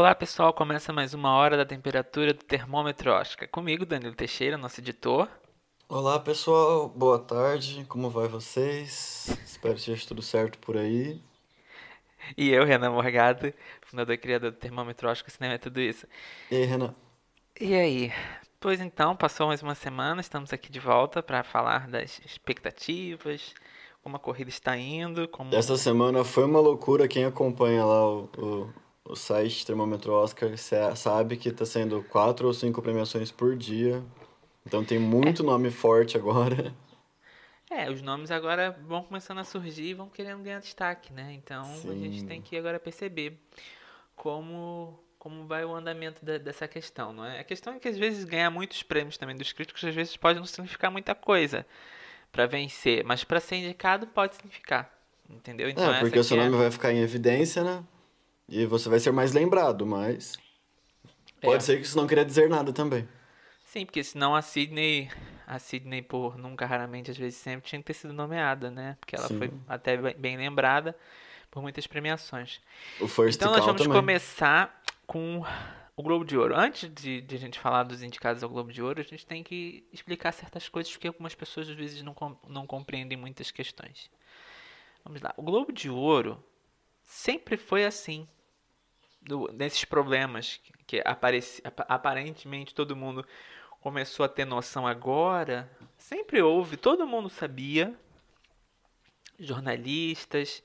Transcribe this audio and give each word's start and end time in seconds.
Olá 0.00 0.14
pessoal, 0.14 0.50
começa 0.54 0.94
mais 0.94 1.12
uma 1.12 1.34
hora 1.34 1.58
da 1.58 1.66
temperatura 1.66 2.32
do 2.32 2.42
termômetro 2.42 3.12
Oscar. 3.12 3.46
Comigo, 3.46 3.84
Danilo 3.84 4.14
Teixeira, 4.14 4.56
nosso 4.56 4.80
editor. 4.80 5.28
Olá 5.86 6.18
pessoal, 6.18 6.88
boa 6.88 7.18
tarde, 7.18 7.84
como 7.86 8.08
vai 8.08 8.26
vocês? 8.26 9.26
Espero 9.44 9.74
que 9.74 9.80
esteja 9.80 10.08
tudo 10.08 10.22
certo 10.22 10.58
por 10.58 10.78
aí. 10.78 11.20
E 12.34 12.48
eu, 12.48 12.64
Renan 12.64 12.92
Morgado, 12.92 13.52
fundador 13.82 14.14
e 14.14 14.16
criador 14.16 14.52
do 14.52 14.56
termômetro 14.56 15.06
Oscar 15.06 15.30
Cinema 15.30 15.56
é 15.56 15.58
Tudo 15.58 15.78
Isso. 15.78 16.06
E 16.50 16.56
aí, 16.56 16.64
Renan? 16.64 16.94
E 17.60 17.74
aí? 17.74 18.10
Pois 18.58 18.80
então, 18.80 19.14
passou 19.14 19.48
mais 19.48 19.62
uma 19.62 19.74
semana, 19.74 20.22
estamos 20.22 20.50
aqui 20.50 20.72
de 20.72 20.80
volta 20.80 21.22
para 21.22 21.44
falar 21.44 21.86
das 21.86 22.22
expectativas, 22.24 23.52
como 24.02 24.16
a 24.16 24.18
corrida 24.18 24.48
está 24.48 24.74
indo. 24.78 25.28
Como... 25.28 25.54
Essa 25.54 25.76
semana 25.76 26.24
foi 26.24 26.44
uma 26.44 26.58
loucura, 26.58 27.06
quem 27.06 27.26
acompanha 27.26 27.84
lá 27.84 28.08
o, 28.08 28.30
o, 28.38 28.72
o 29.04 29.16
site 29.16 29.66
Termômetro 29.66 30.12
Oscar 30.12 30.50
sabe 30.96 31.36
que 31.36 31.48
está 31.48 31.64
sendo 31.64 32.02
quatro 32.04 32.46
ou 32.46 32.54
cinco 32.54 32.82
premiações 32.82 33.30
por 33.30 33.56
dia. 33.56 34.02
Então 34.66 34.84
tem 34.84 34.98
muito 34.98 35.42
é. 35.42 35.46
nome 35.46 35.70
forte 35.70 36.16
agora. 36.16 36.74
É, 37.72 37.88
os 37.88 38.02
nomes 38.02 38.32
agora 38.32 38.76
vão 38.84 39.04
começando 39.04 39.38
a 39.38 39.44
surgir 39.44 39.90
e 39.90 39.94
vão 39.94 40.08
querendo 40.08 40.42
ganhar 40.42 40.58
destaque, 40.58 41.12
né? 41.12 41.32
Então 41.34 41.64
Sim. 41.76 41.92
a 41.92 41.94
gente 41.94 42.24
tem 42.24 42.42
que 42.42 42.56
agora 42.56 42.80
perceber 42.80 43.38
como 44.16 44.98
como 45.20 45.46
vai 45.46 45.64
o 45.64 45.72
andamento 45.72 46.24
da, 46.24 46.36
dessa 46.36 46.66
questão, 46.66 47.12
não 47.12 47.24
é? 47.24 47.38
A 47.38 47.44
questão 47.44 47.74
é 47.74 47.78
que 47.78 47.86
às 47.86 47.96
vezes 47.96 48.24
ganhar 48.24 48.50
muitos 48.50 48.82
prêmios 48.82 49.16
também 49.16 49.36
dos 49.36 49.52
críticos 49.52 49.84
às 49.84 49.94
vezes 49.94 50.16
pode 50.16 50.40
não 50.40 50.46
significar 50.46 50.90
muita 50.90 51.14
coisa 51.14 51.64
para 52.32 52.44
vencer, 52.44 53.04
mas 53.04 53.22
para 53.22 53.38
ser 53.38 53.56
indicado 53.56 54.08
pode 54.08 54.34
significar, 54.34 54.92
entendeu? 55.28 55.68
Então 55.68 55.94
é, 55.94 56.00
porque 56.00 56.18
o 56.18 56.24
seu 56.24 56.38
nome 56.38 56.56
é... 56.56 56.58
vai 56.58 56.70
ficar 56.72 56.92
em 56.92 56.98
evidência, 56.98 57.62
né? 57.62 57.84
E 58.50 58.66
você 58.66 58.88
vai 58.88 58.98
ser 58.98 59.12
mais 59.12 59.32
lembrado, 59.32 59.86
mas 59.86 60.36
pode 61.40 61.56
é. 61.56 61.60
ser 61.60 61.76
que 61.76 61.82
isso 61.82 61.96
não 61.96 62.06
queria 62.06 62.24
dizer 62.24 62.50
nada 62.50 62.72
também. 62.72 63.08
Sim, 63.64 63.86
porque 63.86 64.02
senão 64.02 64.34
a 64.34 64.42
Sidney, 64.42 65.08
a 65.46 65.60
Sidney 65.60 66.02
por 66.02 66.36
nunca, 66.36 66.66
raramente, 66.66 67.12
às 67.12 67.16
vezes 67.16 67.38
sempre 67.38 67.68
tinha 67.68 67.80
que 67.80 67.86
ter 67.86 67.94
sido 67.94 68.12
nomeada, 68.12 68.68
né? 68.68 68.96
Porque 68.98 69.14
ela 69.14 69.28
Sim. 69.28 69.38
foi 69.38 69.52
até 69.68 69.96
bem 70.14 70.36
lembrada 70.36 70.96
por 71.48 71.62
muitas 71.62 71.86
premiações. 71.86 72.60
O 73.00 73.06
First 73.06 73.36
então 73.36 73.52
nós 73.52 73.64
vamos 73.64 73.82
também. 73.82 73.96
começar 73.96 74.82
com 75.06 75.44
o 75.94 76.02
Globo 76.02 76.24
de 76.24 76.36
Ouro. 76.36 76.56
Antes 76.56 76.92
de, 76.92 77.20
de, 77.20 77.36
a 77.36 77.38
gente 77.38 77.60
falar 77.60 77.84
dos 77.84 78.02
indicados 78.02 78.42
ao 78.42 78.48
Globo 78.48 78.72
de 78.72 78.82
Ouro, 78.82 78.98
a 79.00 79.04
gente 79.04 79.24
tem 79.24 79.44
que 79.44 79.86
explicar 79.92 80.32
certas 80.32 80.68
coisas 80.68 80.90
porque 80.90 81.06
algumas 81.06 81.36
pessoas 81.36 81.68
às 81.68 81.76
vezes 81.76 82.02
não, 82.02 82.16
não 82.48 82.66
compreendem 82.66 83.16
muitas 83.16 83.52
questões. 83.52 84.10
Vamos 85.04 85.22
lá. 85.22 85.32
O 85.36 85.42
Globo 85.42 85.72
de 85.72 85.88
Ouro 85.88 86.42
sempre 87.04 87.56
foi 87.56 87.84
assim 87.84 88.26
do, 89.20 89.48
desses 89.48 89.84
problemas 89.84 90.60
que, 90.86 91.02
apareci, 91.04 91.62
aparentemente 91.88 92.74
todo 92.74 92.96
mundo 92.96 93.24
começou 93.80 94.24
a 94.24 94.28
ter 94.28 94.44
noção 94.44 94.86
agora, 94.86 95.70
sempre 95.96 96.42
houve, 96.42 96.76
todo 96.76 97.06
mundo 97.06 97.30
sabia, 97.30 97.94
jornalistas, 99.38 100.62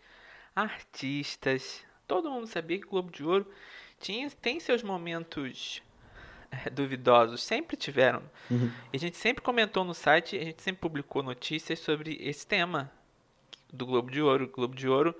artistas, 0.55 1.85
todo 2.07 2.29
mundo 2.29 2.47
sabia 2.47 2.79
que 2.79 2.85
o 2.85 2.89
Globo 2.89 3.11
de 3.11 3.23
Ouro 3.23 3.49
tinha, 3.99 4.29
tem 4.29 4.59
seus 4.59 4.83
momentos 4.83 5.81
é, 6.51 6.69
duvidosos, 6.69 7.41
sempre 7.41 7.77
tiveram. 7.77 8.21
Uhum. 8.51 8.71
A 8.93 8.97
gente 8.97 9.17
sempre 9.17 9.41
comentou 9.41 9.83
no 9.83 9.93
site, 9.93 10.37
a 10.37 10.43
gente 10.43 10.61
sempre 10.61 10.81
publicou 10.81 11.23
notícias 11.23 11.79
sobre 11.79 12.17
esse 12.21 12.45
tema 12.45 12.91
do 13.71 13.85
Globo 13.85 14.11
de 14.11 14.21
Ouro. 14.21 14.45
O 14.45 14.49
Globo 14.49 14.75
de 14.75 14.87
Ouro 14.87 15.15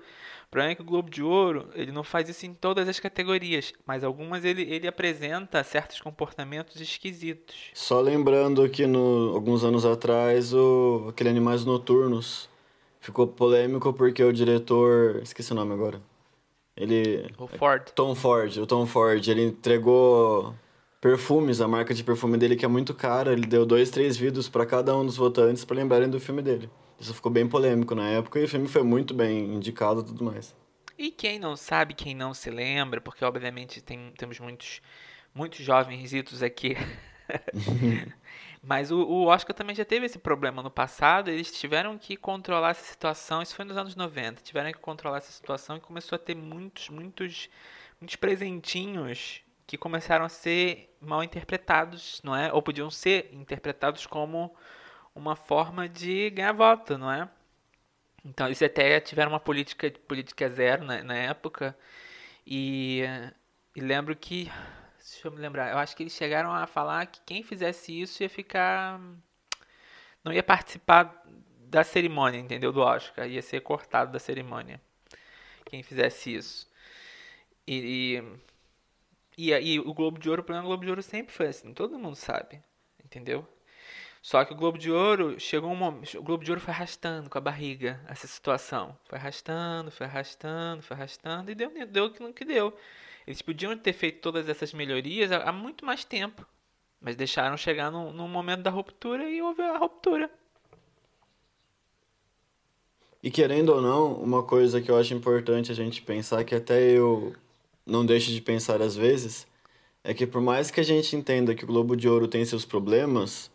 o 0.48 0.50
problema 0.50 0.72
é 0.72 0.74
que 0.74 0.82
o 0.82 0.84
Globo 0.84 1.10
de 1.10 1.22
Ouro 1.22 1.68
ele 1.74 1.92
não 1.92 2.04
faz 2.04 2.28
isso 2.28 2.46
em 2.46 2.54
todas 2.54 2.88
as 2.88 3.00
categorias, 3.00 3.74
mas 3.84 4.04
algumas 4.04 4.44
ele, 4.44 4.62
ele 4.62 4.86
apresenta 4.86 5.62
certos 5.64 6.00
comportamentos 6.00 6.80
esquisitos. 6.80 7.56
Só 7.74 8.00
lembrando 8.00 8.68
que 8.68 8.86
no, 8.86 9.32
alguns 9.34 9.64
anos 9.64 9.84
atrás 9.84 10.54
o, 10.54 11.06
aquele 11.10 11.30
Animais 11.30 11.64
Noturnos 11.64 12.48
ficou 13.00 13.26
polêmico 13.26 13.92
porque 13.92 14.22
o 14.22 14.32
diretor. 14.32 15.20
Esqueci 15.22 15.52
o 15.52 15.54
nome 15.54 15.72
agora. 15.72 16.00
Ele. 16.76 17.26
O 17.38 17.46
Ford. 17.46 17.90
Tom 17.94 18.14
Ford. 18.14 18.56
O 18.58 18.66
Tom 18.66 18.86
Ford. 18.86 19.26
Ele 19.28 19.44
entregou 19.44 20.54
perfumes, 21.00 21.60
a 21.60 21.68
marca 21.68 21.94
de 21.94 22.02
perfume 22.02 22.36
dele 22.36 22.56
que 22.56 22.64
é 22.64 22.68
muito 22.68 22.92
cara. 22.92 23.32
Ele 23.32 23.46
deu 23.46 23.64
dois, 23.64 23.90
três 23.90 24.16
vídeos 24.16 24.48
para 24.48 24.66
cada 24.66 24.96
um 24.96 25.06
dos 25.06 25.16
votantes 25.16 25.64
para 25.64 25.76
lembrarem 25.76 26.10
do 26.10 26.20
filme 26.20 26.42
dele. 26.42 26.68
Isso 26.98 27.14
ficou 27.14 27.30
bem 27.30 27.46
polêmico 27.46 27.94
na 27.94 28.08
época 28.08 28.38
e 28.38 28.44
o 28.44 28.48
filme 28.48 28.68
foi 28.68 28.82
muito 28.82 29.12
bem 29.12 29.54
indicado 29.54 30.00
e 30.00 30.04
tudo 30.04 30.24
mais. 30.24 30.54
E 30.98 31.10
quem 31.10 31.38
não 31.38 31.56
sabe, 31.56 31.92
quem 31.94 32.14
não 32.14 32.32
se 32.32 32.50
lembra, 32.50 33.00
porque 33.00 33.24
obviamente 33.24 33.82
tem, 33.82 34.12
temos 34.16 34.40
muitos, 34.40 34.80
muitos 35.34 35.58
jovens 35.58 36.12
aqui. 36.42 36.74
Mas 38.62 38.90
o, 38.90 38.98
o, 38.98 39.26
Oscar 39.26 39.54
também 39.54 39.76
já 39.76 39.84
teve 39.84 40.06
esse 40.06 40.18
problema 40.18 40.62
no 40.62 40.70
passado. 40.70 41.30
Eles 41.30 41.52
tiveram 41.52 41.98
que 41.98 42.16
controlar 42.16 42.70
essa 42.70 42.84
situação. 42.84 43.42
Isso 43.42 43.54
foi 43.54 43.64
nos 43.64 43.76
anos 43.76 43.94
90. 43.94 44.42
Tiveram 44.42 44.72
que 44.72 44.78
controlar 44.78 45.18
essa 45.18 45.30
situação 45.30 45.76
e 45.76 45.80
começou 45.80 46.16
a 46.16 46.18
ter 46.18 46.34
muitos, 46.34 46.88
muitos, 46.88 47.48
muitos 48.00 48.16
presentinhos 48.16 49.42
que 49.66 49.76
começaram 49.76 50.24
a 50.24 50.28
ser 50.28 50.96
mal 51.00 51.22
interpretados, 51.22 52.20
não 52.24 52.34
é? 52.34 52.52
Ou 52.52 52.62
podiam 52.62 52.90
ser 52.90 53.30
interpretados 53.32 54.06
como 54.06 54.54
uma 55.16 55.34
forma 55.34 55.88
de 55.88 56.30
ganhar 56.30 56.52
voto, 56.52 56.98
não 56.98 57.10
é? 57.10 57.28
Então 58.24 58.46
eles 58.46 58.62
até 58.62 59.00
tiveram 59.00 59.32
uma 59.32 59.40
política 59.40 59.90
política 60.06 60.48
zero 60.50 60.84
na, 60.84 61.02
na 61.02 61.14
época 61.16 61.76
e, 62.46 63.02
e 63.74 63.80
lembro 63.80 64.14
que 64.14 64.50
deixa 64.98 65.28
eu 65.28 65.32
me 65.32 65.38
lembrar, 65.40 65.70
eu 65.72 65.78
acho 65.78 65.96
que 65.96 66.02
eles 66.02 66.12
chegaram 66.12 66.52
a 66.52 66.66
falar 66.66 67.06
que 67.06 67.20
quem 67.24 67.42
fizesse 67.42 67.98
isso 67.98 68.22
ia 68.22 68.28
ficar 68.28 69.00
não 70.22 70.32
ia 70.32 70.42
participar 70.42 71.24
da 71.68 71.82
cerimônia, 71.84 72.38
entendeu? 72.38 72.72
Do 72.72 72.80
Oscar, 72.80 73.28
ia 73.28 73.42
ser 73.42 73.60
cortado 73.60 74.12
da 74.12 74.18
cerimônia. 74.18 74.80
Quem 75.64 75.82
fizesse 75.82 76.34
isso. 76.34 76.70
E, 77.66 78.20
e, 79.36 79.50
e, 79.50 79.74
e 79.74 79.80
o 79.80 79.94
Globo 79.94 80.18
de 80.18 80.28
Ouro, 80.28 80.42
o 80.42 80.44
problema 80.44 80.62
do 80.64 80.68
Globo 80.68 80.84
de 80.84 80.90
Ouro 80.90 81.02
sempre 81.02 81.32
foi 81.32 81.48
assim, 81.48 81.72
todo 81.74 81.98
mundo 81.98 82.16
sabe, 82.16 82.60
entendeu? 83.04 83.46
Só 84.22 84.44
que 84.44 84.52
o 84.52 84.56
Globo 84.56 84.76
de 84.76 84.90
Ouro 84.90 85.38
chegou 85.38 85.70
um 85.70 85.76
momento, 85.76 86.18
o 86.18 86.22
Globo 86.22 86.44
de 86.44 86.50
Ouro 86.50 86.60
foi 86.60 86.74
arrastando 86.74 87.30
com 87.30 87.38
a 87.38 87.40
barriga 87.40 88.00
essa 88.08 88.26
situação. 88.26 88.96
Foi 89.04 89.18
arrastando, 89.18 89.90
foi 89.90 90.06
arrastando, 90.06 90.82
foi 90.82 90.96
arrastando 90.96 91.50
e 91.50 91.54
deu, 91.54 91.70
deu 91.86 92.06
o 92.06 92.32
que 92.32 92.44
deu. 92.44 92.76
Eles 93.26 93.42
podiam 93.42 93.76
ter 93.76 93.92
feito 93.92 94.20
todas 94.20 94.48
essas 94.48 94.72
melhorias 94.72 95.32
há, 95.32 95.52
muito 95.52 95.84
mais 95.84 96.04
tempo, 96.04 96.46
mas 97.00 97.16
deixaram 97.16 97.56
chegar 97.56 97.90
no, 97.90 98.12
no 98.12 98.28
momento 98.28 98.62
da 98.62 98.70
ruptura 98.70 99.28
e 99.28 99.42
houve 99.42 99.62
a 99.62 99.76
ruptura. 99.78 100.30
E 103.22 103.30
querendo 103.30 103.70
ou 103.70 103.82
não, 103.82 104.12
uma 104.14 104.44
coisa 104.44 104.80
que 104.80 104.88
eu 104.88 104.96
acho 104.96 105.12
importante 105.12 105.72
a 105.72 105.74
gente 105.74 106.00
pensar, 106.02 106.44
que 106.44 106.54
até 106.54 106.80
eu 106.80 107.34
não 107.84 108.06
deixo 108.06 108.30
de 108.30 108.40
pensar 108.40 108.80
às 108.80 108.94
vezes, 108.94 109.46
é 110.04 110.14
que 110.14 110.24
por 110.24 110.40
mais 110.40 110.70
que 110.70 110.78
a 110.78 110.84
gente 110.84 111.16
entenda 111.16 111.52
que 111.52 111.64
o 111.64 111.66
Globo 111.66 111.96
de 111.96 112.08
Ouro 112.08 112.28
tem 112.28 112.44
seus 112.44 112.64
problemas, 112.64 113.50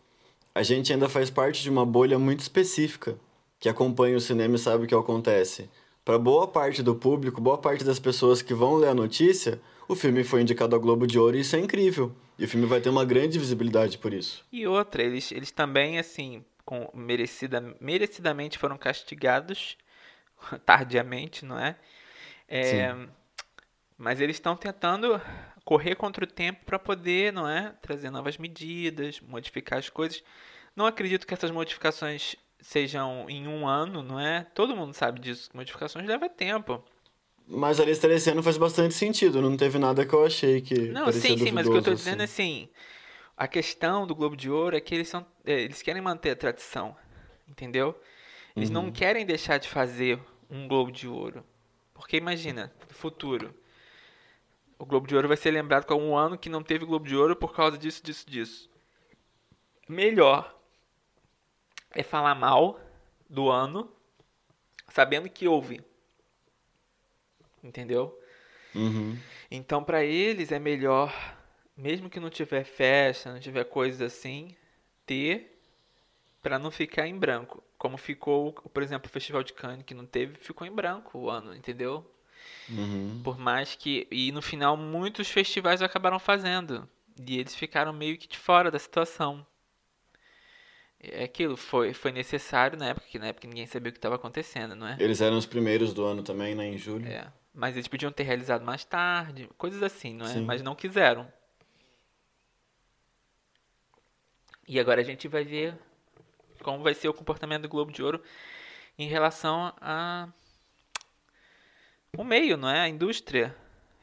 a 0.53 0.63
gente 0.63 0.91
ainda 0.91 1.07
faz 1.07 1.29
parte 1.29 1.61
de 1.61 1.69
uma 1.69 1.85
bolha 1.85 2.19
muito 2.19 2.41
específica 2.41 3.17
que 3.59 3.69
acompanha 3.69 4.17
o 4.17 4.21
cinema 4.21 4.55
e 4.55 4.59
sabe 4.59 4.85
o 4.85 4.87
que 4.87 4.95
acontece. 4.95 5.69
Para 6.03 6.17
boa 6.17 6.47
parte 6.47 6.81
do 6.81 6.95
público, 6.95 7.39
boa 7.39 7.57
parte 7.57 7.83
das 7.83 7.99
pessoas 7.99 8.41
que 8.41 8.53
vão 8.53 8.75
ler 8.75 8.89
a 8.89 8.93
notícia, 8.93 9.61
o 9.87 9.95
filme 9.95 10.23
foi 10.23 10.41
indicado 10.41 10.75
ao 10.75 10.81
Globo 10.81 11.05
de 11.05 11.19
Ouro 11.19 11.37
e 11.37 11.41
isso 11.41 11.55
é 11.55 11.59
incrível. 11.59 12.11
E 12.39 12.45
o 12.45 12.47
filme 12.47 12.65
vai 12.65 12.81
ter 12.81 12.89
uma 12.89 13.05
grande 13.05 13.37
visibilidade 13.37 13.99
por 13.99 14.11
isso. 14.11 14.43
E 14.51 14.65
outra, 14.65 15.03
eles, 15.03 15.31
eles 15.31 15.51
também, 15.51 15.99
assim, 15.99 16.43
com 16.65 16.89
merecida, 16.93 17.75
merecidamente 17.79 18.57
foram 18.57 18.77
castigados 18.77 19.77
tardiamente, 20.65 21.45
não 21.45 21.59
é? 21.59 21.75
é 22.47 22.63
Sim. 22.63 23.09
Mas 23.95 24.19
eles 24.19 24.37
estão 24.37 24.55
tentando 24.55 25.21
correr 25.71 25.95
contra 25.95 26.25
o 26.25 26.27
tempo 26.27 26.65
para 26.65 26.77
poder, 26.77 27.31
não 27.31 27.47
é, 27.47 27.73
trazer 27.81 28.09
novas 28.09 28.37
medidas, 28.37 29.21
modificar 29.21 29.79
as 29.79 29.87
coisas. 29.87 30.21
Não 30.75 30.85
acredito 30.85 31.25
que 31.25 31.33
essas 31.33 31.49
modificações 31.49 32.35
sejam 32.59 33.25
em 33.29 33.47
um 33.47 33.65
ano, 33.65 34.03
não 34.03 34.19
é? 34.19 34.45
Todo 34.53 34.75
mundo 34.75 34.93
sabe 34.93 35.21
disso. 35.21 35.49
Modificações 35.53 36.05
leva 36.05 36.27
tempo. 36.27 36.83
Mas 37.47 37.79
a 37.79 37.85
lista 37.85 38.05
desse 38.05 38.29
ano 38.29 38.43
faz 38.43 38.57
bastante 38.57 38.93
sentido. 38.93 39.41
Não 39.41 39.55
teve 39.55 39.79
nada 39.79 40.05
que 40.05 40.13
eu 40.13 40.25
achei 40.25 40.59
que. 40.59 40.89
Não, 40.89 41.09
sim, 41.09 41.37
sim, 41.37 41.53
mas 41.53 41.65
o 41.65 41.71
que 41.71 41.77
eu 41.77 41.81
tô 41.81 41.93
dizendo 41.93 42.21
assim. 42.21 42.43
é 42.43 42.63
assim. 42.63 42.69
A 43.37 43.47
questão 43.47 44.05
do 44.05 44.13
Globo 44.13 44.35
de 44.35 44.49
Ouro 44.49 44.75
é 44.75 44.81
que 44.81 44.93
eles 44.93 45.07
são. 45.07 45.25
É, 45.45 45.61
eles 45.61 45.81
querem 45.81 46.01
manter 46.01 46.31
a 46.31 46.35
tradição. 46.35 46.93
Entendeu? 47.47 47.97
Eles 48.57 48.67
uhum. 48.67 48.75
não 48.75 48.91
querem 48.91 49.25
deixar 49.25 49.57
de 49.57 49.69
fazer 49.69 50.19
um 50.49 50.67
Globo 50.67 50.91
de 50.91 51.07
Ouro. 51.07 51.45
Porque 51.93 52.17
imagina, 52.17 52.73
futuro, 52.89 53.55
o 54.81 54.85
Globo 54.85 55.05
de 55.05 55.15
Ouro 55.15 55.27
vai 55.27 55.37
ser 55.37 55.51
lembrado 55.51 55.85
como 55.85 56.03
um 56.03 56.17
ano 56.17 56.35
que 56.35 56.49
não 56.49 56.63
teve 56.63 56.85
Globo 56.85 57.07
de 57.07 57.15
Ouro 57.15 57.35
por 57.35 57.53
causa 57.53 57.77
disso, 57.77 58.03
disso, 58.03 58.27
disso. 58.27 58.67
Melhor 59.87 60.59
é 61.91 62.01
falar 62.01 62.33
mal 62.33 62.79
do 63.29 63.47
ano, 63.47 63.93
sabendo 64.89 65.29
que 65.29 65.47
houve. 65.47 65.83
Entendeu? 67.63 68.19
Uhum. 68.73 69.15
Então, 69.51 69.83
pra 69.83 70.03
eles 70.03 70.51
é 70.51 70.57
melhor, 70.57 71.13
mesmo 71.77 72.09
que 72.09 72.19
não 72.19 72.31
tiver 72.31 72.63
festa, 72.63 73.31
não 73.31 73.39
tiver 73.39 73.65
coisas 73.65 74.01
assim, 74.01 74.55
ter 75.05 75.61
pra 76.41 76.57
não 76.57 76.71
ficar 76.71 77.05
em 77.05 77.15
branco. 77.15 77.63
Como 77.77 77.97
ficou, 77.99 78.51
por 78.51 78.81
exemplo, 78.81 79.07
o 79.07 79.13
Festival 79.13 79.43
de 79.43 79.53
Cannes, 79.53 79.85
que 79.85 79.93
não 79.93 80.07
teve, 80.07 80.39
ficou 80.39 80.65
em 80.65 80.71
branco 80.71 81.19
o 81.19 81.29
ano, 81.29 81.55
entendeu? 81.55 82.03
Uhum. 82.69 83.21
Por 83.23 83.37
mais 83.37 83.75
que. 83.75 84.07
E 84.11 84.31
no 84.31 84.41
final, 84.41 84.77
muitos 84.77 85.29
festivais 85.29 85.81
acabaram 85.81 86.19
fazendo. 86.19 86.87
E 87.27 87.39
eles 87.39 87.55
ficaram 87.55 87.93
meio 87.93 88.17
que 88.17 88.27
de 88.27 88.37
fora 88.37 88.71
da 88.71 88.79
situação. 88.79 89.45
É 90.99 91.23
aquilo, 91.23 91.57
foi, 91.57 91.93
foi 91.93 92.11
necessário 92.11 92.77
na 92.77 92.89
época, 92.89 93.07
que 93.07 93.17
na 93.17 93.27
época 93.27 93.47
ninguém 93.47 93.65
sabia 93.65 93.89
o 93.89 93.91
que 93.91 93.97
estava 93.97 94.15
acontecendo, 94.15 94.75
não 94.75 94.87
é? 94.87 94.97
Eles 94.99 95.19
eram 95.19 95.35
os 95.35 95.47
primeiros 95.47 95.93
do 95.93 96.05
ano 96.05 96.21
também, 96.21 96.53
né? 96.53 96.67
Em 96.67 96.77
julho. 96.77 97.07
É. 97.07 97.31
Mas 97.53 97.75
eles 97.75 97.87
podiam 97.87 98.11
ter 98.11 98.23
realizado 98.23 98.63
mais 98.63 98.85
tarde, 98.85 99.49
coisas 99.57 99.81
assim, 99.81 100.13
não 100.13 100.25
é? 100.25 100.29
Sim. 100.29 100.45
Mas 100.45 100.61
não 100.61 100.75
quiseram. 100.75 101.27
E 104.67 104.79
agora 104.79 105.01
a 105.01 105.03
gente 105.03 105.27
vai 105.27 105.43
ver 105.43 105.75
como 106.61 106.83
vai 106.83 106.93
ser 106.93 107.09
o 107.09 107.13
comportamento 107.13 107.63
do 107.63 107.69
Globo 107.69 107.91
de 107.91 108.03
Ouro 108.03 108.21
em 108.97 109.07
relação 109.07 109.73
a 109.81 110.29
o 112.17 112.23
meio, 112.23 112.57
não 112.57 112.69
é? 112.69 112.81
A 112.81 112.89
indústria, 112.89 113.55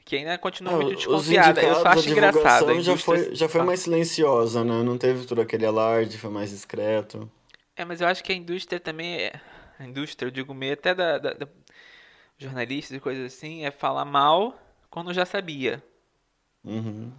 que 0.04 0.16
ainda 0.16 0.36
continua 0.38 0.74
Ah, 0.74 0.76
muito 0.78 0.96
desconfiada. 0.96 1.62
Eu 1.62 1.74
só 1.74 1.88
acho 1.88 2.08
engraçado. 2.10 2.70
a 2.70 2.72
divulgação 2.72 2.80
já 2.80 2.92
indústria- 2.92 3.24
foi, 3.24 3.34
já 3.34 3.48
foi 3.48 3.62
mais 3.62 3.80
silenciosa, 3.80 4.64
né? 4.64 4.82
Não 4.82 4.96
teve 4.96 5.26
todo 5.26 5.40
aquele 5.40 5.66
alarde, 5.66 6.16
foi 6.18 6.30
mais 6.30 6.50
discreto. 6.50 7.30
É, 7.76 7.84
mas 7.84 8.00
eu 8.00 8.08
acho 8.08 8.24
que 8.24 8.32
a 8.32 8.34
indústria 8.34 8.80
também 8.80 9.16
é. 9.20 9.40
A 9.78 9.84
indústria, 9.84 10.26
eu 10.26 10.30
digo 10.30 10.52
meio 10.54 10.72
até 10.72 10.94
da, 10.94 11.18
da- 11.18 11.34
da- 11.34 11.48
jornalistas 12.38 12.96
e 12.96 13.00
coisas 13.00 13.32
assim, 13.32 13.64
é 13.64 13.70
falar 13.70 14.04
mal 14.04 14.58
quando 14.90 15.12
já 15.12 15.24
sabia. 15.26 15.82
Uhum. 16.64 17.12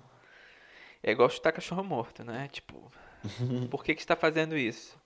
É 1.01 1.11
igual 1.11 1.29
chutar 1.29 1.53
cachorro 1.53 1.83
morto, 1.83 2.23
né? 2.23 2.49
Tipo, 2.51 2.91
por 3.69 3.83
que 3.83 3.93
que 3.95 4.01
está 4.01 4.15
fazendo 4.15 4.57
isso? 4.57 4.97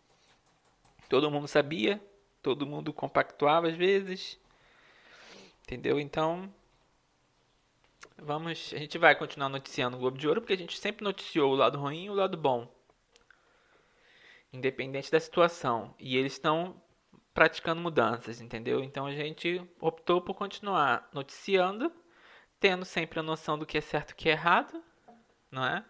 Todo 1.09 1.29
mundo 1.29 1.47
sabia, 1.47 2.01
todo 2.41 2.65
mundo 2.65 2.91
compactuava 2.91 3.67
às 3.67 3.75
vezes, 3.75 4.39
entendeu? 5.63 5.99
Então, 5.99 6.53
vamos, 8.17 8.71
a 8.73 8.77
gente 8.77 8.97
vai 8.97 9.15
continuar 9.15 9.49
noticiando 9.49 9.97
o 9.97 9.99
Globo 9.99 10.17
de 10.17 10.27
Ouro 10.27 10.41
porque 10.41 10.53
a 10.53 10.57
gente 10.57 10.77
sempre 10.77 11.03
noticiou 11.03 11.51
o 11.51 11.55
lado 11.55 11.79
ruim 11.79 12.05
e 12.05 12.09
o 12.09 12.13
lado 12.13 12.37
bom, 12.37 12.67
independente 14.51 15.11
da 15.11 15.19
situação. 15.19 15.93
E 15.99 16.15
eles 16.17 16.33
estão 16.33 16.81
praticando 17.33 17.81
mudanças, 17.81 18.39
entendeu? 18.39 18.83
Então 18.83 19.05
a 19.05 19.13
gente 19.15 19.61
optou 19.79 20.21
por 20.21 20.35
continuar 20.35 21.09
noticiando, 21.11 21.91
tendo 22.59 22.85
sempre 22.85 23.19
a 23.19 23.23
noção 23.23 23.57
do 23.57 23.65
que 23.65 23.77
é 23.77 23.81
certo 23.81 24.11
e 24.11 24.13
o 24.13 24.15
que 24.15 24.29
é 24.29 24.33
errado, 24.33 24.81
não 25.51 25.65
é? 25.65 25.83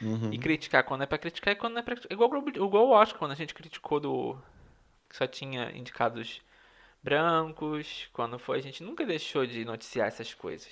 Uhum. 0.00 0.32
E 0.32 0.38
criticar 0.38 0.82
quando 0.82 1.02
é 1.02 1.06
pra 1.06 1.16
criticar 1.18 1.52
e 1.52 1.56
quando 1.56 1.74
não 1.74 1.80
é 1.80 1.82
pra 1.82 1.94
criticar. 1.94 2.12
Igual, 2.12 2.28
o 2.28 2.30
Globo- 2.32 2.50
igual 2.50 2.88
o 2.88 2.90
Oscar, 2.90 3.18
quando 3.20 3.30
a 3.32 3.36
gente 3.36 3.54
criticou 3.54 4.00
do. 4.00 4.36
que 5.08 5.16
só 5.16 5.26
tinha 5.28 5.70
indicados 5.76 6.42
brancos. 7.02 8.08
Quando 8.12 8.38
foi, 8.38 8.58
a 8.58 8.62
gente 8.62 8.82
nunca 8.82 9.04
deixou 9.04 9.46
de 9.46 9.64
noticiar 9.64 10.08
essas 10.08 10.32
coisas. 10.34 10.68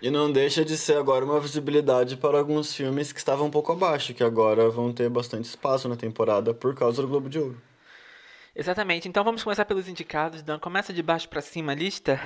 E 0.00 0.10
não 0.10 0.30
deixa 0.30 0.64
de 0.64 0.76
ser 0.76 0.98
agora 0.98 1.24
uma 1.24 1.40
visibilidade 1.40 2.16
para 2.16 2.38
alguns 2.38 2.74
filmes 2.74 3.12
que 3.12 3.18
estavam 3.18 3.46
um 3.46 3.50
pouco 3.50 3.72
abaixo, 3.72 4.12
que 4.12 4.22
agora 4.22 4.68
vão 4.68 4.92
ter 4.92 5.08
bastante 5.08 5.44
espaço 5.46 5.88
na 5.88 5.96
temporada 5.96 6.52
por 6.52 6.74
causa 6.74 7.00
do 7.00 7.08
Globo 7.08 7.30
de 7.30 7.38
Ouro. 7.38 7.60
Exatamente. 8.54 9.08
Então 9.08 9.24
vamos 9.24 9.42
começar 9.42 9.64
pelos 9.64 9.88
indicados. 9.88 10.42
Dan, 10.42 10.58
começa 10.58 10.92
de 10.92 11.02
baixo 11.02 11.28
pra 11.28 11.40
cima 11.40 11.72
a 11.72 11.74
lista. 11.74 12.20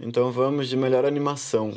Então 0.00 0.30
vamos 0.30 0.68
de 0.68 0.76
melhor 0.76 1.04
animação. 1.04 1.76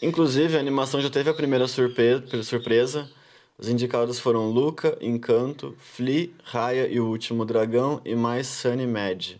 Inclusive, 0.00 0.56
a 0.56 0.60
animação 0.60 1.00
já 1.00 1.10
teve 1.10 1.30
a 1.30 1.34
primeira 1.34 1.68
surpe- 1.68 2.42
surpresa. 2.42 3.08
Os 3.56 3.68
indicados 3.68 4.18
foram 4.18 4.50
Luca, 4.50 4.98
Encanto, 5.00 5.76
Flea, 5.78 6.30
Raya 6.42 6.88
e 6.88 6.98
o 6.98 7.06
Último 7.06 7.44
Dragão 7.44 8.00
e 8.04 8.16
mais 8.16 8.48
Sunny 8.48 8.86
Mad. 8.86 9.34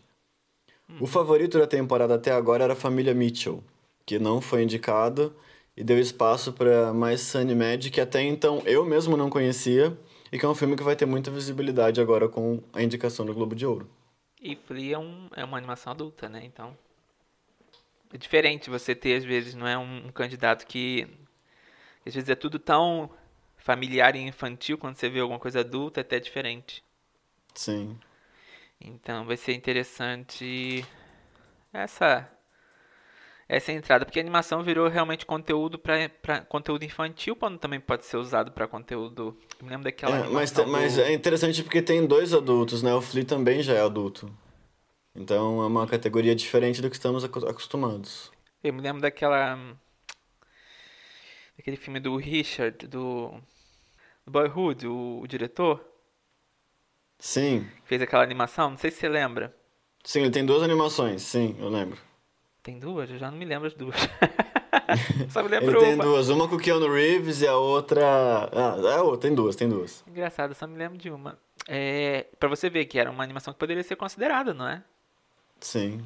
O 1.01 1.07
favorito 1.07 1.59
da 1.59 1.67
temporada 1.67 2.15
até 2.15 2.33
agora 2.33 2.65
era 2.65 2.73
a 2.73 2.77
família 2.77 3.15
Mitchell, 3.15 3.63
que 4.05 4.19
não 4.19 4.41
foi 4.41 4.63
indicado 4.63 5.35
e 5.77 5.83
deu 5.83 5.99
espaço 5.99 6.53
para 6.53 6.93
mais 6.93 7.21
Sunny 7.21 7.55
Mad, 7.55 7.89
que 7.91 8.01
até 8.01 8.23
então 8.23 8.63
eu 8.65 8.85
mesmo 8.85 9.17
não 9.17 9.31
conhecia 9.31 9.97
e 10.31 10.39
que 10.39 10.45
é 10.45 10.49
um 10.49 10.55
filme 10.55 10.77
que 10.77 10.83
vai 10.83 10.97
ter 10.97 11.07
muita 11.07 11.31
visibilidade 11.31 12.01
agora 12.01 12.29
com 12.29 12.63
a 12.73 12.83
indicação 12.83 13.25
do 13.25 13.35
Globo 13.35 13.55
de 13.55 13.67
Ouro. 13.67 13.89
E 14.41 14.57
Flea 14.57 14.97
é, 14.97 14.99
um, 14.99 15.29
é 15.37 15.45
uma 15.45 15.57
animação 15.57 15.93
adulta, 15.93 16.29
né? 16.29 16.43
Então. 16.45 16.77
É 18.13 18.19
diferente 18.19 18.69
você 18.69 18.95
ter, 18.95 19.17
às 19.17 19.25
vezes, 19.25 19.55
não 19.55 19.67
é 19.67 19.79
um, 19.79 20.07
um 20.07 20.13
candidato 20.13 20.67
que. 20.67 21.07
Às 22.05 22.15
vezes 22.15 22.29
é 22.29 22.35
tudo 22.35 22.59
tão 22.59 23.09
familiar 23.57 24.17
e 24.17 24.21
infantil, 24.21 24.77
quando 24.77 24.97
você 24.97 25.09
vê 25.09 25.21
alguma 25.21 25.39
coisa 25.39 25.61
adulta, 25.61 26.01
é 26.01 26.03
até 26.03 26.19
diferente. 26.19 26.83
Sim. 27.55 27.97
Então 28.85 29.25
vai 29.25 29.37
ser 29.37 29.55
interessante 29.55 30.85
essa 31.73 32.31
essa 33.49 33.71
entrada, 33.73 34.05
porque 34.07 34.19
a 34.19 34.23
animação 34.23 34.63
virou 34.63 34.89
realmente 34.89 35.27
conteúdo 35.27 35.79
para 35.79 36.09
conteúdo 36.49 36.85
infantil, 36.85 37.37
quando 37.37 37.59
também 37.59 37.79
pode 37.81 38.07
ser 38.07 38.17
usado 38.17 38.51
para 38.53 38.67
conteúdo. 38.67 39.37
Eu 39.59 39.65
me 39.67 39.71
lembro 39.71 39.85
daquela 39.85 40.17
É, 40.17 40.29
mas, 40.31 40.51
te- 40.51 40.65
mas 40.65 40.97
do- 40.97 41.03
é 41.03 41.13
interessante 41.13 41.63
porque 41.63 41.83
tem 41.83 42.07
dois 42.07 42.33
adultos, 42.33 42.83
né? 42.83 42.95
O 42.95 43.03
Flea 43.03 43.25
também 43.25 43.63
já 43.63 43.75
é 43.75 43.81
adulto. 43.83 44.31
Então 45.15 45.63
é 45.63 45.67
uma 45.67 45.87
categoria 45.87 46.35
diferente 46.35 46.81
do 46.83 46.89
que 46.91 46.97
estamos 46.97 47.25
acostumados. 47.25 48.31
Eu 48.65 48.73
me 48.73 48.81
lembro 48.81 49.03
daquela 49.03 49.59
daquele 51.57 51.77
filme 51.77 52.01
do 52.01 52.17
Richard 52.17 52.87
do, 52.87 53.31
do 54.25 54.33
Boyhood, 54.33 54.87
o, 54.87 55.21
o 55.21 55.27
diretor 55.27 55.85
Sim, 57.25 57.65
fez 57.85 58.03
aquela 58.03 58.25
animação, 58.25 58.71
não 58.71 58.77
sei 58.77 58.91
se 58.91 58.97
você 58.97 59.09
lembra. 59.09 59.55
sim, 60.03 60.23
ele 60.23 60.33
tem 60.33 60.45
duas 60.45 60.61
animações, 60.61 61.23
sim, 61.23 61.55
eu 61.61 61.69
lembro. 61.69 61.97
Tem 62.65 62.81
duas? 62.81 63.09
Eu 63.09 63.17
já 63.17 63.31
não 63.31 63.39
me 63.39 63.45
lembro 63.45 63.69
as 63.69 63.75
duas. 63.75 63.95
Só 65.31 65.41
me 65.45 65.49
lembro 65.49 65.71
Ele 65.71 65.79
tem 65.79 65.95
uma. 65.95 66.03
duas, 66.03 66.29
uma 66.31 66.49
com 66.49 66.57
o 66.57 66.59
Keanu 66.59 66.93
Reeves 66.93 67.41
e 67.41 67.47
a 67.47 67.57
outra. 67.57 68.05
Ah, 68.53 68.77
é 68.93 69.01
outra, 69.01 69.29
tem 69.29 69.37
duas, 69.37 69.55
tem 69.55 69.69
duas. 69.69 70.03
Engraçado, 70.05 70.53
só 70.53 70.67
me 70.67 70.77
lembro 70.77 70.99
de 70.99 71.11
uma. 71.11 71.39
É, 71.69 72.27
para 72.41 72.49
você 72.49 72.69
ver 72.69 72.87
que 72.87 72.99
era 72.99 73.09
uma 73.09 73.23
animação 73.23 73.53
que 73.55 73.61
poderia 73.61 73.85
ser 73.85 73.95
considerada, 73.95 74.53
não 74.53 74.67
é? 74.69 74.83
Sim. 75.61 76.05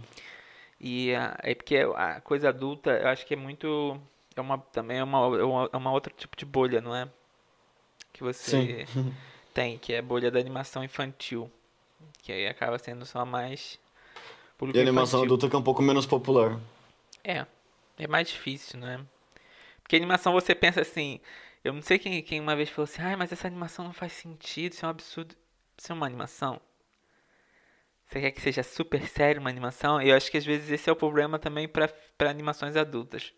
E 0.78 1.12
é 1.42 1.54
porque 1.54 1.78
a 1.94 2.20
coisa 2.20 2.50
adulta, 2.50 2.90
eu 2.90 3.08
acho 3.08 3.24
que 3.24 3.32
é 3.32 3.38
muito. 3.38 3.98
É 4.36 4.40
uma, 4.42 4.58
também 4.58 4.98
é 4.98 5.04
uma, 5.04 5.18
é 5.38 5.44
uma, 5.44 5.70
é 5.72 5.76
uma 5.78 5.92
outra 5.92 6.12
tipo 6.14 6.36
de 6.36 6.44
bolha, 6.44 6.82
não 6.82 6.94
é? 6.94 7.08
Que 8.12 8.22
você 8.22 8.84
tem, 9.56 9.78
que 9.78 9.94
é 9.94 9.98
a 10.00 10.02
bolha 10.02 10.30
da 10.30 10.38
animação 10.38 10.84
infantil. 10.84 11.50
Que 12.22 12.30
aí 12.30 12.46
acaba 12.46 12.78
sendo 12.78 13.06
só 13.06 13.24
mais. 13.24 13.80
E 14.60 14.78
a 14.78 14.82
animação 14.82 15.20
infantil. 15.20 15.24
adulta 15.24 15.48
que 15.48 15.56
é 15.56 15.58
um 15.58 15.62
pouco 15.62 15.80
menos 15.80 16.04
popular. 16.04 16.60
É, 17.24 17.46
é 17.98 18.06
mais 18.06 18.28
difícil, 18.28 18.78
né? 18.78 19.00
Porque 19.82 19.96
animação 19.96 20.34
você 20.34 20.54
pensa 20.54 20.82
assim. 20.82 21.20
Eu 21.64 21.72
não 21.72 21.80
sei 21.80 21.98
quem, 21.98 22.22
quem 22.22 22.38
uma 22.38 22.54
vez 22.54 22.68
falou 22.68 22.84
assim, 22.84 23.00
ai, 23.00 23.16
mas 23.16 23.32
essa 23.32 23.46
animação 23.48 23.86
não 23.86 23.94
faz 23.94 24.12
sentido, 24.12 24.74
isso 24.74 24.84
é 24.84 24.88
um 24.88 24.90
absurdo. 24.90 25.34
Isso 25.76 25.90
é 25.90 25.94
uma 25.94 26.06
animação? 26.06 26.60
Você 28.06 28.20
quer 28.20 28.30
que 28.32 28.40
seja 28.40 28.62
super 28.62 29.08
sério 29.08 29.40
uma 29.40 29.50
animação? 29.50 30.00
Eu 30.02 30.14
acho 30.14 30.30
que 30.30 30.36
às 30.36 30.44
vezes 30.44 30.70
esse 30.70 30.88
é 30.88 30.92
o 30.92 30.96
problema 30.96 31.38
também 31.38 31.66
para 31.66 31.90
animações 32.30 32.76
adultas. 32.76 33.32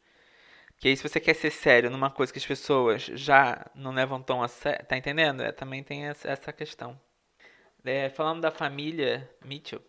Porque 0.78 0.88
aí 0.88 0.96
se 0.96 1.02
você 1.08 1.20
quer 1.20 1.34
ser 1.34 1.50
sério 1.50 1.90
numa 1.90 2.10
coisa 2.10 2.32
que 2.32 2.38
as 2.38 2.46
pessoas 2.46 3.02
já 3.02 3.66
não 3.74 3.92
levam 3.92 4.22
tão 4.22 4.42
a 4.42 4.48
sério, 4.48 4.86
tá 4.86 4.96
entendendo? 4.96 5.42
É, 5.42 5.52
também 5.52 5.82
tem 5.84 6.06
essa, 6.06 6.28
questão. 6.52 6.98
É, 7.84 8.10
falando 8.10 8.40
da 8.42 8.50
família 8.52 9.30
Mitchell, 9.44 9.82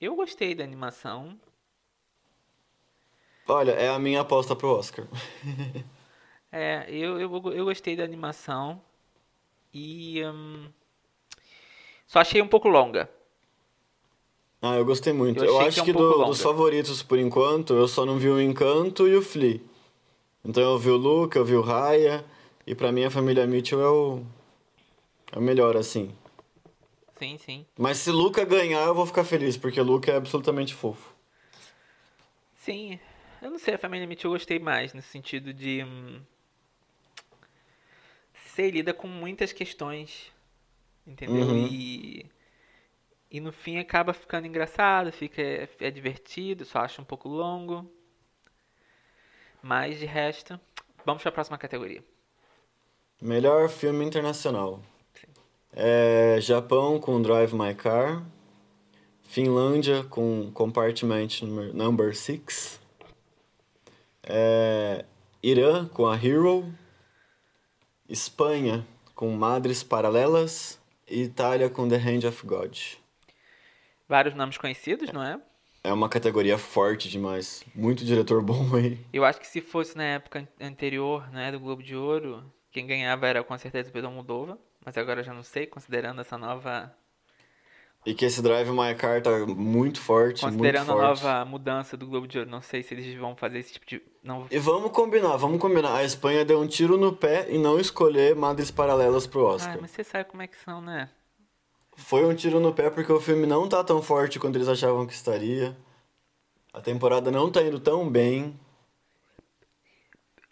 eu 0.00 0.16
gostei 0.16 0.54
da 0.54 0.64
animação. 0.64 1.38
Olha, 3.48 3.72
é 3.72 3.88
a 3.88 3.98
minha 3.98 4.20
aposta 4.20 4.54
pro 4.54 4.68
Oscar. 4.76 5.06
É, 6.50 6.86
eu, 6.88 7.20
eu, 7.20 7.30
eu 7.52 7.64
gostei 7.64 7.94
da 7.96 8.04
animação 8.04 8.82
e 9.74 10.22
hum, 10.26 10.70
só 12.06 12.20
achei 12.20 12.40
um 12.42 12.48
pouco 12.48 12.68
longa. 12.68 13.08
Ah, 14.62 14.76
eu 14.76 14.84
gostei 14.84 15.12
muito. 15.12 15.44
Eu 15.44 15.44
Eu, 15.44 15.60
acho 15.60 15.72
que 15.72 15.80
é 15.80 15.82
um 15.82 15.86
que, 15.86 15.92
do- 15.92 16.24
dos 16.24 16.40
favoritos, 16.42 17.02
por 17.02 17.18
enquanto, 17.18 17.74
eu 17.74 17.86
só 17.88 18.04
não 18.04 18.18
vi 18.18 18.28
o 18.28 18.40
Encanto 18.40 19.06
e 19.08 19.16
o 19.16 19.22
Flea. 19.22 19.60
Então 20.44 20.62
eu 20.62 20.78
vi 20.78 20.90
o 20.90 20.96
Luca, 20.96 21.38
eu 21.38 21.44
vi 21.44 21.54
o 21.54 21.60
Raya, 21.60 22.24
e 22.66 22.74
pra 22.74 22.92
mim 22.92 23.04
a 23.04 23.10
família 23.10 23.46
Mitchell 23.46 23.80
é 23.80 23.88
o, 23.88 24.22
é 25.32 25.38
o 25.38 25.42
melhor, 25.42 25.76
assim. 25.76 26.14
Sim, 27.18 27.36
sim. 27.38 27.66
Mas 27.76 27.98
se 27.98 28.10
Luca 28.10 28.44
ganhar, 28.44 28.84
eu 28.86 28.94
vou 28.94 29.04
ficar 29.06 29.24
feliz, 29.24 29.56
porque 29.56 29.80
Luca 29.80 30.12
é 30.12 30.16
absolutamente 30.16 30.74
fofo. 30.74 31.14
Sim, 32.54 32.98
eu 33.42 33.50
não 33.50 33.58
sei, 33.58 33.74
a 33.74 33.78
família 33.78 34.06
Mitchell 34.06 34.30
eu 34.30 34.34
gostei 34.34 34.58
mais, 34.58 34.94
no 34.94 35.02
sentido 35.02 35.52
de. 35.52 35.82
Hum, 35.84 36.20
sei, 38.54 38.70
lida 38.70 38.94
com 38.94 39.08
muitas 39.08 39.52
questões, 39.52 40.32
entendeu? 41.06 41.48
Uhum. 41.48 41.66
E. 41.66 42.26
E 43.30 43.40
no 43.40 43.52
fim 43.52 43.78
acaba 43.78 44.14
ficando 44.14 44.46
engraçado, 44.46 45.12
fica 45.12 45.42
é, 45.42 45.68
é 45.80 45.90
divertido, 45.90 46.64
só 46.64 46.78
acho 46.78 47.02
um 47.02 47.04
pouco 47.04 47.28
longo. 47.28 47.90
Mas 49.68 49.98
de 49.98 50.06
resto, 50.06 50.58
vamos 51.04 51.22
para 51.22 51.28
a 51.28 51.32
próxima 51.32 51.58
categoria. 51.58 52.02
Melhor 53.20 53.68
filme 53.68 54.02
internacional. 54.02 54.80
É, 55.74 56.38
Japão 56.40 56.98
com 56.98 57.20
Drive 57.20 57.52
My 57.52 57.74
Car. 57.74 58.24
Finlândia 59.24 60.04
com 60.04 60.50
Compartment 60.54 61.42
Number 61.74 62.16
6. 62.16 62.80
É, 64.22 65.04
Irã 65.42 65.86
com 65.86 66.06
a 66.06 66.16
Hero. 66.16 66.72
Espanha 68.08 68.86
com 69.14 69.30
Madres 69.32 69.82
Paralelas. 69.82 70.80
E 71.06 71.24
Itália 71.24 71.68
com 71.68 71.86
The 71.86 71.96
Hand 71.96 72.26
of 72.26 72.46
God. 72.46 72.74
Vários 74.08 74.34
nomes 74.34 74.56
conhecidos, 74.56 75.12
não 75.12 75.22
é? 75.22 75.38
É 75.88 75.92
uma 75.92 76.08
categoria 76.08 76.58
forte 76.58 77.08
demais. 77.08 77.64
Muito 77.74 78.04
diretor 78.04 78.42
bom 78.42 78.68
aí. 78.76 78.98
Eu 79.12 79.24
acho 79.24 79.40
que 79.40 79.46
se 79.46 79.60
fosse 79.60 79.96
na 79.96 80.04
época 80.04 80.46
anterior, 80.60 81.30
né, 81.32 81.50
do 81.50 81.58
Globo 81.58 81.82
de 81.82 81.96
Ouro, 81.96 82.44
quem 82.70 82.86
ganhava 82.86 83.26
era 83.26 83.42
com 83.42 83.56
certeza 83.56 83.88
o 83.88 83.92
Pedro 83.92 84.10
Moldova. 84.10 84.58
Mas 84.84 84.96
agora 84.96 85.20
eu 85.20 85.24
já 85.24 85.34
não 85.34 85.42
sei, 85.42 85.66
considerando 85.66 86.20
essa 86.20 86.38
nova 86.38 86.94
e 88.06 88.14
que 88.14 88.24
esse 88.24 88.40
Drive 88.40 88.70
My 88.70 88.94
Car 88.94 89.20
tá 89.20 89.30
muito 89.46 90.00
forte, 90.00 90.40
Considerando 90.40 90.86
muito 90.86 91.00
forte. 91.00 91.20
a 91.20 91.30
nova 91.32 91.44
mudança 91.44 91.96
do 91.96 92.06
Globo 92.06 92.26
de 92.26 92.38
Ouro, 92.38 92.50
não 92.50 92.62
sei 92.62 92.82
se 92.82 92.94
eles 92.94 93.18
vão 93.18 93.36
fazer 93.36 93.58
esse 93.58 93.74
tipo 93.74 93.84
de... 93.84 94.00
Não... 94.22 94.46
E 94.50 94.58
vamos 94.58 94.92
combinar, 94.92 95.36
vamos 95.36 95.60
combinar. 95.60 95.96
A 95.96 96.04
Espanha 96.04 96.44
deu 96.44 96.60
um 96.60 96.66
tiro 96.66 96.96
no 96.96 97.12
pé 97.12 97.46
e 97.50 97.58
não 97.58 97.78
escolher 97.78 98.34
Madres 98.34 98.70
Paralelas 98.70 99.26
pro 99.26 99.44
Oscar. 99.44 99.74
Ah, 99.74 99.78
mas 99.80 99.90
você 99.90 100.04
sabe 100.04 100.24
como 100.24 100.42
é 100.42 100.46
que 100.46 100.56
são, 100.56 100.80
né? 100.80 101.10
Foi 101.98 102.24
um 102.24 102.34
tiro 102.34 102.60
no 102.60 102.72
pé 102.72 102.88
porque 102.88 103.12
o 103.12 103.20
filme 103.20 103.44
não 103.44 103.68
tá 103.68 103.82
tão 103.82 104.00
forte 104.00 104.38
quanto 104.38 104.56
eles 104.56 104.68
achavam 104.68 105.06
que 105.06 105.12
estaria. 105.12 105.76
A 106.72 106.80
temporada 106.80 107.30
não 107.30 107.50
tá 107.50 107.60
indo 107.60 107.80
tão 107.80 108.08
bem. 108.08 108.58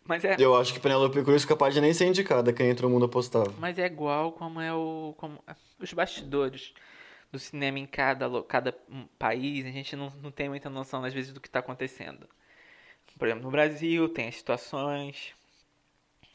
Mas 0.05 0.25
é... 0.25 0.37
Eu 0.39 0.57
acho 0.57 0.75
que 0.75 0.81
Penelope 0.81 1.23
Cruz 1.23 1.45
é 1.45 1.47
capaz 1.47 1.73
de 1.73 1.81
nem 1.81 1.95
ser 1.95 2.07
indicada, 2.07 2.53
quem 2.53 2.69
entrou 2.69 2.91
no 2.91 2.95
mundo 2.95 3.07
apostava. 3.07 3.55
Mas 3.59 3.79
é 3.79 3.87
igual 3.87 4.33
como 4.33 4.61
é 4.61 4.75
o... 4.75 5.15
Como... 5.17 5.43
Os 5.79 5.93
bastidores 5.93 6.75
do 7.31 7.39
cinema 7.39 7.79
em 7.79 7.87
cada, 7.87 8.43
cada 8.43 8.77
país, 9.19 9.65
a 9.65 9.71
gente 9.71 9.95
não, 9.95 10.13
não 10.23 10.33
tem 10.33 10.49
muita 10.49 10.69
noção, 10.69 11.05
às 11.05 11.15
vezes, 11.15 11.33
do 11.33 11.41
que 11.41 11.49
está 11.49 11.61
acontecendo. 11.61 12.29
Por 13.19 13.29
exemplo, 13.29 13.45
no 13.45 13.51
Brasil 13.51 14.09
tem 14.09 14.29
as 14.29 14.37
situações. 14.37 15.33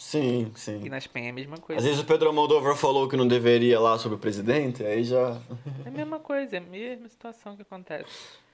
Sim, 0.01 0.51
sim. 0.55 0.81
E 0.83 0.89
na 0.89 0.97
Espanha 0.97 1.27
é 1.27 1.29
a 1.29 1.33
mesma 1.33 1.57
coisa. 1.57 1.79
Às 1.79 1.85
vezes 1.85 2.01
o 2.01 2.05
Pedro 2.05 2.27
Almodóvar 2.27 2.75
falou 2.75 3.07
que 3.07 3.15
não 3.15 3.27
deveria 3.27 3.79
lá 3.79 3.99
sobre 3.99 4.15
o 4.15 4.19
presidente, 4.19 4.83
aí 4.83 5.03
já. 5.03 5.39
É 5.85 5.89
a 5.89 5.91
mesma 5.91 6.19
coisa, 6.19 6.55
é 6.55 6.59
a 6.59 6.61
mesma 6.61 7.07
situação 7.07 7.55
que 7.55 7.61
acontece. 7.61 8.09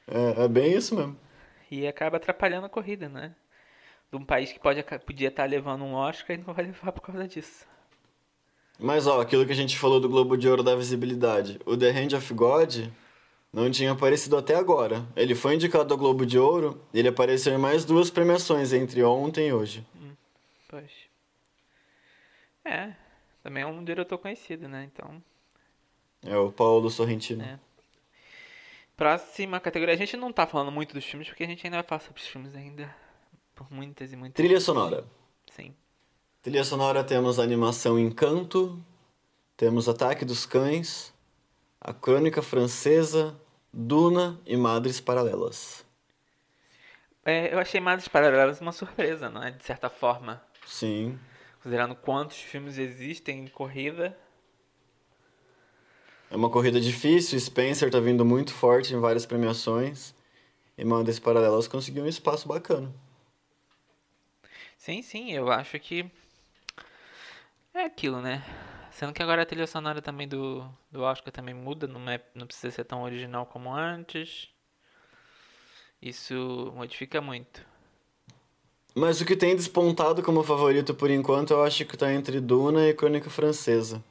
É, 0.06 0.44
é 0.44 0.48
bem 0.50 0.74
isso 0.74 0.94
mesmo. 0.94 1.18
E 1.72 1.88
acaba 1.88 2.18
atrapalhando 2.18 2.66
a 2.66 2.70
corrida, 2.70 3.08
né? 3.08 3.34
De 4.12 4.18
um 4.18 4.26
país 4.26 4.52
que 4.52 4.60
pode, 4.60 4.84
podia 5.06 5.30
estar 5.30 5.46
levando 5.46 5.86
um 5.86 5.94
Oscar 5.94 6.38
e 6.38 6.44
não 6.46 6.54
vai 6.54 6.66
levar 6.68 6.92
por 6.92 7.02
causa 7.02 7.26
disso. 7.26 7.66
Mas 8.78 9.08
ó, 9.08 9.22
aquilo 9.22 9.46
que 9.46 9.54
a 9.54 9.56
gente 9.56 9.80
falou 9.80 10.02
do 10.02 10.10
Globo 10.10 10.38
de 10.38 10.50
Ouro 10.50 10.62
da 10.62 10.76
visibilidade. 10.76 11.60
O 11.66 11.78
The 11.78 11.92
Hand 11.92 12.14
of 12.18 12.34
God 12.34 12.76
não 13.54 13.72
tinha 13.72 13.94
aparecido 13.94 14.36
até 14.36 14.54
agora. 14.54 15.06
Ele 15.16 15.34
foi 15.34 15.56
indicado 15.56 15.94
ao 15.94 15.98
Globo 15.98 16.26
de 16.26 16.38
Ouro 16.38 16.80
e 16.94 17.00
ele 17.00 17.08
apareceu 17.08 17.54
em 17.54 17.58
mais 17.58 17.86
duas 17.86 18.10
premiações 18.10 18.74
entre 18.74 19.02
ontem 19.02 19.48
e 19.48 19.54
hoje. 19.54 19.84
Hum, 19.96 20.12
pois. 20.68 21.07
É, 22.68 22.94
também 23.42 23.64
é 23.64 23.66
um 23.66 23.84
diretor 23.84 24.18
conhecido, 24.18 24.68
né? 24.68 24.90
Então. 24.92 25.24
É 26.22 26.36
o 26.36 26.52
Paulo 26.52 26.90
Sorrentino. 26.90 27.44
É. 27.44 27.60
Próxima 28.98 29.60
categoria. 29.60 29.94
A 29.94 29.98
gente 29.98 30.18
não 30.18 30.34
tá 30.34 30.46
falando 30.46 30.72
muito 30.72 30.94
dos 30.94 31.06
filmes 31.06 31.30
porque 31.30 31.44
a 31.44 31.48
gente 31.48 31.66
ainda 31.66 31.78
vai 31.78 31.84
falar 31.84 32.02
sobre 32.02 32.22
os 32.22 32.28
filmes 32.28 32.56
ainda. 32.56 32.94
Por 33.56 33.72
muitas 33.72 34.12
e 34.12 34.16
muitas. 34.16 34.36
Trilha 34.36 34.60
sonora. 34.60 35.06
Sim. 35.52 35.74
Trilha 36.42 36.64
sonora 36.64 37.04
temos 37.04 37.40
a 37.40 37.44
animação 37.44 37.98
Encanto, 37.98 38.84
temos 39.56 39.88
Ataque 39.88 40.24
dos 40.24 40.46
Cães, 40.46 41.14
A 41.80 41.94
Crônica 41.94 42.42
Francesa, 42.42 43.40
Duna 43.74 44.40
e 44.46 44.56
Madres 44.58 45.00
Paralelas. 45.00 45.86
É, 47.26 47.54
eu 47.54 47.60
achei 47.60 47.80
Madres 47.80 48.08
Paralelas 48.08 48.62
uma 48.62 48.72
surpresa, 48.72 49.30
não 49.30 49.44
é? 49.44 49.52
De 49.52 49.64
certa 49.64 49.90
forma. 49.90 50.42
Sim. 50.66 51.20
Considerando 51.68 51.96
quantos 51.98 52.38
filmes 52.38 52.78
existem 52.78 53.40
em 53.40 53.48
corrida. 53.48 54.18
É 56.32 56.36
uma 56.38 56.50
corrida 56.50 56.80
difícil, 56.80 57.38
Spencer 57.38 57.92
tá 57.92 58.00
vindo 58.00 58.24
muito 58.24 58.54
forte 58.54 58.94
em 58.94 59.00
várias 59.02 59.26
premiações. 59.26 60.16
E 60.78 60.86
Madres 60.86 61.20
Paralelas 61.20 61.68
conseguiu 61.68 62.06
um 62.06 62.08
espaço 62.08 62.48
bacana. 62.48 62.90
Sim, 64.78 65.02
sim, 65.02 65.34
eu 65.34 65.52
acho 65.52 65.78
que 65.78 66.10
é 67.74 67.84
aquilo, 67.84 68.22
né? 68.22 68.42
Sendo 68.90 69.12
que 69.12 69.22
agora 69.22 69.42
a 69.42 69.46
trilha 69.46 69.68
sonora 69.68 70.02
também 70.02 70.26
do, 70.26 70.66
do 70.90 71.02
Oscar 71.02 71.34
também 71.34 71.54
muda, 71.54 71.86
não, 71.86 72.10
é, 72.10 72.24
não 72.34 72.48
precisa 72.48 72.72
ser 72.72 72.86
tão 72.86 73.04
original 73.04 73.46
como 73.46 73.74
antes. 73.74 74.48
Isso 76.02 76.72
modifica 76.74 77.20
muito. 77.20 77.62
Mas 78.98 79.22
o 79.22 79.26
que 79.26 79.36
tem 79.36 79.56
despontado 79.56 80.24
como 80.24 80.42
favorito 80.42 80.92
por 80.92 81.12
enquanto, 81.12 81.52
eu 81.52 81.64
acho 81.64 81.86
que 81.86 81.96
tá 81.96 82.12
entre 82.12 82.42
Duna 82.42 82.88
e 82.88 82.96
Crônica 82.96 83.30
Francesa. 83.30 84.04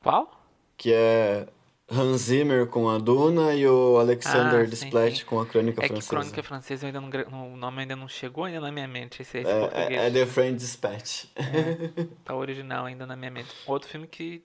Qual? 0.00 0.30
Que 0.76 0.92
é 0.92 1.48
Hans 1.90 2.22
Zimmer 2.22 2.68
com 2.68 2.88
a 2.88 2.98
Duna 2.98 3.56
e 3.56 3.66
o 3.66 3.98
Alexander 3.98 4.60
ah, 4.60 4.66
Desplat 4.66 5.24
com 5.24 5.40
a 5.40 5.46
Crônica 5.46 5.84
é 5.84 5.88
Francesa. 5.88 5.98
É 5.98 6.00
que 6.00 6.08
Crônica 6.08 6.42
Francesa 6.44 6.86
ainda 6.86 7.00
não, 7.00 7.52
o 7.52 7.56
nome 7.56 7.80
ainda 7.80 7.96
não 7.96 8.06
chegou 8.06 8.44
ainda 8.44 8.60
na 8.60 8.70
minha 8.70 8.86
mente. 8.86 9.22
Esse, 9.22 9.38
esse 9.38 9.50
é, 9.50 9.70
é, 9.72 10.06
é, 10.06 10.10
The 10.10 10.24
French 10.24 10.58
Dispatch. 10.58 11.24
É, 11.34 12.06
tá 12.24 12.36
original 12.36 12.86
ainda 12.86 13.04
na 13.04 13.16
minha 13.16 13.32
mente. 13.32 13.50
Outro 13.66 13.88
filme 13.88 14.06
que 14.06 14.44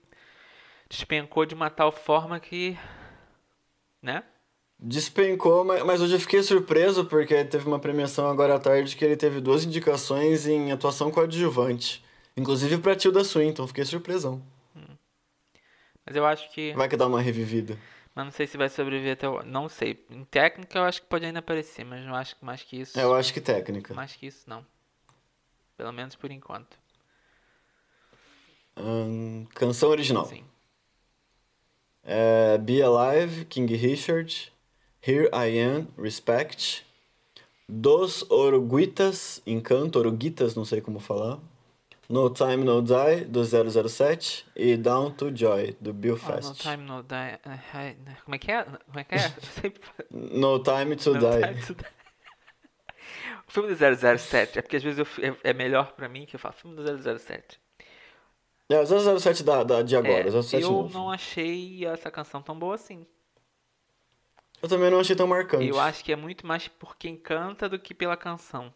despencou 0.90 1.46
de 1.46 1.54
uma 1.54 1.70
tal 1.70 1.92
forma 1.92 2.40
que... 2.40 2.76
Né? 4.02 4.24
Despencou, 4.80 5.64
mas, 5.64 5.82
mas 5.82 6.00
hoje 6.00 6.14
eu 6.14 6.20
fiquei 6.20 6.42
surpreso 6.42 7.04
porque 7.04 7.44
teve 7.44 7.66
uma 7.66 7.80
premiação 7.80 8.28
agora 8.28 8.54
à 8.54 8.58
tarde 8.60 8.94
que 8.96 9.04
ele 9.04 9.16
teve 9.16 9.40
duas 9.40 9.64
indicações 9.64 10.46
em 10.46 10.70
atuação 10.70 11.10
coadjuvante. 11.10 12.04
Inclusive 12.36 12.78
pra 12.78 12.94
Tilda 12.94 13.24
Swinton, 13.24 13.66
fiquei 13.66 13.84
surpresão. 13.84 14.40
Mas 16.08 16.16
eu 16.16 16.24
acho 16.24 16.50
que. 16.52 16.72
Vai 16.72 16.88
que 16.88 16.96
dá 16.96 17.06
uma 17.06 17.20
revivida. 17.20 17.78
Mas 18.14 18.24
não 18.24 18.32
sei 18.32 18.46
se 18.46 18.56
vai 18.56 18.70
sobreviver 18.70 19.12
até 19.12 19.28
o. 19.28 19.42
Não 19.42 19.68
sei. 19.68 20.06
Em 20.08 20.24
técnica 20.24 20.78
eu 20.78 20.84
acho 20.84 21.02
que 21.02 21.08
pode 21.08 21.26
ainda 21.26 21.40
aparecer, 21.40 21.84
mas 21.84 22.02
não 22.06 22.14
acho 22.14 22.34
que 22.34 22.44
mais 22.44 22.62
que 22.62 22.80
isso. 22.80 22.98
É, 22.98 23.02
eu 23.02 23.14
acho 23.14 23.34
que 23.34 23.40
técnica. 23.42 23.92
Mais 23.92 24.16
que 24.16 24.26
isso, 24.26 24.48
não. 24.48 24.64
Pelo 25.76 25.92
menos 25.92 26.16
por 26.16 26.30
enquanto. 26.30 26.78
Hum, 28.76 29.44
canção 29.54 29.90
original. 29.90 30.24
Sim. 30.24 30.44
É, 32.02 32.56
Be 32.56 32.80
Alive, 32.80 33.44
King 33.44 33.76
Richard. 33.76 34.50
Here 35.06 35.28
I 35.32 35.58
Am, 35.60 35.88
Respect. 35.96 36.84
Dos 37.68 38.28
Oruguitas, 38.30 39.42
Encanto, 39.46 39.98
Oruguitas, 39.98 40.54
não 40.54 40.64
sei 40.64 40.80
como 40.80 40.98
falar. 40.98 41.38
No 42.08 42.30
Time 42.30 42.64
No 42.64 42.80
Die, 42.80 43.26
do 43.26 43.44
007, 43.44 44.46
e 44.56 44.78
Down 44.78 45.10
to 45.10 45.30
Joy, 45.34 45.76
do 45.78 45.92
Bill 45.92 46.16
Fast. 46.16 46.46
Oh, 46.66 46.70
no 46.70 46.76
Time 46.76 46.84
No 46.88 47.02
Die. 47.02 47.38
Como 48.24 48.34
é 48.34 48.38
que 48.38 48.50
é? 48.50 48.64
Como 48.64 48.98
é 48.98 49.04
que 49.04 49.14
é? 49.14 49.32
no 50.10 50.58
Time 50.60 50.96
to 50.96 51.12
no 51.12 51.20
Die. 51.20 51.40
Time 51.42 51.66
to 51.66 51.74
die. 51.74 51.86
O 53.46 53.50
filme 53.50 53.74
do 53.74 53.76
007, 54.18 54.58
é 54.58 54.62
porque 54.62 54.76
às 54.76 54.82
vezes 54.82 54.98
eu, 54.98 55.06
é, 55.24 55.50
é 55.50 55.52
melhor 55.52 55.92
pra 55.92 56.08
mim 56.08 56.26
que 56.26 56.36
eu 56.36 56.40
falo 56.40 56.54
filme 56.54 56.76
do 56.76 56.82
007. 57.18 57.58
É, 58.70 58.78
o 58.80 59.18
007 59.18 59.42
da, 59.42 59.64
da, 59.64 59.82
de 59.82 59.96
agora, 59.96 60.28
é, 60.28 60.42
007 60.42 60.62
Eu 60.62 60.70
novo. 60.70 60.92
não 60.98 61.10
achei 61.10 61.86
essa 61.86 62.10
canção 62.10 62.42
tão 62.42 62.58
boa 62.58 62.74
assim. 62.74 63.06
Eu 64.62 64.68
também 64.68 64.90
não 64.90 65.00
achei 65.00 65.14
tão 65.14 65.26
marcante. 65.26 65.68
Eu 65.68 65.78
acho 65.78 66.04
que 66.04 66.12
é 66.12 66.16
muito 66.16 66.46
mais 66.46 66.66
por 66.68 66.96
quem 66.96 67.16
canta 67.16 67.68
do 67.68 67.78
que 67.78 67.94
pela 67.94 68.16
canção. 68.16 68.72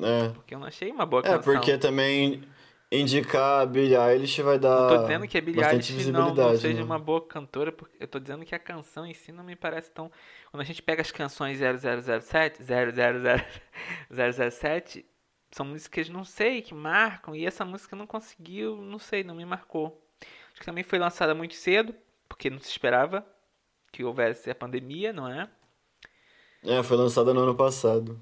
É. 0.00 0.28
Porque 0.30 0.54
eu 0.54 0.58
não 0.58 0.66
achei 0.66 0.90
uma 0.90 1.06
boa 1.06 1.22
canção. 1.22 1.38
É, 1.38 1.42
porque 1.42 1.78
também 1.78 2.42
indicar 2.90 3.62
a 3.62 3.66
Billie 3.66 3.96
Eilish 3.96 4.40
vai 4.42 4.58
dar. 4.58 4.90
Eu 4.90 4.96
tô 4.96 5.02
dizendo 5.02 5.28
que 5.28 5.36
a 5.36 5.40
Billie 5.40 5.62
Eilish 5.62 6.10
não, 6.10 6.34
não 6.34 6.56
seja 6.56 6.78
né? 6.78 6.82
uma 6.82 6.98
boa 6.98 7.20
cantora, 7.26 7.70
porque 7.70 7.96
eu 8.00 8.08
tô 8.08 8.18
dizendo 8.18 8.44
que 8.44 8.54
a 8.54 8.58
canção 8.58 9.06
em 9.06 9.14
si 9.14 9.32
não 9.32 9.44
me 9.44 9.54
parece 9.54 9.90
tão. 9.90 10.10
Quando 10.50 10.60
a 10.62 10.64
gente 10.64 10.82
pega 10.82 11.02
as 11.02 11.10
canções 11.10 11.58
0007, 11.58 12.62
007, 14.10 15.04
são 15.50 15.66
músicas, 15.66 16.08
não 16.08 16.24
sei, 16.24 16.62
que 16.62 16.74
marcam, 16.74 17.34
e 17.36 17.46
essa 17.46 17.64
música 17.64 17.94
não 17.94 18.06
conseguiu, 18.06 18.76
não 18.76 18.98
sei, 18.98 19.22
não 19.22 19.34
me 19.34 19.44
marcou. 19.44 20.00
Acho 20.52 20.60
que 20.60 20.66
também 20.66 20.84
foi 20.84 20.98
lançada 20.98 21.34
muito 21.34 21.54
cedo, 21.54 21.94
porque 22.28 22.48
não 22.48 22.60
se 22.60 22.70
esperava 22.70 23.24
que 23.94 24.02
houvesse 24.02 24.50
a 24.50 24.54
pandemia, 24.56 25.12
não 25.12 25.28
é? 25.28 25.48
É, 26.64 26.82
foi 26.82 26.96
lançada 26.96 27.32
no 27.32 27.42
ano 27.42 27.54
passado. 27.54 28.20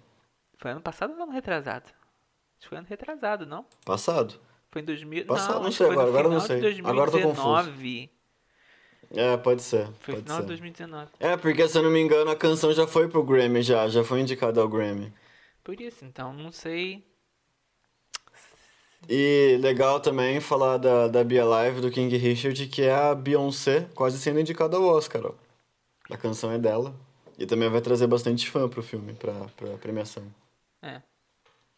Foi 0.59 0.71
ano 0.71 0.83
passado 0.83 1.15
ou 1.15 1.23
ano 1.23 1.33
retrasado? 1.33 1.87
Acho 1.87 2.61
que 2.61 2.69
foi 2.69 2.77
ano 2.77 2.87
retrasado, 2.87 3.47
não? 3.47 3.65
Passado. 3.83 4.39
Foi 4.71 4.83
em 4.83 4.85
2000. 4.85 5.25
Passado, 5.25 5.55
não, 5.55 5.63
não 5.65 5.73
sei 5.73 5.87
agora, 5.89 6.09
agora 6.09 6.29
não 6.29 6.41
sei. 6.41 6.61
2019. 6.61 6.91
Agora 6.91 7.11
tô 7.11 7.21
confuso. 7.27 8.11
É, 9.15 9.37
pode 9.39 9.63
ser. 9.63 9.87
Foi 10.01 10.15
pode 10.15 10.23
final 10.23 10.37
ser. 10.37 10.43
de 10.43 10.49
2019. 10.49 11.11
É, 11.19 11.37
porque 11.39 11.67
se 11.67 11.79
eu 11.79 11.83
não 11.83 11.91
me 11.91 12.01
engano 12.01 12.31
a 12.31 12.37
canção 12.37 12.71
já 12.75 12.87
foi 12.87 13.09
pro 13.09 13.25
Grammy 13.25 13.63
já, 13.63 13.89
já 13.89 14.05
foi 14.05 14.21
indicada 14.21 14.61
ao 14.61 14.69
Grammy. 14.69 15.11
Por 15.65 15.81
isso, 15.81 16.05
então, 16.05 16.35
não 16.35 16.53
sei. 16.53 17.03
E 19.09 19.59
legal 19.61 20.01
também 20.01 20.39
falar 20.39 20.77
da, 20.77 21.09
da 21.09 21.25
Be 21.25 21.39
Alive 21.39 21.81
do 21.81 21.91
King 21.91 22.15
Richard, 22.19 22.67
que 22.67 22.83
é 22.83 22.95
a 22.95 23.15
Beyoncé 23.15 23.89
quase 23.95 24.19
sendo 24.19 24.39
indicada 24.39 24.77
ao 24.77 24.85
Oscar, 24.85 25.23
ó. 25.25 25.52
A 26.11 26.17
canção 26.17 26.51
é 26.53 26.59
dela. 26.59 26.95
E 27.39 27.47
também 27.47 27.69
vai 27.69 27.81
trazer 27.81 28.07
bastante 28.07 28.51
fã 28.51 28.69
pro 28.69 28.83
filme, 28.83 29.15
pra, 29.15 29.33
pra 29.57 29.77
premiação. 29.79 30.33
É. 30.83 31.01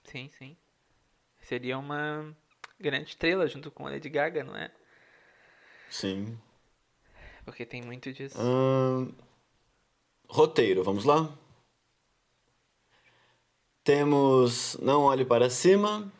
Sim, 0.04 0.28
sim. 0.38 0.56
Seria 1.40 1.78
uma 1.78 2.34
grande 2.78 3.10
estrela 3.10 3.46
junto 3.46 3.70
com 3.70 3.86
a 3.86 3.90
Lady 3.90 4.08
Gaga, 4.08 4.42
não 4.42 4.56
é? 4.56 4.70
Sim. 5.90 6.38
Porque 7.44 7.64
tem 7.64 7.82
muito 7.82 8.12
disso. 8.12 8.36
Ahn, 8.40 9.12
roteiro, 10.28 10.82
vamos 10.82 11.04
lá? 11.04 11.32
Temos 13.84 14.76
Não 14.80 15.02
Olhe 15.02 15.24
Para 15.24 15.50
Cima, 15.50 16.10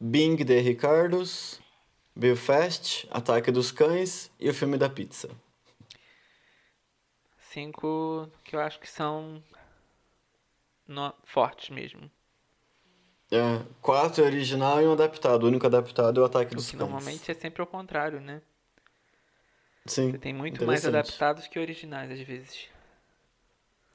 Bing 0.00 0.36
de 0.36 0.60
Ricardos, 0.60 1.60
Belfast, 2.14 3.06
Ataque 3.10 3.50
dos 3.50 3.72
Cães 3.72 4.30
e 4.38 4.48
o 4.48 4.54
filme 4.54 4.78
da 4.78 4.88
pizza. 4.88 5.28
Cinco 7.58 8.30
que 8.44 8.54
eu 8.54 8.60
acho 8.60 8.78
que 8.78 8.88
são 8.88 9.42
no- 10.86 11.12
fortes 11.24 11.70
mesmo. 11.70 12.08
É, 13.32 13.60
quatro 13.82 14.22
é 14.22 14.26
original 14.26 14.80
e 14.80 14.86
um 14.86 14.92
adaptado. 14.92 15.42
O 15.42 15.46
único 15.48 15.66
adaptado 15.66 16.20
é 16.20 16.22
o 16.22 16.26
Ataque 16.26 16.54
dos 16.54 16.70
Cães. 16.70 16.78
normalmente 16.80 17.28
é 17.32 17.34
sempre 17.34 17.60
ao 17.60 17.66
contrário, 17.66 18.20
né? 18.20 18.40
Sim, 19.86 20.12
Você 20.12 20.18
tem 20.18 20.32
muito 20.32 20.64
mais 20.64 20.84
adaptados 20.86 21.48
que 21.48 21.58
originais, 21.58 22.12
às 22.12 22.20
vezes. 22.20 22.68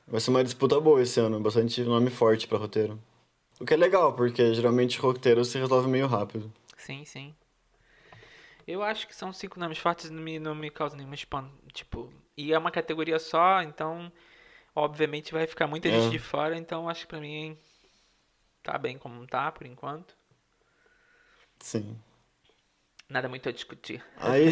Vai 0.05 0.19
ser 0.19 0.31
uma 0.31 0.43
disputa 0.43 0.77
boa 0.81 1.01
esse 1.01 1.21
ano, 1.21 1.39
bastante 1.39 1.81
nome 1.83 2.09
forte 2.09 2.45
pra 2.45 2.57
roteiro. 2.57 2.99
O 3.61 3.65
que 3.65 3.73
é 3.73 3.77
legal, 3.77 4.13
porque 4.13 4.53
geralmente 4.53 4.99
roteiro 4.99 5.45
se 5.45 5.57
resolve 5.57 5.87
meio 5.87 6.07
rápido. 6.07 6.51
Sim, 6.75 7.05
sim. 7.05 7.33
Eu 8.67 8.83
acho 8.83 9.07
que 9.07 9.15
são 9.15 9.31
cinco 9.31 9.57
nomes 9.57 9.77
fortes 9.77 10.09
e 10.09 10.11
não 10.11 10.21
me, 10.21 10.37
não 10.37 10.53
me 10.53 10.69
causa 10.69 10.97
nenhum 10.97 11.13
espanto. 11.13 11.49
Tipo, 11.71 12.11
e 12.37 12.53
é 12.53 12.57
uma 12.57 12.71
categoria 12.71 13.19
só, 13.19 13.61
então 13.61 14.11
obviamente 14.75 15.31
vai 15.33 15.45
ficar 15.47 15.67
muita 15.67 15.87
É. 15.87 15.91
gente 15.91 16.11
de 16.11 16.19
fora, 16.19 16.57
então 16.57 16.89
acho 16.89 17.01
que 17.01 17.07
pra 17.07 17.19
mim 17.19 17.57
tá 18.61 18.77
bem 18.77 18.97
como 18.97 19.25
tá 19.27 19.51
por 19.51 19.65
enquanto. 19.67 20.15
Sim. 21.59 21.97
Nada 23.09 23.29
muito 23.29 23.47
a 23.47 23.51
discutir. 23.51 24.03
Aí 24.17 24.51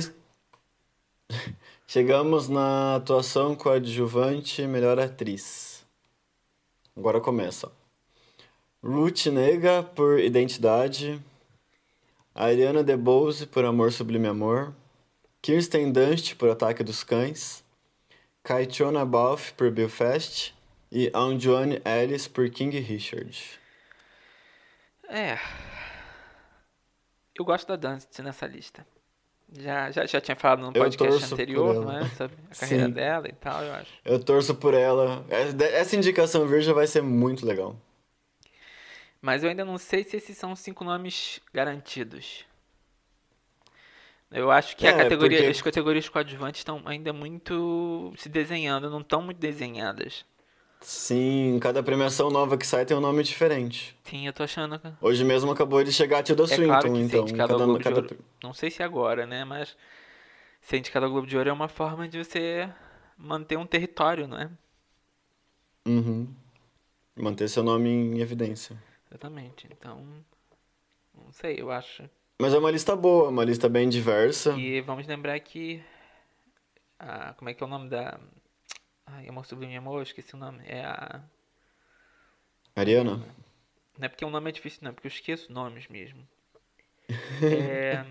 chegamos 1.88 2.48
na 2.48 2.96
atuação 2.96 3.56
coadjuvante 3.56 4.66
melhor 4.68 5.00
atriz. 5.00 5.86
Agora 6.96 7.20
começa. 7.22 7.72
Ruth 8.84 9.28
Nega 9.28 9.84
por 9.84 10.20
Identidade, 10.20 11.22
Ariana 12.34 12.84
DeBose 12.84 13.46
por 13.46 13.64
Amor 13.64 13.92
Sublime 13.92 14.28
Amor, 14.28 14.74
Kirsten 15.42 15.92
Dunst 15.92 16.36
por 16.36 16.50
Ataque 16.50 16.84
dos 16.84 17.04
Cães, 17.04 17.61
Kaichona 18.44 19.06
Balfe 19.06 19.54
por 19.54 19.70
Belfast 19.70 20.54
e 20.92 21.12
Anjoane 21.14 21.82
Ellis 21.86 22.28
por 22.28 22.50
King 22.50 22.80
Richard. 22.80 23.60
É. 25.08 25.38
Eu 27.38 27.46
gosto 27.46 27.68
da 27.68 27.76
Dance 27.76 28.22
nessa 28.22 28.48
lista. 28.48 28.86
Já, 29.54 29.92
já, 29.92 30.06
já 30.06 30.22
tinha 30.22 30.36
falado 30.36 30.62
no 30.62 30.72
podcast 30.72 31.34
anterior, 31.34 31.76
não 31.76 31.92
é? 31.92 32.08
Sobre 32.10 32.38
a 32.50 32.56
carreira 32.56 32.86
Sim. 32.86 32.92
dela 32.92 33.28
e 33.28 33.34
tal, 33.34 33.62
eu 33.62 33.74
acho. 33.74 33.92
Eu 34.06 34.24
torço 34.24 34.56
por 34.56 34.74
ela. 34.74 35.26
Essa 35.74 35.96
indicação 35.96 36.48
virgem 36.48 36.74
vai 36.74 36.88
ser 36.88 37.02
muito 37.02 37.46
legal. 37.46 37.76
Mas 39.22 39.44
eu 39.44 39.50
ainda 39.50 39.66
não 39.66 39.78
sei 39.78 40.04
se 40.04 40.18
esses 40.18 40.38
são 40.38 40.56
cinco 40.56 40.84
nomes 40.84 41.42
garantidos. 41.54 42.46
Eu 44.32 44.50
acho 44.50 44.78
que 44.78 44.88
É, 44.88 44.94
categoria, 44.94 45.38
porque- 45.40 45.52
as 45.52 45.62
categorias 45.62 46.08
coadjuvantes 46.10 46.62
estão 46.62 46.82
ainda 46.86 47.12
muito 47.12 48.14
se 48.18 48.30
desenhando, 48.30 48.90
não 48.90 49.02
estão 49.02 49.22
muito 49.22 49.38
desenhadas. 49.38 50.26
Sim, 50.80 51.60
cada 51.62 51.84
premiação 51.84 52.32
nova 52.32 52.58
que 52.58 52.66
sai 52.66 52.86
tem 52.86 52.96
um 52.98 53.02
nome 53.02 53.22
diferente. 53.24 53.96
Sim, 54.04 54.26
eu 54.26 54.34
tô 54.34 54.42
achando. 54.44 54.80
que- 54.80 54.92
Hoje 55.02 55.24
mesmo 55.24 55.52
acabou 55.52 55.84
de 55.84 55.92
chegar 55.94 56.20
a 56.20 56.24
Tilda 56.24 56.44
É 56.44 56.48
Swinton, 56.48 56.66
claro 56.66 56.98
então 56.98 57.20
ao 57.22 57.38
cada, 57.38 57.54
Globo 57.54 57.84
cada... 57.84 58.08
Não 58.42 58.54
sei 58.54 58.72
se 58.72 58.82
agora, 58.82 59.28
né? 59.28 59.44
Mas 59.44 59.76
ser 60.62 60.78
indicado 60.78 61.06
ao 61.06 61.12
Globo 61.12 61.28
de 61.28 61.38
Ouro 61.38 61.50
é 61.50 61.54
uma 61.54 61.68
forma 61.68 62.08
de 62.08 62.18
você 62.18 62.68
manter 63.18 63.58
um 63.58 63.66
território, 63.66 64.28
não 64.28 64.40
é? 64.40 64.50
Uhum. 65.86 66.34
Manter 67.16 67.48
seu 67.50 67.64
nome 67.64 67.90
em 67.90 68.20
evidência. 68.20 68.76
Exatamente. 69.10 69.68
Então, 69.70 70.04
não 71.14 71.32
sei, 71.32 71.60
eu 71.60 71.70
acho. 71.70 72.10
Mas 72.42 72.54
é 72.54 72.58
uma 72.58 72.72
lista 72.72 72.96
boa, 72.96 73.30
uma 73.30 73.44
lista 73.46 73.70
bem 73.70 73.88
diversa. 73.88 74.54
E 74.58 74.82
vamos 74.82 75.06
lembrar 75.08 75.40
que. 75.40 75.82
a- 77.00 77.34
como 77.36 77.50
é 77.50 77.54
que 77.54 77.64
é 77.64 77.66
o 77.66 77.70
nome 77.70 77.90
da. 77.90 78.20
Ai, 79.06 79.28
Amor 79.28 79.46
Sublime 79.46 79.76
Amor, 79.78 79.98
eu 79.98 80.04
esqueci 80.04 80.34
o 80.36 80.38
nome. 80.38 80.64
É 80.66 80.84
a. 80.84 81.22
Ariana? 82.76 83.18
Não 83.98 84.06
é 84.06 84.10
porque 84.10 84.26
o 84.26 84.30
nome 84.30 84.50
é 84.50 84.54
difícil, 84.54 84.80
não, 84.82 84.92
é 84.92 84.94
porque 84.94 85.08
eu 85.08 85.12
esqueço 85.12 85.52
nomes 85.52 85.88
mesmo. 85.88 86.28
É, 87.44 88.06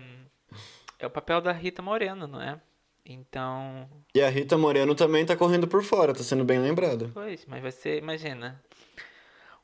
é 0.99 1.07
o 1.07 1.09
papel 1.09 1.41
da 1.41 1.51
Rita 1.51 1.81
Moreno, 1.81 2.27
não 2.27 2.39
é? 2.41 2.61
Então. 3.03 3.89
E 4.13 4.21
a 4.21 4.29
Rita 4.29 4.57
Moreno 4.57 4.93
também 4.93 5.25
tá 5.25 5.35
correndo 5.35 5.67
por 5.67 5.83
fora, 5.83 6.13
tá 6.13 6.21
sendo 6.23 6.45
bem 6.45 6.59
lembrada. 6.59 7.09
Pois, 7.13 7.45
mas 7.47 7.61
vai 7.61 7.71
ser, 7.71 7.97
imagina. 7.97 8.63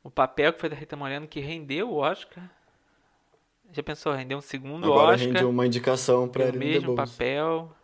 O 0.04 0.10
papel 0.10 0.52
que 0.54 0.60
foi 0.60 0.70
da 0.70 0.76
Rita 0.76 0.96
Moreno 0.96 1.28
que 1.28 1.40
rendeu 1.40 1.90
o 1.92 1.98
Oscar. 1.98 2.50
Já 3.72 3.84
pensou, 3.84 4.14
rendeu 4.14 4.38
um 4.38 4.42
segundo 4.42 4.86
Agora 4.86 5.16
Oscar. 5.16 5.34
rende 5.34 5.46
uma 5.46 5.66
indicação 5.66 6.28
pra 6.28 6.44
o 6.44 6.48
Ariana 6.48 6.66
mesmo 6.66 6.96
papel, 6.96 7.76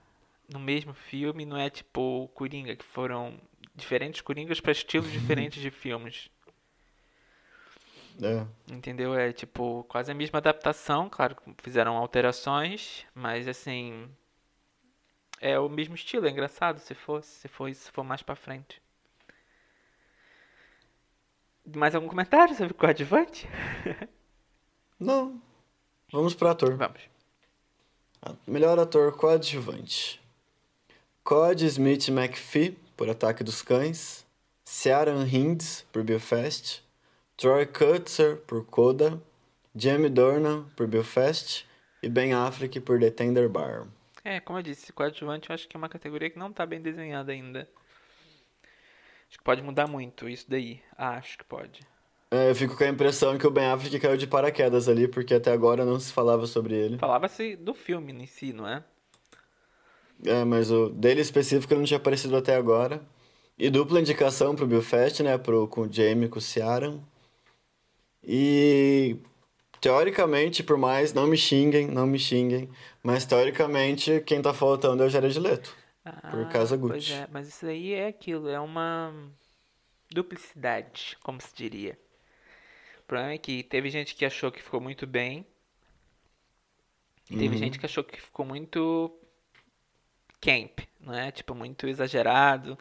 no 0.51 0.59
mesmo 0.59 0.93
filme, 0.93 1.45
não 1.45 1.57
é 1.57 1.69
tipo 1.69 2.23
o 2.23 2.27
Coringa, 2.29 2.75
que 2.75 2.85
foram 2.85 3.39
diferentes 3.75 4.21
Coringas 4.21 4.59
para 4.59 4.71
estilos 4.71 5.11
diferentes 5.11 5.61
de 5.61 5.69
filmes. 5.69 6.29
É. 8.21 8.45
Entendeu? 8.71 9.15
É 9.15 9.33
tipo 9.33 9.83
quase 9.89 10.11
a 10.11 10.15
mesma 10.15 10.39
adaptação, 10.39 11.09
claro 11.09 11.35
fizeram 11.61 11.97
alterações, 11.97 13.05
mas 13.13 13.47
assim. 13.47 14.09
É 15.41 15.59
o 15.59 15.67
mesmo 15.67 15.93
estilo, 15.93 16.25
é 16.25 16.29
engraçado 16.29 16.79
se 16.79 16.93
for, 16.93 17.21
se 17.21 17.49
for 17.49 17.73
se 17.73 17.91
for 17.91 18.03
mais 18.03 18.23
pra 18.23 18.35
frente. 18.35 18.81
Mais 21.75 21.93
algum 21.95 22.07
comentário 22.07 22.55
sobre 22.55 22.71
o 22.71 22.75
coadjuvante? 22.75 23.47
Não. 24.97 25.41
Vamos 26.13 26.35
pro 26.35 26.47
ator. 26.47 26.75
Vamos. 26.75 27.01
Melhor 28.45 28.77
ator 28.77 29.11
coadjuvante. 29.13 30.21
Cod 31.23 31.59
Smith 31.65 32.07
McPhee, 32.09 32.77
por 32.95 33.09
Ataque 33.09 33.43
dos 33.43 33.63
Cães. 33.63 34.23
Ciaran 34.63 35.25
Hinds, 35.25 35.83
por 35.91 36.03
Belfast. 36.03 36.83
Troy 37.35 37.65
Kutzer, 37.65 38.37
por 38.45 38.63
Coda. 38.63 39.19
Jamie 39.75 40.07
Dornan, 40.07 40.65
por 40.75 40.85
Belfast. 40.85 41.65
E 42.03 42.07
Ben 42.07 42.31
Affleck, 42.31 42.79
por 42.81 42.99
The 42.99 43.09
Tender 43.09 43.49
Bar. 43.49 43.87
É, 44.23 44.39
como 44.39 44.59
eu 44.59 44.63
disse, 44.63 44.93
coadjuvante 44.93 45.49
eu 45.49 45.55
acho 45.55 45.67
que 45.67 45.75
é 45.75 45.79
uma 45.79 45.89
categoria 45.89 46.29
que 46.29 46.37
não 46.37 46.53
tá 46.53 46.63
bem 46.63 46.79
desenhada 46.79 47.31
ainda. 47.31 47.67
Acho 49.27 49.39
que 49.39 49.43
pode 49.43 49.63
mudar 49.63 49.87
muito 49.87 50.29
isso 50.29 50.45
daí. 50.47 50.79
Acho 50.95 51.39
que 51.39 51.43
pode. 51.43 51.79
É, 52.33 52.49
eu 52.49 52.55
fico 52.55 52.75
com 52.75 52.83
a 52.83 52.87
impressão 52.87 53.37
que 53.37 53.45
o 53.45 53.51
Ben 53.51 53.67
Affleck 53.67 53.99
caiu 53.99 54.17
de 54.17 54.25
paraquedas 54.25 54.89
ali, 54.89 55.07
porque 55.07 55.35
até 55.35 55.51
agora 55.51 55.85
não 55.85 55.99
se 55.99 56.11
falava 56.11 56.47
sobre 56.47 56.73
ele. 56.73 56.97
Falava-se 56.97 57.55
do 57.55 57.75
filme 57.75 58.11
em 58.11 58.25
si, 58.25 58.51
não 58.51 58.67
é? 58.67 58.83
É, 60.25 60.43
mas 60.43 60.71
o 60.71 60.89
dele 60.89 61.21
específico 61.21 61.75
não 61.75 61.83
tinha 61.83 61.97
aparecido 61.97 62.35
até 62.35 62.55
agora. 62.55 63.05
E 63.55 63.69
dupla 63.69 63.99
indicação 63.99 64.55
pro 64.55 64.65
Belfast, 64.65 65.21
né? 65.21 65.37
Pro, 65.37 65.67
com 65.67 65.81
o 65.81 65.93
Jamie, 65.93 66.27
com 66.27 66.39
o 66.39 66.41
Ciaran. 66.41 67.01
E 68.23 69.15
teoricamente, 69.79 70.63
por 70.63 70.75
mais, 70.75 71.13
não 71.13 71.27
me 71.27 71.37
xinguem, 71.37 71.85
não 71.85 72.07
me 72.07 72.17
xinguem, 72.17 72.67
mas 73.03 73.25
teoricamente 73.25 74.21
quem 74.21 74.41
tá 74.41 74.55
faltando 74.55 75.03
é 75.03 75.05
o 75.05 75.09
Jared 75.09 75.39
Leto. 75.39 75.77
Por 76.31 76.49
Casa 76.49 76.75
Pois 76.79 76.93
Gucci. 76.93 77.13
é, 77.13 77.27
mas 77.31 77.47
isso 77.47 77.67
aí 77.67 77.93
é 77.93 78.07
aquilo, 78.07 78.49
é 78.49 78.59
uma 78.59 79.13
duplicidade, 80.11 81.15
como 81.21 81.39
se 81.39 81.53
diria. 81.55 81.95
Problema 83.13 83.33
é 83.33 83.37
que 83.37 83.61
teve 83.61 83.91
gente 83.91 84.15
que 84.15 84.25
achou 84.25 84.51
que 84.51 84.59
ficou 84.59 84.81
muito 84.81 85.05
bem. 85.05 85.45
E 87.29 87.35
teve 87.37 87.55
Uhum. 87.55 87.57
gente 87.57 87.77
que 87.77 87.85
achou 87.85 88.03
que 88.03 88.19
ficou 88.19 88.43
muito 88.43 89.15
camp, 90.41 90.79
não 90.99 91.13
é? 91.13 91.31
Tipo, 91.31 91.53
muito 91.55 91.87
exagerado. 91.87 92.75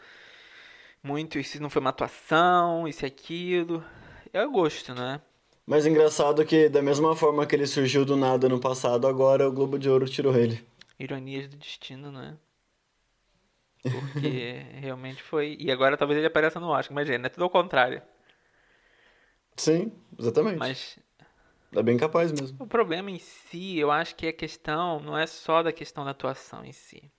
Muito, 1.02 1.38
isso 1.38 1.60
não 1.60 1.68
foi 1.70 1.80
uma 1.80 1.90
atuação, 1.90 2.86
isso 2.88 3.04
e 3.04 3.06
aquilo. 3.06 3.84
É 4.32 4.44
o 4.44 4.50
gosto, 4.50 4.94
não 4.94 5.04
é? 5.04 5.20
Mas 5.66 5.86
engraçado 5.86 6.44
que, 6.46 6.68
da 6.68 6.80
mesma 6.80 7.16
forma 7.16 7.44
que 7.44 7.56
ele 7.56 7.66
surgiu 7.66 8.04
do 8.04 8.16
nada 8.16 8.48
no 8.48 8.60
passado, 8.60 9.08
agora 9.08 9.48
o 9.48 9.52
Globo 9.52 9.76
de 9.76 9.90
Ouro 9.90 10.08
tirou 10.08 10.36
ele. 10.36 10.64
Ironias 10.98 11.48
do 11.48 11.58
destino, 11.58 12.10
não 12.10 12.22
é? 12.22 12.38
Porque 13.88 14.64
realmente 14.80 15.22
foi. 15.22 15.56
E 15.60 15.70
agora 15.70 15.96
talvez 15.96 16.18
ele 16.18 16.26
apareça 16.26 16.58
no 16.60 16.68
Oscar, 16.68 16.92
imagina, 16.92 17.26
é 17.26 17.30
tudo 17.30 17.44
ao 17.44 17.50
contrário. 17.50 18.02
Sim, 19.56 19.92
exatamente. 20.18 20.58
Mas 20.58 20.98
É 21.74 21.82
bem 21.82 21.96
capaz 21.96 22.30
mesmo. 22.32 22.56
o 22.60 22.66
problema 22.66 23.10
em 23.10 23.18
si, 23.18 23.78
eu 23.78 23.90
acho 23.90 24.14
que 24.14 24.26
a 24.26 24.32
questão 24.32 25.00
não 25.00 25.16
é 25.16 25.26
só 25.26 25.62
da 25.62 25.72
questão 25.72 26.04
da 26.04 26.10
atuação 26.10 26.64
em 26.64 26.72
si. 26.72 27.10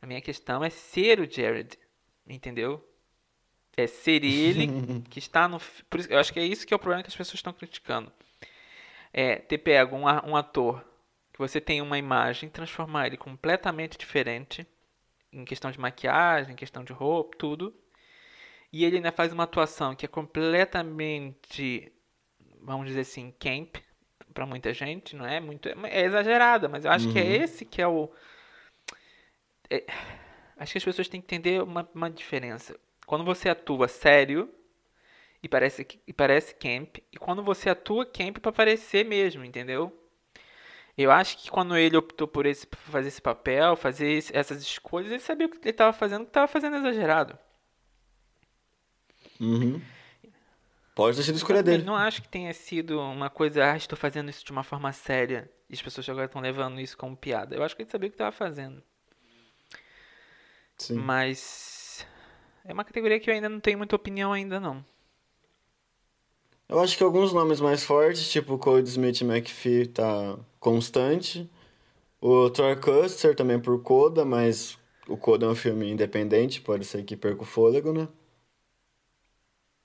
A 0.00 0.06
minha 0.06 0.20
questão 0.20 0.62
é 0.62 0.70
ser 0.70 1.18
o 1.20 1.30
Jared, 1.30 1.76
entendeu? 2.26 2.84
É 3.76 3.86
ser 3.86 4.22
ele 4.24 4.68
que 5.10 5.18
está 5.18 5.48
no. 5.48 5.56
isso, 5.96 6.10
eu 6.10 6.18
acho 6.18 6.32
que 6.32 6.38
é 6.38 6.44
isso 6.44 6.66
que 6.66 6.72
é 6.72 6.76
o 6.76 6.80
problema 6.80 7.02
que 7.02 7.08
as 7.08 7.16
pessoas 7.16 7.34
estão 7.34 7.52
criticando. 7.52 8.12
É 9.12 9.36
ter 9.36 9.58
pego 9.58 9.96
um, 9.96 10.04
um 10.04 10.36
ator 10.36 10.84
que 11.32 11.38
você 11.38 11.60
tem 11.60 11.80
uma 11.80 11.98
imagem, 11.98 12.48
transformar 12.48 13.06
ele 13.06 13.16
completamente 13.16 13.96
diferente, 13.96 14.66
em 15.32 15.44
questão 15.44 15.70
de 15.70 15.80
maquiagem, 15.80 16.52
em 16.52 16.56
questão 16.56 16.84
de 16.84 16.92
roupa, 16.92 17.36
tudo. 17.36 17.74
E 18.72 18.84
ele 18.84 18.96
ainda 18.96 19.12
faz 19.12 19.32
uma 19.32 19.44
atuação 19.44 19.94
que 19.94 20.04
é 20.04 20.08
completamente, 20.08 21.92
vamos 22.60 22.88
dizer 22.88 23.00
assim, 23.00 23.32
camp 23.38 23.76
para 24.34 24.46
muita 24.46 24.72
gente, 24.74 25.16
não 25.16 25.26
é 25.26 25.40
muito, 25.40 25.68
é 25.68 26.02
exagerada, 26.04 26.68
mas 26.68 26.84
eu 26.84 26.90
acho 26.92 27.08
que 27.08 27.18
é 27.18 27.24
Uhum. 27.24 27.44
esse 27.44 27.64
que 27.64 27.82
é 27.82 27.88
o 27.88 28.10
é- 29.70 29.84
acho 30.56 30.72
que 30.72 30.78
as 30.78 30.84
pessoas 30.84 31.08
têm 31.08 31.20
que 31.20 31.26
entender 31.34 31.62
uma, 31.62 31.88
uma 31.94 32.10
diferença. 32.10 32.78
Quando 33.06 33.24
você 33.24 33.48
atua 33.48 33.88
sério 33.88 34.52
e 35.42 35.48
parece 35.48 35.84
que- 35.84 36.00
e 36.06 36.12
parece 36.12 36.54
camp, 36.56 36.98
e 37.12 37.18
quando 37.18 37.42
você 37.44 37.70
atua 37.70 38.06
camp 38.06 38.38
para 38.38 38.52
parecer 38.52 39.04
mesmo, 39.04 39.44
entendeu? 39.44 39.92
Eu 40.96 41.10
acho 41.10 41.38
que 41.38 41.50
quando 41.50 41.76
ele 41.76 41.96
optou 41.96 42.26
por 42.28 42.44
esse, 42.46 42.66
fazer 42.90 43.08
esse 43.08 43.22
papel, 43.22 43.76
fazer 43.76 44.22
essas 44.32 44.60
escolhas, 44.62 45.10
ele 45.10 45.20
sabia 45.20 45.46
o 45.46 45.50
que 45.50 45.58
ele 45.58 45.70
estava 45.70 45.92
fazendo, 45.92 46.24
que 46.24 46.30
estava 46.30 46.48
fazendo 46.48 46.76
exagerado. 46.76 47.38
Uhum. 49.40 49.80
Pode 50.94 51.16
ter 51.16 51.22
sido 51.22 51.36
escolha 51.36 51.62
dele. 51.62 51.84
não 51.84 51.94
acho 51.94 52.20
que 52.20 52.28
tenha 52.28 52.52
sido 52.52 53.00
uma 53.00 53.30
coisa, 53.30 53.72
ah, 53.72 53.76
estou 53.76 53.96
fazendo 53.96 54.30
isso 54.30 54.44
de 54.44 54.50
uma 54.50 54.64
forma 54.64 54.92
séria 54.92 55.48
e 55.70 55.74
as 55.74 55.80
pessoas 55.80 56.08
agora 56.08 56.26
estão 56.26 56.40
levando 56.40 56.80
isso 56.80 56.96
como 56.96 57.16
piada. 57.16 57.54
Eu 57.54 57.62
acho 57.62 57.76
que 57.76 57.82
ele 57.82 57.90
sabia 57.90 58.08
o 58.08 58.10
que 58.10 58.14
estava 58.16 58.32
fazendo. 58.32 58.82
Sim. 60.76 60.94
Mas 60.94 62.04
é 62.64 62.72
uma 62.72 62.84
categoria 62.84 63.20
que 63.20 63.30
eu 63.30 63.34
ainda 63.34 63.48
não 63.48 63.60
tenho 63.60 63.78
muita 63.78 63.94
opinião 63.94 64.32
ainda 64.32 64.58
não. 64.58 64.84
Eu 66.68 66.80
acho 66.80 66.98
que 66.98 67.02
alguns 67.04 67.32
nomes 67.32 67.60
mais 67.60 67.84
fortes, 67.84 68.28
tipo 68.28 68.54
o 68.54 68.58
Code 68.58 68.88
Smith 68.88 69.22
McPhee, 69.22 69.86
tá 69.86 70.38
constante. 70.60 71.48
O 72.20 72.50
Thor 72.50 72.78
Custer 72.80 73.34
também 73.34 73.58
por 73.60 73.80
Coda, 73.82 74.24
mas 74.24 74.76
o 75.06 75.16
Coda 75.16 75.46
é 75.46 75.48
um 75.48 75.54
filme 75.54 75.90
independente, 75.90 76.60
pode 76.60 76.84
ser 76.84 77.04
que 77.04 77.16
perca 77.16 77.42
o 77.42 77.46
fôlego, 77.46 77.92
né? 77.92 78.08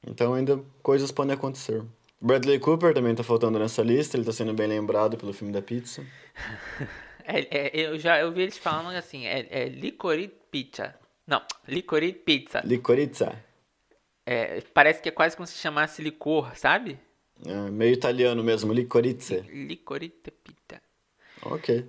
Então 0.08 0.34
ainda 0.34 0.62
coisas 0.82 1.12
podem 1.12 1.34
acontecer. 1.34 1.84
Bradley 2.22 2.60
Cooper 2.60 2.94
também 2.94 3.14
tá 3.14 3.24
faltando 3.24 3.60
nessa 3.60 3.82
lista, 3.82 4.16
ele 4.16 4.26
tá 4.26 4.32
sendo 4.32 4.54
bem 4.54 4.68
lembrado 4.68 5.18
pelo 5.18 5.34
filme 5.34 5.54
da 5.54 5.62
pizza. 5.62 6.06
É- 7.26 7.48
é- 7.58 7.72
eu 7.74 7.98
já 7.98 8.20
eu 8.20 8.34
vi 8.34 8.42
eles 8.42 8.58
falando 8.58 8.98
assim, 8.98 9.26
é, 9.26 9.48
é 9.50 9.70
licorice 9.70 10.34
pizza. 10.52 10.94
Não, 11.26 11.42
licorice 11.66 12.20
pizza. 12.20 12.62
Licoriza. 12.66 13.34
É, 14.26 14.60
parece 14.74 15.02
que 15.02 15.08
é 15.08 15.12
quase 15.12 15.34
como 15.38 15.48
se 15.48 15.58
chamasse 15.58 16.02
licor, 16.02 16.54
sabe? 16.58 17.00
É, 17.46 17.72
meio 17.72 17.94
italiano 17.94 18.44
mesmo, 18.44 18.74
licorice. 18.74 19.40
Licorice 19.50 20.32
pizza. 20.44 20.82
Ok. 21.44 21.86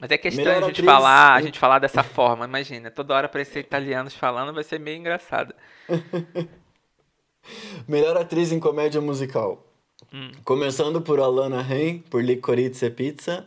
Mas 0.00 0.10
é 0.10 0.18
questão 0.18 0.44
Melhor 0.44 0.62
a 0.62 0.66
gente 0.66 0.80
atriz, 0.80 0.84
falar, 0.84 1.34
a 1.34 1.40
gente 1.40 1.58
falar 1.58 1.78
dessa 1.78 2.02
forma, 2.02 2.44
imagina, 2.44 2.90
toda 2.90 3.14
hora 3.14 3.26
aparecer 3.26 3.60
italianos 3.60 4.14
falando 4.14 4.52
vai 4.52 4.64
ser 4.64 4.78
meio 4.78 4.96
engraçado. 4.96 5.54
Melhor 7.86 8.16
atriz 8.16 8.52
em 8.52 8.60
comédia 8.60 9.00
musical. 9.00 9.64
Hum. 10.12 10.30
Começando 10.44 11.00
por 11.00 11.20
Alana 11.20 11.60
Haim, 11.60 12.00
por 12.00 12.22
Licorice 12.22 12.90
Pizza. 12.90 13.44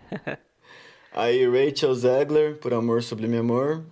Aí 1.12 1.46
Rachel 1.48 1.94
Zegler, 1.94 2.56
por 2.58 2.72
Amor 2.72 3.02
Sublime 3.02 3.38
Amor. 3.38 3.84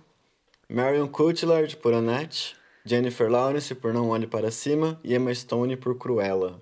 Marion 0.69 1.07
Cotillard, 1.07 1.75
por 1.77 1.93
Annette. 1.93 2.55
Jennifer 2.85 3.29
Lawrence, 3.29 3.75
por 3.75 3.93
Não 3.93 4.09
Olhe 4.09 4.25
Para 4.27 4.51
Cima. 4.51 4.99
E 5.03 5.13
Emma 5.13 5.33
Stone, 5.33 5.75
por 5.77 5.97
Cruella. 5.97 6.61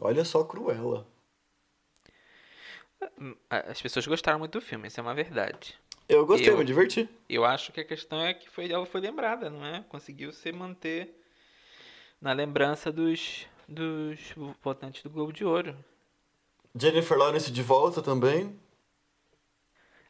Olha 0.00 0.24
só 0.24 0.42
Cruella. 0.44 1.06
Hum, 3.20 3.34
As 3.48 3.80
pessoas 3.80 4.06
gostaram 4.06 4.38
muito 4.38 4.58
do 4.58 4.64
filme, 4.64 4.88
isso 4.88 4.98
é 4.98 5.02
uma 5.02 5.14
verdade. 5.14 5.74
Eu 6.08 6.26
gostei, 6.26 6.50
Eu- 6.50 6.58
me 6.58 6.64
diverti. 6.64 7.08
Eu 7.28 7.44
acho 7.44 7.72
que 7.72 7.80
a 7.80 7.84
questão 7.84 8.20
é 8.20 8.34
que 8.34 8.48
foi, 8.50 8.70
ela 8.70 8.84
foi 8.84 9.00
lembrada, 9.00 9.48
não 9.48 9.64
é? 9.64 9.84
Conseguiu 9.88 10.32
se 10.32 10.50
manter 10.52 11.14
na 12.24 12.32
lembrança 12.32 12.90
dos, 12.90 13.46
dos 13.68 14.18
votantes 14.62 15.02
do 15.02 15.10
Globo 15.10 15.30
de 15.30 15.44
Ouro. 15.44 15.76
Jennifer 16.74 17.18
Lawrence 17.18 17.52
de 17.52 17.62
volta 17.62 18.00
também. 18.00 18.58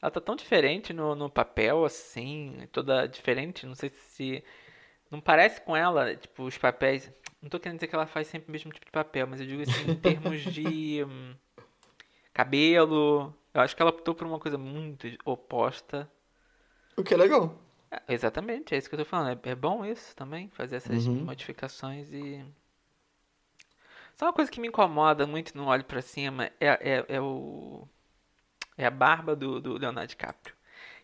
Ela 0.00 0.12
tá 0.12 0.20
tão 0.20 0.36
diferente 0.36 0.92
no, 0.92 1.16
no 1.16 1.28
papel, 1.28 1.84
assim, 1.84 2.68
toda 2.70 3.08
diferente, 3.08 3.66
não 3.66 3.74
sei 3.74 3.90
se... 3.90 4.44
Não 5.10 5.20
parece 5.20 5.60
com 5.62 5.76
ela, 5.76 6.14
tipo, 6.14 6.44
os 6.44 6.56
papéis... 6.56 7.10
Não 7.42 7.50
tô 7.50 7.58
querendo 7.58 7.78
dizer 7.78 7.88
que 7.88 7.94
ela 7.96 8.06
faz 8.06 8.28
sempre 8.28 8.48
o 8.48 8.52
mesmo 8.52 8.72
tipo 8.72 8.86
de 8.86 8.92
papel, 8.92 9.26
mas 9.26 9.40
eu 9.40 9.46
digo 9.46 9.62
assim, 9.62 9.90
em 9.90 9.96
termos 9.96 10.40
de 10.40 11.04
hum, 11.04 11.34
cabelo... 12.32 13.34
Eu 13.52 13.60
acho 13.60 13.74
que 13.74 13.82
ela 13.82 13.90
optou 13.90 14.14
por 14.14 14.26
uma 14.26 14.38
coisa 14.38 14.56
muito 14.56 15.08
oposta. 15.24 16.08
O 16.96 17.02
que 17.02 17.12
é 17.12 17.16
legal. 17.16 17.58
É, 18.08 18.14
exatamente, 18.14 18.74
é 18.74 18.78
isso 18.78 18.88
que 18.88 18.94
eu 18.94 18.98
tô 19.00 19.04
falando. 19.04 19.38
É, 19.44 19.50
é 19.50 19.54
bom 19.54 19.84
isso 19.84 20.14
também, 20.16 20.48
fazer 20.50 20.76
essas 20.76 21.06
Uhum. 21.06 21.24
modificações 21.24 22.12
e... 22.12 22.44
Só 24.16 24.26
uma 24.26 24.32
coisa 24.32 24.50
que 24.50 24.60
me 24.60 24.68
incomoda 24.68 25.26
muito 25.26 25.56
no 25.56 25.66
Olho 25.66 25.84
Pra 25.84 26.00
Cima 26.00 26.46
é, 26.60 26.68
é, 26.68 27.04
é 27.08 27.20
o... 27.20 27.86
É 28.76 28.86
a 28.86 28.90
barba 28.90 29.36
do, 29.36 29.60
do 29.60 29.78
Leonardo 29.78 30.08
DiCaprio. 30.08 30.54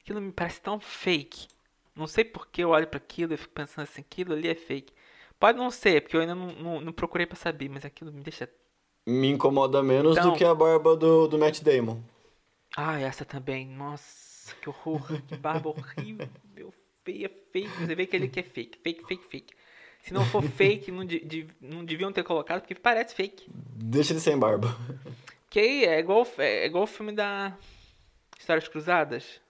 Aquilo 0.00 0.20
me 0.20 0.32
parece 0.32 0.60
tão 0.60 0.80
fake. 0.80 1.46
Não 1.94 2.06
sei 2.06 2.24
por 2.24 2.46
que 2.48 2.62
eu 2.62 2.70
olho 2.70 2.86
pra 2.86 2.98
aquilo 2.98 3.34
e 3.34 3.36
fico 3.36 3.52
pensando 3.54 3.84
assim, 3.84 4.00
aquilo 4.00 4.32
ali 4.32 4.48
é 4.48 4.54
fake. 4.54 4.92
Pode 5.38 5.56
não 5.58 5.70
ser, 5.70 6.02
porque 6.02 6.16
eu 6.16 6.20
ainda 6.20 6.34
não, 6.34 6.52
não, 6.52 6.80
não 6.80 6.92
procurei 6.92 7.26
pra 7.26 7.36
saber, 7.36 7.68
mas 7.68 7.84
aquilo 7.84 8.12
me 8.12 8.22
deixa... 8.22 8.48
Me 9.06 9.28
incomoda 9.28 9.82
menos 9.82 10.16
Então- 10.16 10.32
do 10.32 10.36
que 10.38 10.44
a 10.44 10.54
barba 10.54 10.96
do, 10.96 11.26
do 11.28 11.38
Matt 11.38 11.60
Damon. 11.62 12.00
Ah, 12.76 12.98
essa 13.00 13.24
também. 13.24 13.66
Nossa, 13.66 14.54
que 14.56 14.68
horror. 14.68 15.00
Que 15.26 15.36
barba 15.36 15.70
horrível. 15.70 16.28
Feia, 17.10 17.30
fake. 17.52 17.68
Você 17.86 17.94
vê 17.94 18.06
que 18.06 18.16
ele 18.16 18.28
que 18.28 18.40
é 18.40 18.42
fake. 18.42 18.78
Fake, 18.82 19.04
fake, 19.06 19.24
fake. 19.28 19.54
Se 20.02 20.14
não 20.14 20.24
for 20.24 20.42
fake, 20.42 20.90
não, 20.92 21.04
de- 21.04 21.46
não 21.60 21.84
deviam 21.84 22.12
ter 22.12 22.22
colocado, 22.22 22.60
porque 22.60 22.74
parece 22.74 23.14
fake. 23.14 23.46
Deixa 23.74 24.12
ele 24.12 24.20
sem 24.20 24.38
barba. 24.38 24.76
Que 25.50 25.58
aí 25.60 25.84
é 25.84 25.98
igual, 25.98 26.26
é 26.38 26.66
igual 26.66 26.84
o 26.84 26.86
filme 26.86 27.12
da 27.12 27.56
Histórias 28.38 28.68
Cruzadas. 28.68 29.40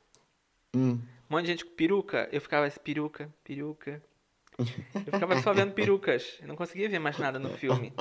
Hum. 0.75 0.93
Um 0.93 1.01
monte 1.37 1.43
de 1.45 1.51
gente 1.53 1.65
com 1.67 1.73
peruca. 1.73 2.29
Eu 2.33 2.41
ficava 2.41 2.67
assim, 2.67 2.81
peruca, 2.81 3.33
peruca. 3.45 4.03
Eu 4.59 4.67
ficava 5.13 5.41
só 5.43 5.53
vendo 5.53 5.73
perucas. 5.73 6.39
Eu 6.41 6.49
não 6.49 6.57
conseguia 6.57 6.89
ver 6.89 6.99
mais 6.99 7.19
nada 7.19 7.39
no 7.39 7.51
filme. 7.51 7.93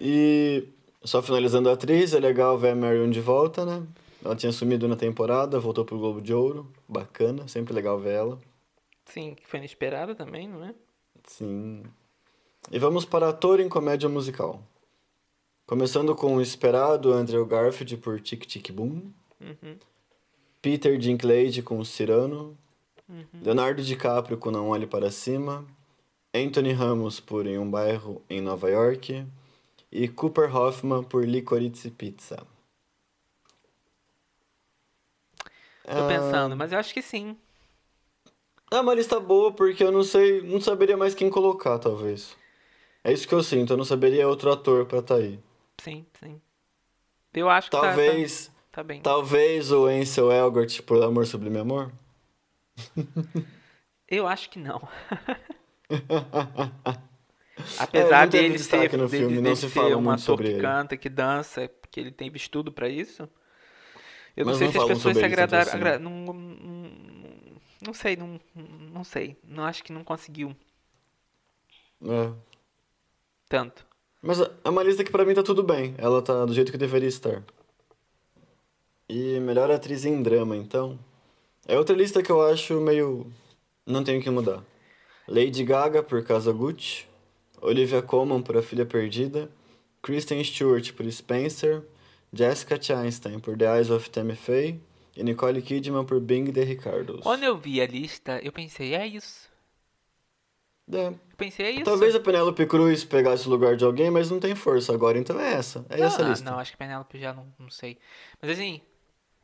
E 0.00 0.68
só 1.02 1.22
finalizando 1.22 1.68
a 1.68 1.72
atriz, 1.72 2.14
é 2.14 2.20
legal 2.20 2.56
ver 2.58 2.70
a 2.70 2.76
Marion 2.76 3.10
de 3.10 3.20
volta, 3.20 3.64
né? 3.64 3.86
Ela 4.28 4.36
tinha 4.36 4.52
sumido 4.52 4.86
na 4.86 4.94
temporada, 4.94 5.58
voltou 5.58 5.86
pro 5.86 5.98
Globo 5.98 6.20
de 6.20 6.34
Ouro. 6.34 6.70
Bacana, 6.86 7.48
sempre 7.48 7.72
legal 7.72 7.98
ver 7.98 8.12
ela. 8.12 8.38
Sim, 9.06 9.34
que 9.34 9.48
foi 9.48 9.58
inesperado 9.58 10.14
também, 10.14 10.46
não 10.46 10.62
é? 10.62 10.74
Sim. 11.24 11.82
E 12.70 12.78
vamos 12.78 13.06
para 13.06 13.30
ator 13.30 13.58
em 13.58 13.70
comédia 13.70 14.06
musical. 14.06 14.62
Começando 15.66 16.14
com 16.14 16.36
o 16.36 16.42
esperado 16.42 17.10
Andrew 17.10 17.46
Garfield 17.46 17.96
por 17.96 18.20
Tic 18.20 18.44
Tic 18.44 18.70
Boom. 18.70 19.10
Uhum. 19.40 19.78
Peter 20.60 20.98
Dinklage 20.98 21.62
com 21.62 21.82
Cyrano. 21.82 22.54
Uhum. 23.08 23.24
Leonardo 23.42 23.82
DiCaprio 23.82 24.36
com 24.36 24.50
Não 24.50 24.68
Olhe 24.68 24.86
Para 24.86 25.10
Cima. 25.10 25.64
Anthony 26.34 26.72
Ramos 26.72 27.18
por 27.18 27.46
Em 27.46 27.58
um 27.58 27.70
Bairro 27.70 28.20
em 28.28 28.42
Nova 28.42 28.68
York. 28.68 29.24
E 29.90 30.06
Cooper 30.06 30.54
Hoffman 30.54 31.02
por 31.02 31.26
Licorice 31.26 31.90
Pizza. 31.90 32.46
Tô 35.94 36.04
pensando, 36.04 36.56
mas 36.56 36.72
eu 36.72 36.78
acho 36.78 36.92
que 36.94 37.02
sim. 37.02 37.36
É 38.70 38.80
uma 38.80 38.94
lista 38.94 39.18
boa 39.20 39.52
porque 39.52 39.82
eu 39.84 39.92
não 39.92 40.02
sei, 40.02 40.42
não 40.42 40.60
saberia 40.60 40.96
mais 40.96 41.14
quem 41.14 41.30
colocar, 41.30 41.78
talvez. 41.78 42.36
É 43.04 43.12
isso 43.12 43.28
que 43.28 43.34
eu 43.34 43.42
sinto, 43.42 43.72
eu 43.74 43.76
não 43.78 43.84
saberia 43.84 44.28
outro 44.28 44.52
ator 44.52 44.86
pra 44.86 45.00
estar 45.00 45.16
aí. 45.16 45.40
Sim, 45.80 46.06
sim. 46.20 46.40
Eu 47.34 47.48
acho 47.48 47.70
que 47.70 47.76
tá- 47.76 47.82
Talvez, 47.82 48.46
tá, 48.48 48.52
tá 48.72 48.84
bem. 48.84 49.00
talvez 49.02 49.70
o 49.72 49.86
Ansel 49.86 50.32
Elgort 50.32 50.82
por 50.82 51.02
Amor 51.02 51.26
Sublime 51.26 51.58
Amor. 51.58 51.92
Eu 54.08 54.26
acho 54.26 54.50
que 54.50 54.58
não. 54.58 54.80
É, 57.70 57.78
Apesar 57.82 58.26
teve 58.28 58.52
dele 58.52 58.58
ser, 58.58 58.96
no 58.96 59.08
dele, 59.08 59.08
filme, 59.08 59.36
não 59.36 59.42
dele 59.42 59.56
se 59.56 59.68
ser 59.68 59.68
fala 59.74 59.96
um 59.96 60.00
muito 60.00 60.20
ator 60.22 60.36
sobre 60.36 60.48
que 60.48 60.52
ele. 60.52 60.62
canta, 60.62 60.96
que 60.96 61.08
dança, 61.08 61.68
que 61.90 62.00
ele 62.00 62.10
teve 62.12 62.36
estudo 62.36 62.72
pra 62.72 62.88
isso. 62.88 63.28
Eu 64.38 64.44
não 64.44 64.52
Mas 64.52 64.58
sei 64.58 64.66
não 64.68 64.72
se 64.72 64.78
as 64.78 64.86
pessoas 64.86 65.16
se 65.16 65.24
agradaram. 65.24 65.68
assim. 65.68 65.76
agra- 65.76 65.98
não, 65.98 66.10
não- 66.24 66.90
não 67.84 67.92
sei, 67.92 68.14
não, 68.16 68.40
não 68.92 69.02
sei. 69.02 69.36
Não 69.42 69.64
acho 69.64 69.82
que 69.82 69.92
não 69.92 70.04
conseguiu 70.04 70.54
É. 72.04 72.30
tanto. 73.48 73.84
Mas 74.22 74.40
é 74.40 74.68
uma 74.68 74.82
lista 74.84 75.02
que 75.02 75.10
pra 75.10 75.24
mim 75.24 75.34
tá 75.34 75.42
tudo 75.42 75.62
bem. 75.62 75.94
Ela 75.98 76.22
tá 76.22 76.44
do 76.44 76.54
jeito 76.54 76.70
que 76.70 76.78
deveria 76.78 77.08
estar. 77.08 77.42
E 79.08 79.40
melhor 79.40 79.70
atriz 79.70 80.04
em 80.04 80.22
drama, 80.22 80.56
então. 80.56 80.98
É 81.66 81.76
outra 81.76 81.96
lista 81.96 82.22
que 82.22 82.30
eu 82.30 82.40
acho 82.46 82.80
meio. 82.80 83.26
Não 83.86 84.04
tenho 84.04 84.22
que 84.22 84.30
mudar. 84.30 84.62
Lady 85.26 85.64
Gaga 85.64 86.02
por 86.02 86.22
Casa 86.24 86.52
Gucci. 86.52 87.06
Olivia 87.60 88.02
Colman 88.02 88.40
por 88.42 88.56
A 88.56 88.62
Filha 88.62 88.86
Perdida. 88.86 89.50
Kristen 90.02 90.42
Stewart 90.44 90.92
por 90.92 91.10
Spencer. 91.10 91.82
Jessica 92.32 92.80
Chastain 92.80 93.38
por 93.40 93.56
The 93.56 93.76
Eyes 93.76 93.90
of 93.90 94.08
Tammy 94.10 94.36
Faye. 94.36 94.80
E 95.16 95.22
Nicole 95.24 95.60
Kidman 95.60 96.04
por 96.04 96.20
Bing 96.20 96.44
de 96.52 96.62
Ricardos. 96.62 97.22
Quando 97.22 97.42
eu 97.42 97.58
vi 97.58 97.80
a 97.80 97.86
lista, 97.88 98.38
eu 98.40 98.52
pensei, 98.52 98.94
é 98.94 99.04
isso. 99.04 99.48
É. 100.92 101.08
Eu 101.08 101.18
pensei, 101.36 101.66
é 101.66 101.70
isso. 101.72 101.84
Talvez 101.84 102.14
a 102.14 102.20
Penélope 102.20 102.64
Cruz 102.66 103.02
pegasse 103.04 103.46
o 103.48 103.50
lugar 103.50 103.74
de 103.76 103.84
alguém, 103.84 104.10
mas 104.12 104.30
não 104.30 104.38
tem 104.38 104.54
força 104.54 104.92
agora, 104.94 105.18
então 105.18 105.38
é 105.40 105.54
essa. 105.54 105.84
É 105.90 106.00
essa 106.00 106.20
a 106.20 106.22
não, 106.24 106.30
lista. 106.30 106.50
não, 106.50 106.58
acho 106.58 106.70
que 106.70 106.76
Penélope 106.76 107.18
já 107.18 107.32
não, 107.32 107.52
não 107.58 107.68
sei. 107.68 107.98
Mas 108.40 108.52
assim, 108.52 108.80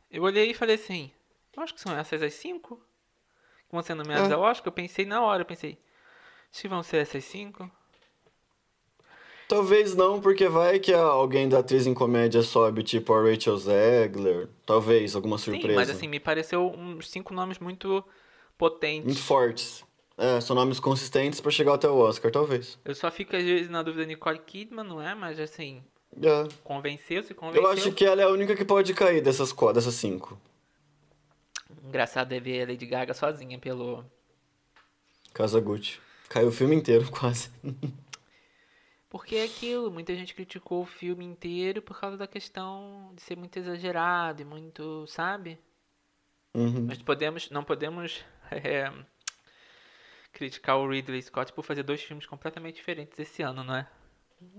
eu 0.09 0.23
olhei 0.23 0.51
e 0.51 0.53
falei 0.53 0.75
assim, 0.75 1.11
eu 1.55 1.61
acho 1.61 1.73
que 1.73 1.81
são 1.81 1.95
essas 1.95 2.23
as 2.23 2.33
cinco 2.33 2.77
que 3.67 3.71
vão 3.73 3.83
ser 3.83 3.95
nomeadas 3.95 4.31
É. 4.31 4.33
ao 4.33 4.41
Oscar. 4.41 4.67
Eu 4.67 4.71
pensei 4.71 5.05
na 5.05 5.21
hora, 5.21 5.41
eu 5.41 5.45
pensei, 5.45 5.77
se 6.49 6.69
vão 6.69 6.81
ser 6.83 6.97
essas 6.97 7.25
cinco. 7.25 7.69
Talvez 9.47 9.95
não, 9.95 10.19
porque 10.19 10.47
vai 10.47 10.79
que 10.79 10.91
alguém 10.93 11.47
da 11.47 11.59
atriz 11.59 11.85
em 11.85 11.93
comédia 11.93 12.41
sobe, 12.41 12.81
tipo 12.81 13.13
a 13.13 13.21
Rachel 13.21 13.57
Zegler. 13.57 14.49
Talvez, 14.65 15.15
alguma 15.15 15.37
surpresa. 15.37 15.67
Sim, 15.67 15.75
mas 15.75 15.89
assim, 15.89 16.07
me 16.07 16.19
pareceu 16.19 16.73
uns 16.75 17.09
cinco 17.09 17.33
nomes 17.33 17.59
muito 17.59 18.03
potentes. 18.57 19.05
Muito 19.05 19.21
fortes. 19.21 19.83
É, 20.17 20.39
são 20.39 20.55
nomes 20.55 20.79
consistentes 20.79 21.41
pra 21.41 21.51
chegar 21.51 21.73
até 21.73 21.87
o 21.87 21.97
Oscar, 21.97 22.31
talvez. 22.31 22.79
Eu 22.85 22.95
só 22.95 23.11
fico 23.11 23.35
às 23.35 23.43
vezes 23.43 23.69
na 23.69 23.83
dúvida 23.83 24.03
da 24.03 24.07
Nicole 24.07 24.39
Kidman, 24.39 24.85
não 24.85 25.01
é? 25.01 25.13
Mas 25.13 25.39
assim, 25.39 25.83
É. 26.21 26.47
convenceu, 26.63 27.21
se 27.21 27.33
convenceu. 27.33 27.61
Eu 27.61 27.69
acho 27.69 27.91
que 27.91 28.05
ela 28.05 28.21
é 28.21 28.25
a 28.25 28.29
única 28.29 28.55
que 28.55 28.65
pode 28.65 28.93
cair 28.93 29.21
dessas, 29.21 29.53
dessas 29.73 29.93
cinco. 29.93 30.39
Engraçado 31.83 32.33
é 32.33 32.39
ver 32.39 32.63
a 32.63 32.67
Lady 32.67 32.85
Gaga 32.85 33.13
sozinha 33.13 33.59
pelo... 33.59 34.03
Casa 35.33 35.59
Gucci. 35.59 35.99
Caiu 36.29 36.47
o 36.47 36.51
filme 36.51 36.75
inteiro, 36.75 37.05
quase. 37.11 37.49
Porque 39.15 39.37
é 39.37 39.45
aquilo, 39.45 39.89
muita 39.89 40.13
gente 40.13 40.35
criticou 40.35 40.81
o 40.81 40.85
filme 40.85 41.23
inteiro 41.23 41.81
por 41.81 41.97
causa 41.97 42.17
da 42.17 42.27
questão 42.27 43.13
de 43.15 43.21
ser 43.21 43.37
muito 43.37 43.57
exagerado 43.57 44.41
e 44.41 44.45
muito, 44.45 45.07
sabe? 45.07 45.57
Uhum. 46.53 46.87
Mas 46.87 47.01
podemos, 47.01 47.49
não 47.49 47.63
podemos 47.63 48.25
é, 48.51 48.91
criticar 50.33 50.77
o 50.77 50.89
Ridley 50.89 51.21
Scott 51.21 51.53
por 51.53 51.63
fazer 51.63 51.83
dois 51.83 52.03
filmes 52.03 52.25
completamente 52.25 52.75
diferentes 52.75 53.17
esse 53.17 53.41
ano, 53.41 53.63
não 53.63 53.77
é? 53.77 53.87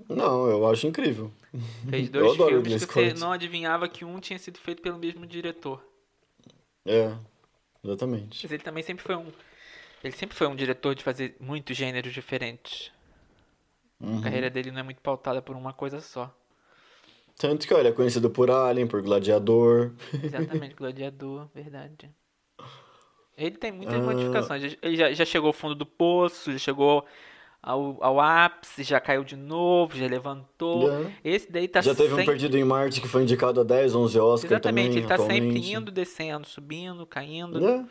Não, 0.08 0.48
eu 0.48 0.66
acho 0.66 0.86
incrível. 0.86 1.30
Fez 1.90 2.06
Eu 2.08 2.12
dois 2.12 2.32
adoro 2.32 2.52
filmes 2.52 2.72
Ridley 2.72 2.88
que 2.88 2.94
você 2.94 3.12
não 3.12 3.32
adivinhava 3.32 3.86
que 3.86 4.06
um 4.06 4.18
tinha 4.20 4.38
sido 4.38 4.58
feito 4.58 4.80
pelo 4.80 4.98
mesmo 4.98 5.26
diretor. 5.26 5.86
É, 6.86 7.14
exatamente. 7.84 8.40
Mas 8.42 8.52
ele 8.52 8.62
também 8.62 8.82
sempre 8.82 9.04
foi 9.04 9.16
um. 9.16 9.30
Ele 10.02 10.16
sempre 10.16 10.34
foi 10.34 10.46
um 10.46 10.56
diretor 10.56 10.94
de 10.94 11.04
fazer 11.04 11.36
muitos 11.38 11.76
gêneros 11.76 12.14
diferentes. 12.14 12.95
Uhum. 14.00 14.18
A 14.18 14.22
carreira 14.22 14.50
dele 14.50 14.70
não 14.70 14.80
é 14.80 14.82
muito 14.82 15.00
pautada 15.00 15.40
por 15.40 15.56
uma 15.56 15.72
coisa 15.72 16.00
só. 16.00 16.32
Tanto 17.38 17.66
que, 17.66 17.74
olha, 17.74 17.88
é 17.88 17.92
conhecido 17.92 18.30
por 18.30 18.50
Alien, 18.50 18.86
por 18.86 19.02
Gladiador. 19.02 19.92
Exatamente, 20.22 20.74
Gladiador, 20.76 21.48
verdade. 21.54 22.10
Ele 23.36 23.56
tem 23.56 23.72
muitas 23.72 23.96
Ah. 23.96 23.98
modificações. 24.02 24.76
Ele 24.80 24.96
já, 24.96 25.12
já 25.12 25.24
chegou 25.24 25.48
ao 25.48 25.52
fundo 25.52 25.74
do 25.74 25.84
poço, 25.84 26.50
já 26.52 26.58
chegou 26.58 27.04
ao, 27.62 28.02
ao 28.02 28.18
ápice, 28.20 28.82
já 28.82 28.98
caiu 28.98 29.22
de 29.24 29.36
novo, 29.36 29.96
já 29.96 30.06
levantou. 30.06 30.86
Já. 30.88 31.10
Esse 31.22 31.50
daí 31.52 31.68
tá 31.68 31.82
Já 31.82 31.94
teve 31.94 32.14
um 32.14 32.16
sempre... 32.16 32.32
Perdido 32.32 32.56
em 32.56 32.64
Marte 32.64 33.00
que 33.02 33.08
foi 33.08 33.22
indicado 33.22 33.60
a 33.60 33.64
10, 33.64 33.94
11 33.94 34.18
Oscar 34.18 34.52
Exatamente, 34.52 34.86
também, 34.86 34.98
ele 34.98 35.06
tá 35.06 35.14
atualmente. 35.16 35.52
sempre 35.54 35.72
indo, 35.74 35.90
descendo, 35.92 36.46
subindo, 36.46 37.04
caindo. 37.04 37.66
É, 37.66 37.84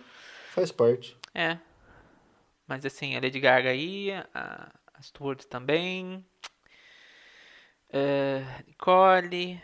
faz 0.53 0.71
parte. 0.71 1.15
É. 1.35 1.59
Mas 2.67 2.83
assim, 2.83 3.15
a 3.15 3.19
Lady 3.21 3.39
Gaga 3.39 3.69
aí, 3.69 4.11
a, 4.33 4.71
a 4.97 5.01
Stewart 5.01 5.43
também. 5.45 6.25
É, 7.89 8.43
Nicole, 8.67 9.62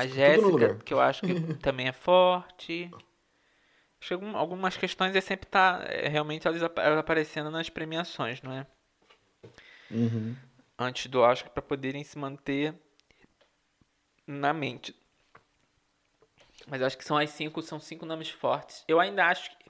a 0.00 0.06
Jéssica, 0.06 0.74
que 0.84 0.92
eu 0.94 1.00
acho 1.00 1.22
que 1.22 1.34
também 1.62 1.88
é 1.88 1.92
forte. 1.92 2.90
Acho 4.00 4.08
que 4.08 4.14
algum- 4.14 4.36
algumas 4.36 4.76
questões 4.76 5.14
é 5.14 5.20
sempre 5.20 5.46
tá 5.48 5.80
é, 5.86 6.08
realmente 6.08 6.46
elas, 6.46 6.62
apa- 6.62 6.82
elas 6.82 6.98
aparecendo 6.98 7.50
nas 7.50 7.68
premiações, 7.68 8.42
não 8.42 8.52
é? 8.52 8.66
Uhum. 9.90 10.34
Antes 10.78 11.06
do 11.06 11.20
Oscar 11.20 11.50
para 11.52 11.62
poderem 11.62 12.02
se 12.02 12.18
manter 12.18 12.74
na 14.26 14.52
mente. 14.52 14.96
Mas 16.66 16.82
acho 16.82 16.96
que 16.98 17.04
são 17.04 17.16
as 17.16 17.30
cinco, 17.30 17.62
são 17.62 17.78
cinco 17.78 18.04
nomes 18.06 18.30
fortes. 18.30 18.84
Eu 18.88 18.98
ainda 18.98 19.26
acho 19.26 19.56
que 19.56 19.61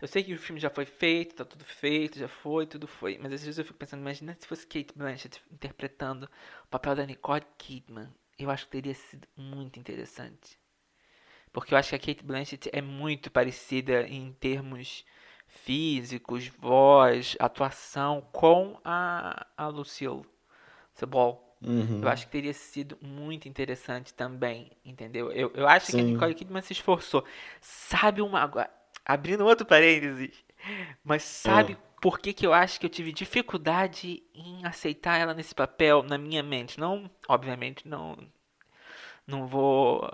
eu 0.00 0.08
sei 0.08 0.22
que 0.24 0.34
o 0.34 0.38
filme 0.38 0.60
já 0.60 0.70
foi 0.70 0.84
feito, 0.84 1.36
tá 1.36 1.44
tudo 1.44 1.64
feito, 1.64 2.18
já 2.18 2.28
foi, 2.28 2.66
tudo 2.66 2.86
foi. 2.86 3.18
Mas 3.18 3.32
às 3.32 3.44
vezes 3.44 3.58
eu 3.58 3.64
fico 3.64 3.78
pensando, 3.78 4.00
imagina 4.00 4.36
se 4.38 4.46
fosse 4.46 4.66
Kate 4.66 4.92
Blanchett 4.96 5.40
interpretando 5.50 6.28
o 6.64 6.68
papel 6.68 6.94
da 6.96 7.06
Nicole 7.06 7.44
Kidman. 7.58 8.08
Eu 8.38 8.50
acho 8.50 8.64
que 8.66 8.72
teria 8.72 8.94
sido 8.94 9.28
muito 9.36 9.78
interessante. 9.78 10.58
Porque 11.52 11.74
eu 11.74 11.78
acho 11.78 11.90
que 11.90 11.96
a 11.96 11.98
Kate 11.98 12.24
Blanchett 12.24 12.70
é 12.72 12.80
muito 12.80 13.30
parecida 13.30 14.02
em 14.08 14.32
termos 14.32 15.04
físicos, 15.46 16.48
voz, 16.48 17.36
atuação 17.38 18.22
com 18.32 18.80
a, 18.84 19.46
a 19.56 19.68
Lucille 19.68 20.22
Ball. 21.06 21.56
Uhum. 21.62 22.00
Eu 22.02 22.08
acho 22.08 22.26
que 22.26 22.32
teria 22.32 22.52
sido 22.52 22.98
muito 23.00 23.48
interessante 23.48 24.12
também, 24.14 24.70
entendeu? 24.84 25.30
Eu, 25.30 25.52
eu 25.54 25.68
acho 25.68 25.86
que 25.86 26.00
a 26.00 26.02
Sim. 26.02 26.12
Nicole 26.12 26.34
Kidman 26.34 26.62
se 26.62 26.72
esforçou. 26.72 27.24
Sabe 27.60 28.20
uma. 28.20 28.50
Abrindo 29.04 29.44
outro 29.44 29.66
parênteses. 29.66 30.30
Mas 31.04 31.22
sabe 31.22 31.76
por 32.00 32.18
que, 32.18 32.32
que 32.32 32.44
eu 32.44 32.52
acho 32.52 32.80
que 32.80 32.86
eu 32.86 32.90
tive 32.90 33.12
dificuldade 33.12 34.22
em 34.34 34.64
aceitar 34.66 35.18
ela 35.18 35.32
nesse 35.32 35.54
papel 35.54 36.02
na 36.02 36.18
minha 36.18 36.42
mente? 36.42 36.80
Não, 36.80 37.08
obviamente, 37.28 37.86
não. 37.86 38.16
Não 39.24 39.46
vou 39.46 40.10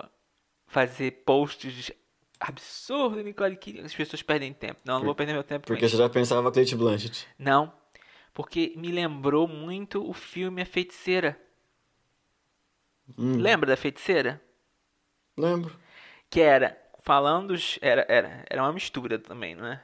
fazer 0.67 1.23
posts 1.25 1.91
absurdos, 2.39 3.23
Nicole 3.23 3.57
Kidman. 3.57 3.85
As 3.85 3.95
pessoas 3.95 4.21
perdem 4.21 4.53
tempo. 4.53 4.79
Não, 4.85 4.99
não 4.99 5.05
vou 5.05 5.15
perder 5.15 5.33
meu 5.33 5.43
tempo 5.43 5.65
Porque 5.65 5.89
você 5.89 5.97
já 5.97 6.07
pensava 6.07 6.51
Kate 6.51 6.75
Blanchett. 6.75 7.27
Não, 7.39 7.73
porque 8.35 8.73
me 8.77 8.91
lembrou 8.91 9.47
muito 9.47 10.07
o 10.07 10.13
filme 10.13 10.61
A 10.61 10.65
Feiticeira. 10.65 11.41
Hum, 13.17 13.37
Lembra 13.37 13.71
da 13.71 13.77
Feiticeira? 13.77 14.39
Lembro. 15.35 15.75
Que 16.29 16.41
era 16.41 16.79
falando. 17.09 17.51
os- 17.51 17.79
Era, 17.81 18.05
era, 18.07 18.45
era 18.47 18.61
uma 18.61 18.71
mistura 18.73 19.17
também, 19.17 19.55
não 19.55 19.65
é? 19.65 19.81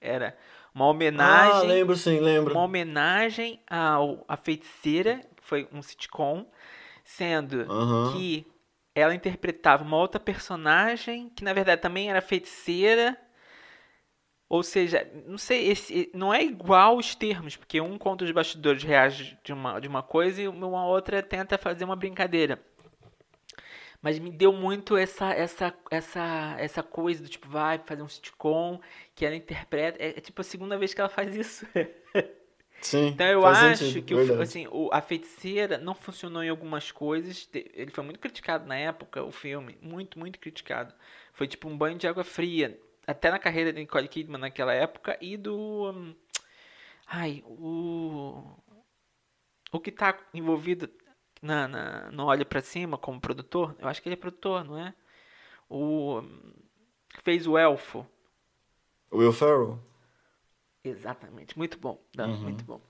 Era 0.00 0.36
uma 0.74 0.86
Ah, 0.86 0.90
homenagem. 0.90 1.68
lembro 1.68 1.96
sim, 1.96 2.18
lembro. 2.20 2.52
uma 2.52 2.64
homenagem 2.64 3.60
ao 3.70 4.24
A 4.26 4.36
Feiticeira, 4.36 5.20
que 5.36 5.42
foi 5.44 5.68
um 5.72 5.80
sitcom, 5.80 6.44
sendo 7.04 7.62
Aham. 7.70 8.10
que 8.12 8.44
ela 8.94 9.14
interpretava 9.14 9.84
uma 9.84 9.96
outra 9.96 10.20
personagem 10.20 11.28
que 11.30 11.44
na 11.44 11.52
verdade 11.52 11.80
também 11.80 12.10
era 12.10 12.20
feiticeira. 12.20 13.16
Ou 14.48 14.62
seja, 14.62 15.08
não 15.26 15.38
sei, 15.38 15.68
esse, 15.70 16.10
não 16.14 16.32
é 16.32 16.42
igual 16.42 16.96
os 16.96 17.14
termos, 17.14 17.56
porque 17.56 17.80
um 17.80 17.96
conta 17.98 18.24
os 18.24 18.30
bastidores 18.30 18.82
reage 18.82 19.38
de 19.42 19.52
uma, 19.52 19.80
de 19.80 19.88
uma 19.88 20.02
coisa 20.02 20.42
e 20.42 20.48
uma 20.48 20.86
outra 20.86 21.22
tenta 21.22 21.56
fazer 21.58 21.84
uma 21.84 21.96
brincadeira. 21.96 22.60
Mas 24.04 24.18
me 24.18 24.30
deu 24.30 24.52
muito 24.52 24.96
essa 24.98 25.32
essa 25.32 25.74
essa 25.90 26.56
essa 26.58 26.82
coisa 26.82 27.22
do 27.22 27.28
tipo, 27.28 27.48
vai 27.48 27.78
fazer 27.78 28.02
um 28.02 28.08
sitcom 28.08 28.78
que 29.14 29.24
ela 29.24 29.34
interpreta. 29.34 29.98
É, 30.02 30.10
é 30.10 30.20
tipo 30.20 30.42
a 30.42 30.44
segunda 30.44 30.76
vez 30.76 30.92
que 30.92 31.00
ela 31.00 31.08
faz 31.08 31.34
isso. 31.34 31.66
Sim. 32.82 33.08
Então 33.14 33.26
eu 33.26 33.46
acho 33.46 33.84
sentido, 33.84 34.04
que 34.06 34.14
o, 34.14 34.42
assim, 34.42 34.66
o- 34.70 34.90
a 34.92 35.00
feiticeira 35.00 35.78
não 35.78 35.94
funcionou 35.94 36.42
em 36.42 36.50
algumas 36.50 36.92
coisas. 36.92 37.48
Ele 37.54 37.90
foi 37.90 38.04
muito 38.04 38.20
criticado 38.20 38.66
na 38.66 38.76
época, 38.76 39.22
o 39.24 39.32
filme. 39.32 39.78
Muito, 39.80 40.18
muito 40.18 40.38
criticado. 40.38 40.94
Foi 41.32 41.48
tipo 41.48 41.66
um 41.68 41.76
banho 41.78 41.96
de 41.98 42.06
água 42.06 42.24
fria. 42.24 42.78
Até 43.06 43.30
na 43.30 43.38
carreira 43.38 43.72
de 43.72 43.80
Nicole 43.80 44.08
Kidman 44.08 44.38
naquela 44.40 44.74
época 44.74 45.16
e 45.20 45.36
do. 45.38 45.90
hum, 45.92 46.14
ai, 47.06 47.42
o. 47.46 48.42
O 49.72 49.80
que 49.80 49.90
tá 49.90 50.18
envolvido 50.32 50.88
na, 51.44 51.68
na, 51.68 52.10
no 52.10 52.24
Olha 52.26 52.44
Pra 52.44 52.60
Cima 52.60 52.96
como 52.98 53.20
produtor. 53.20 53.76
Eu 53.78 53.86
acho 53.88 54.02
que 54.02 54.08
ele 54.08 54.14
é 54.14 54.18
produtor, 54.18 54.64
não 54.64 54.78
é? 54.78 54.94
O. 55.68 56.22
fez 57.22 57.46
o 57.46 57.56
Elfo. 57.58 58.06
Will 59.12 59.32
Ferrell? 59.32 59.78
Exatamente, 60.82 61.56
muito 61.56 61.78
bom, 61.78 61.98
Dan, 62.14 62.28
Uhum. 62.28 62.42
muito 62.42 62.64
bom. 62.64 62.80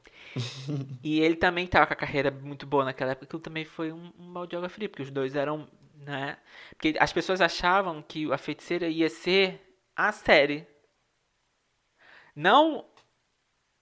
e 1.02 1.20
ele 1.20 1.36
também 1.36 1.66
tava 1.66 1.86
com 1.86 1.92
a 1.92 1.96
carreira 1.96 2.30
muito 2.30 2.66
boa 2.66 2.84
naquela 2.84 3.12
época, 3.12 3.26
aquilo 3.26 3.40
também 3.42 3.64
foi 3.64 3.92
um, 3.92 4.12
um 4.18 4.36
água 4.38 4.68
fria, 4.68 4.88
porque 4.88 5.02
os 5.02 5.10
dois 5.12 5.36
eram, 5.36 5.68
né? 5.98 6.36
Porque 6.70 6.96
as 6.98 7.12
pessoas 7.12 7.40
achavam 7.40 8.02
que 8.02 8.32
a 8.32 8.38
feiticeira 8.38 8.88
ia 8.88 9.08
ser 9.08 9.60
a 9.94 10.10
série. 10.10 10.66
Não 12.34 12.84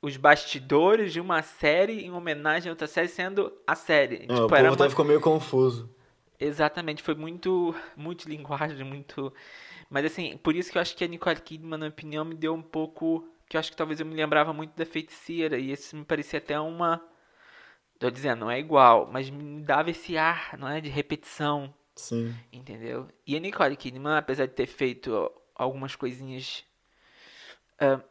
os 0.02 0.16
bastidores 0.16 1.12
de 1.12 1.20
uma 1.20 1.42
série 1.42 2.04
em 2.04 2.10
homenagem 2.10 2.68
a 2.68 2.72
outra 2.72 2.88
série 2.88 3.06
sendo 3.06 3.56
a 3.64 3.76
série. 3.76 4.16
É, 4.16 4.18
tipo, 4.20 4.34
o 4.34 4.48
povo 4.48 4.60
uma... 4.60 4.72
até 4.74 4.90
ficou 4.90 5.04
meio 5.04 5.20
confuso. 5.20 5.88
Exatamente, 6.38 7.04
foi 7.04 7.14
muito, 7.14 7.72
muito 7.96 8.28
linguagem, 8.28 8.84
muito... 8.84 9.32
Mas 9.88 10.04
assim, 10.04 10.36
por 10.38 10.56
isso 10.56 10.72
que 10.72 10.78
eu 10.78 10.82
acho 10.82 10.96
que 10.96 11.04
a 11.04 11.06
Nicole 11.06 11.40
Kidman, 11.40 11.70
na 11.70 11.78
minha 11.78 11.90
opinião, 11.90 12.24
me 12.24 12.34
deu 12.34 12.52
um 12.52 12.62
pouco... 12.62 13.28
Que 13.48 13.56
eu 13.56 13.60
acho 13.60 13.70
que 13.70 13.76
talvez 13.76 14.00
eu 14.00 14.06
me 14.06 14.16
lembrava 14.16 14.52
muito 14.52 14.74
da 14.74 14.84
Feiticeira, 14.84 15.56
e 15.56 15.70
esse 15.70 15.94
me 15.94 16.04
parecia 16.04 16.38
até 16.38 16.58
uma... 16.58 17.00
Tô 17.98 18.10
dizendo, 18.10 18.40
não 18.40 18.50
é 18.50 18.58
igual, 18.58 19.08
mas 19.12 19.30
me 19.30 19.62
dava 19.62 19.90
esse 19.90 20.18
ar, 20.18 20.58
não 20.58 20.66
é? 20.66 20.80
De 20.80 20.88
repetição. 20.88 21.72
Sim. 21.94 22.34
Entendeu? 22.52 23.06
E 23.24 23.36
a 23.36 23.38
Nicole 23.38 23.76
Kidman, 23.76 24.16
apesar 24.16 24.46
de 24.46 24.54
ter 24.54 24.66
feito 24.66 25.30
algumas 25.54 25.94
coisinhas 25.94 26.64
uh, 27.80 28.02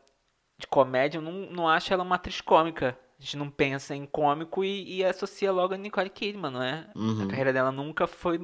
de 0.61 0.67
comédia, 0.67 1.17
eu 1.17 1.21
não, 1.21 1.31
não 1.31 1.67
acho 1.67 1.93
ela 1.93 2.03
uma 2.03 2.15
atriz 2.15 2.39
cômica. 2.39 2.97
A 3.19 3.23
gente 3.23 3.37
não 3.37 3.49
pensa 3.49 3.95
em 3.95 4.05
cômico 4.05 4.63
e, 4.63 4.97
e 4.97 5.05
associa 5.05 5.51
logo 5.51 5.73
a 5.73 5.77
Nicole 5.77 6.09
Kidman, 6.09 6.51
não 6.51 6.63
é? 6.63 6.87
Uhum. 6.95 7.25
A 7.25 7.27
carreira 7.27 7.53
dela 7.53 7.71
nunca 7.71 8.07
foi. 8.07 8.37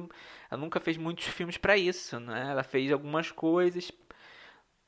Ela 0.50 0.60
nunca 0.60 0.78
fez 0.78 0.96
muitos 0.96 1.24
filmes 1.26 1.56
para 1.56 1.76
isso, 1.76 2.20
não 2.20 2.34
é? 2.34 2.50
Ela 2.50 2.62
fez 2.62 2.92
algumas 2.92 3.32
coisas, 3.32 3.90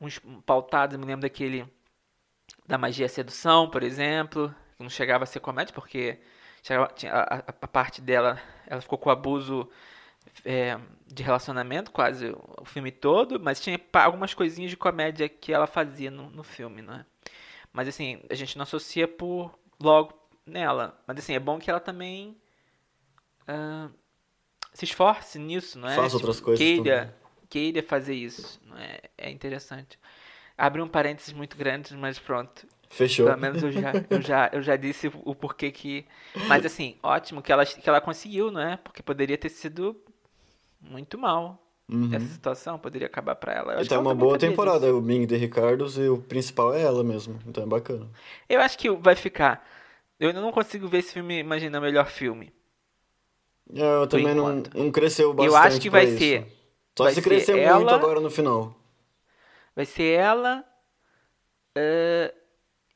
uns 0.01 0.21
pautados, 0.47 0.95
eu 0.95 1.01
me 1.01 1.07
lembro 1.07 1.23
daquele. 1.23 1.67
Da 2.67 2.79
Magia 2.79 3.07
e 3.07 3.09
Sedução, 3.09 3.69
por 3.69 3.83
exemplo, 3.83 4.55
que 4.77 4.83
não 4.83 4.91
chegava 4.91 5.25
a 5.25 5.27
ser 5.27 5.41
comédia, 5.41 5.75
porque 5.75 6.21
chegava, 6.63 6.93
a, 7.09 7.35
a, 7.37 7.39
a 7.39 7.69
parte 7.69 8.01
dela, 8.01 8.41
ela 8.67 8.81
ficou 8.81 8.99
com 8.99 9.11
abuso 9.11 9.69
é, 10.45 10.79
de 11.07 11.23
relacionamento 11.23 11.91
quase 11.91 12.35
o 12.59 12.65
filme 12.65 12.91
todo, 12.93 13.41
mas 13.41 13.61
tinha 13.61 13.81
algumas 13.95 14.35
coisinhas 14.35 14.71
de 14.71 14.77
comédia 14.77 15.29
que 15.29 15.53
ela 15.53 15.67
fazia 15.67 16.11
no, 16.11 16.31
no 16.31 16.43
filme, 16.43 16.83
né? 16.83 17.05
Mas 17.73 17.89
assim, 17.89 18.21
a 18.29 18.35
gente 18.35 18.57
não 18.57 18.63
associa 18.65 19.07
por 19.07 19.59
logo 19.81 20.13
nela. 20.45 21.01
Mas 21.07 21.19
assim, 21.19 21.35
é 21.35 21.39
bom 21.39 21.59
que 21.59 21.71
ela 21.71 21.81
também 21.81 22.37
uh, 23.43 23.93
se 24.73 24.85
esforce 24.85 25.39
nisso, 25.39 25.79
não 25.79 25.89
é? 25.89 25.95
Tipo, 25.95 26.15
outras 26.15 26.41
coisas. 26.41 26.59
Queira, 26.59 27.17
queira 27.49 27.83
fazer 27.83 28.15
isso, 28.15 28.61
não 28.65 28.77
é? 28.77 29.01
É 29.17 29.31
interessante. 29.31 29.99
Abre 30.57 30.83
um 30.83 30.89
parênteses 30.89 31.33
muito 31.33 31.57
grande, 31.57 31.97
mas 31.97 32.19
pronto. 32.19 32.67
Fechou. 32.91 33.27
Pelo 33.27 33.39
menos 33.39 33.63
eu 33.63 33.71
já, 33.71 33.93
eu 34.11 34.21
já, 34.21 34.51
eu 34.53 34.63
já 34.63 34.77
disse 34.77 35.11
o 35.25 35.35
porquê 35.35 35.71
que. 35.71 36.05
Mas 36.49 36.67
assim, 36.67 36.99
ótimo 37.03 37.41
que 37.41 37.53
ela, 37.53 37.65
que 37.65 37.89
ela 37.89 38.01
conseguiu, 38.01 38.51
não 38.51 38.61
é? 38.61 38.77
Porque 38.77 39.03
poderia 39.03 39.39
ter 39.39 39.49
sido 39.49 39.97
muito 40.81 41.17
mal. 41.17 41.65
Uhum. 41.91 42.15
Essa 42.15 42.27
situação 42.27 42.79
poderia 42.79 43.09
acabar 43.09 43.35
para 43.35 43.53
ela. 43.53 43.75
Eu 43.75 43.83
e 43.83 43.89
tá 43.89 43.99
uma 43.99 44.15
boa 44.15 44.39
temporada, 44.39 44.87
disso. 44.87 44.99
o 44.99 45.03
Ming 45.03 45.27
de 45.27 45.37
Ricardos 45.37 45.99
e 45.99 46.09
o 46.09 46.19
principal 46.19 46.73
é 46.73 46.83
ela 46.83 47.03
mesmo. 47.03 47.41
Então 47.47 47.65
é 47.65 47.67
bacana. 47.67 48.09
Eu 48.49 48.61
acho 48.61 48.79
que 48.79 48.89
vai 48.91 49.17
ficar. 49.17 49.67
Eu 50.19 50.29
ainda 50.29 50.41
não 50.41 50.53
consigo 50.53 50.87
ver 50.87 50.99
esse 50.99 51.13
filme, 51.13 51.39
imagina, 51.41 51.79
o 51.79 51.83
melhor 51.83 52.07
filme. 52.07 52.53
É, 53.75 54.03
eu 54.03 54.07
também 54.07 54.35
não, 54.35 54.63
não 54.75 54.93
cresceu 54.93 55.35
bastante. 55.35 55.53
Eu 55.53 55.57
acho 55.57 55.81
que 55.81 55.91
vai 55.91 56.05
isso. 56.05 56.19
ser. 56.19 56.47
Só 56.97 57.05
vai 57.05 57.15
se 57.15 57.23
crescer 57.23 57.55
muito 57.55 57.91
agora 57.91 58.21
no 58.21 58.31
final. 58.31 58.75
Vai 59.75 59.85
ser 59.85 60.13
ela 60.13 60.65
uh, 61.77 62.35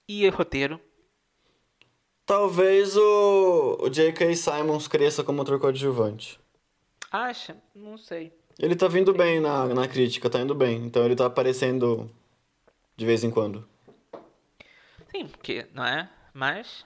e 0.09 0.29
o 0.29 0.31
roteiro. 0.31 0.81
Talvez 2.27 2.97
o, 2.97 3.79
o 3.81 3.89
J.K. 3.89 4.35
Simons 4.37 4.87
cresça 4.87 5.25
como 5.25 5.43
ator 5.43 5.59
coadjuvante. 5.59 6.39
Acha? 7.11 7.57
Não 7.75 7.99
sei. 7.99 8.33
Ele 8.59 8.77
tá 8.77 8.87
vindo 8.88 9.12
bem 9.12 9.40
na, 9.40 9.67
na 9.67 9.88
crítica, 9.88 10.31
tá 10.31 10.40
indo 10.40 10.55
bem. 10.55 10.85
Então 10.85 11.05
ele 11.05 11.17
tá 11.17 11.27
aparecendo 11.27 12.11
de 12.97 13.05
vez 13.05 13.25
em 13.25 13.31
quando. 13.31 13.67
Sim, 15.11 15.27
porque, 15.27 15.67
não 15.73 15.85
é? 15.85 16.09
Mas. 16.33 16.85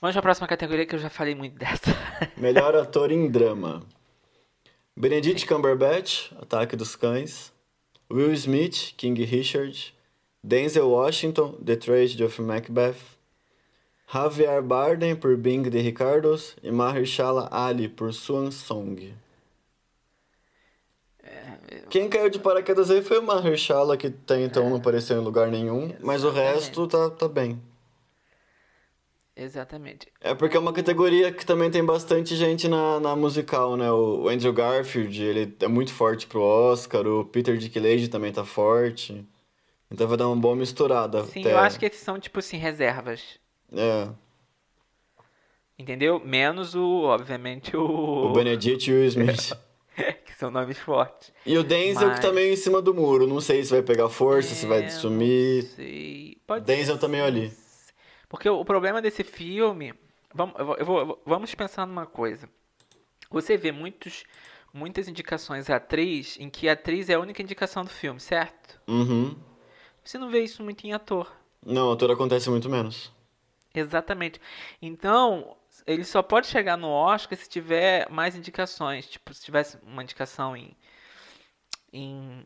Vamos 0.00 0.14
pra 0.14 0.22
próxima 0.22 0.48
categoria 0.48 0.84
que 0.84 0.94
eu 0.94 0.98
já 0.98 1.08
falei 1.08 1.34
muito 1.34 1.56
dessa. 1.56 1.96
Melhor 2.36 2.74
ator 2.74 3.12
em 3.12 3.30
drama. 3.30 3.82
Benedict 4.96 5.46
Cumberbatch, 5.46 6.32
Ataque 6.40 6.76
dos 6.76 6.96
Cães. 6.96 7.52
Will 8.10 8.32
Smith, 8.32 8.94
King 8.96 9.24
Richard. 9.24 9.94
Denzel 10.44 10.90
Washington, 10.90 11.52
The 11.64 11.76
Tragedy 11.76 12.24
of 12.24 12.40
Macbeth. 12.42 13.16
Javier 14.12 14.60
Bardem 14.60 15.16
por 15.16 15.36
Bing 15.36 15.62
de 15.62 15.78
Ricardos 15.78 16.54
e 16.62 16.70
Mahershala 16.70 17.48
Ali 17.50 17.88
por 17.88 18.12
Swan 18.12 18.50
Song. 18.50 19.14
Quem 21.88 22.08
caiu 22.08 22.28
de 22.28 22.38
paraquedas 22.38 22.90
aí 22.90 23.02
foi 23.02 23.18
o 23.18 23.22
Mahershala, 23.22 23.96
que 23.96 24.08
até 24.08 24.40
então 24.42 24.66
é. 24.66 24.70
não 24.70 24.76
apareceu 24.76 25.20
em 25.20 25.24
lugar 25.24 25.48
nenhum, 25.48 25.84
Exatamente. 25.84 26.04
mas 26.04 26.24
o 26.24 26.30
resto 26.30 26.86
tá, 26.86 27.10
tá 27.10 27.28
bem. 27.28 27.60
Exatamente. 29.34 30.08
É 30.20 30.34
porque 30.34 30.56
é 30.56 30.60
uma 30.60 30.72
categoria 30.72 31.32
que 31.32 31.44
também 31.44 31.70
tem 31.70 31.84
bastante 31.84 32.36
gente 32.36 32.68
na, 32.68 33.00
na 33.00 33.16
musical, 33.16 33.76
né? 33.76 33.90
O 33.90 34.28
Andrew 34.28 34.52
Garfield, 34.52 35.22
ele 35.22 35.56
é 35.58 35.68
muito 35.68 35.92
forte 35.92 36.26
pro 36.26 36.42
Oscar, 36.42 37.06
o 37.06 37.24
Peter 37.24 37.56
Dinklage 37.56 38.08
também 38.08 38.30
tá 38.30 38.44
forte. 38.44 39.26
Então 39.90 40.06
vai 40.06 40.16
dar 40.16 40.28
uma 40.28 40.36
boa 40.36 40.54
misturada. 40.54 41.24
Sim, 41.24 41.40
até. 41.40 41.52
eu 41.52 41.58
acho 41.58 41.78
que 41.78 41.86
esses 41.86 42.00
são, 42.00 42.18
tipo 42.18 42.38
assim, 42.38 42.56
reservas. 42.56 43.38
É. 43.74 44.08
Entendeu? 45.78 46.20
Menos 46.24 46.74
o, 46.74 47.04
obviamente, 47.04 47.76
o... 47.76 48.26
O 48.26 48.32
Benedict 48.32 48.90
e 48.90 48.94
o 48.94 49.04
Smith. 49.04 49.52
que 50.24 50.34
são 50.34 50.50
nomes 50.50 50.78
fortes. 50.78 51.32
E 51.44 51.56
o 51.56 51.62
Denzel 51.62 52.08
Mas... 52.08 52.18
que 52.18 52.26
tá 52.26 52.32
meio 52.32 52.52
em 52.52 52.56
cima 52.56 52.80
do 52.80 52.94
muro. 52.94 53.26
Não 53.26 53.40
sei 53.40 53.64
se 53.64 53.70
vai 53.70 53.82
pegar 53.82 54.08
força, 54.08 54.52
é, 54.52 54.54
se 54.54 54.66
vai 54.66 54.84
é, 54.84 54.88
sumir. 54.88 55.64
Sei. 55.64 56.38
Pode 56.46 56.64
Denzel 56.64 56.98
também 56.98 57.20
ali. 57.20 57.52
Porque 58.28 58.48
o 58.48 58.64
problema 58.64 59.02
desse 59.02 59.22
filme. 59.22 59.94
Vamos, 60.34 60.58
eu 60.58 60.64
vou, 60.64 60.76
eu 60.76 60.86
vou, 60.86 61.22
vamos 61.26 61.54
pensar 61.54 61.86
numa 61.86 62.06
coisa. 62.06 62.48
Você 63.30 63.56
vê 63.56 63.70
muitos, 63.70 64.24
muitas 64.72 65.08
indicações 65.08 65.68
a 65.68 65.76
atriz 65.76 66.38
em 66.40 66.48
que 66.48 66.68
a 66.68 66.72
atriz 66.72 67.08
é 67.10 67.14
a 67.14 67.20
única 67.20 67.42
indicação 67.42 67.84
do 67.84 67.90
filme, 67.90 68.18
certo? 68.18 68.80
Uhum. 68.88 69.36
Você 70.02 70.18
não 70.18 70.30
vê 70.30 70.42
isso 70.42 70.62
muito 70.62 70.86
em 70.86 70.92
ator. 70.92 71.30
Não, 71.64 71.92
ator 71.92 72.10
acontece 72.10 72.50
muito 72.50 72.68
menos. 72.68 73.12
Exatamente. 73.74 74.40
Então, 74.80 75.56
ele 75.86 76.04
só 76.04 76.22
pode 76.22 76.46
chegar 76.46 76.76
no 76.76 76.88
Oscar 76.88 77.38
se 77.38 77.48
tiver 77.48 78.08
mais 78.10 78.36
indicações. 78.36 79.06
Tipo, 79.06 79.32
se 79.34 79.44
tivesse 79.44 79.78
uma 79.82 80.02
indicação 80.02 80.56
em. 80.56 80.76
em 81.92 82.44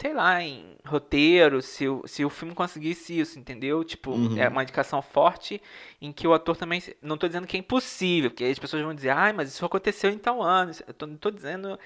sei 0.00 0.14
lá, 0.14 0.42
em 0.42 0.76
roteiro, 0.86 1.60
se 1.60 1.86
o, 1.86 2.02
se 2.06 2.24
o 2.24 2.30
filme 2.30 2.54
conseguisse 2.54 3.18
isso, 3.18 3.38
entendeu? 3.38 3.84
Tipo, 3.84 4.12
uhum. 4.12 4.38
é 4.38 4.48
uma 4.48 4.62
indicação 4.62 5.02
forte 5.02 5.60
em 6.00 6.10
que 6.12 6.26
o 6.26 6.32
ator 6.32 6.56
também. 6.56 6.82
Não 7.02 7.14
estou 7.14 7.28
dizendo 7.28 7.46
que 7.46 7.56
é 7.56 7.60
impossível, 7.60 8.30
porque 8.30 8.44
as 8.44 8.58
pessoas 8.58 8.82
vão 8.82 8.94
dizer, 8.94 9.10
ai, 9.10 9.32
mas 9.32 9.50
isso 9.50 9.64
aconteceu 9.64 10.10
em 10.10 10.18
tal 10.18 10.42
ano. 10.42 10.72
Eu 10.86 10.94
tô, 10.94 11.06
não 11.06 11.16
estou 11.16 11.30
dizendo. 11.30 11.78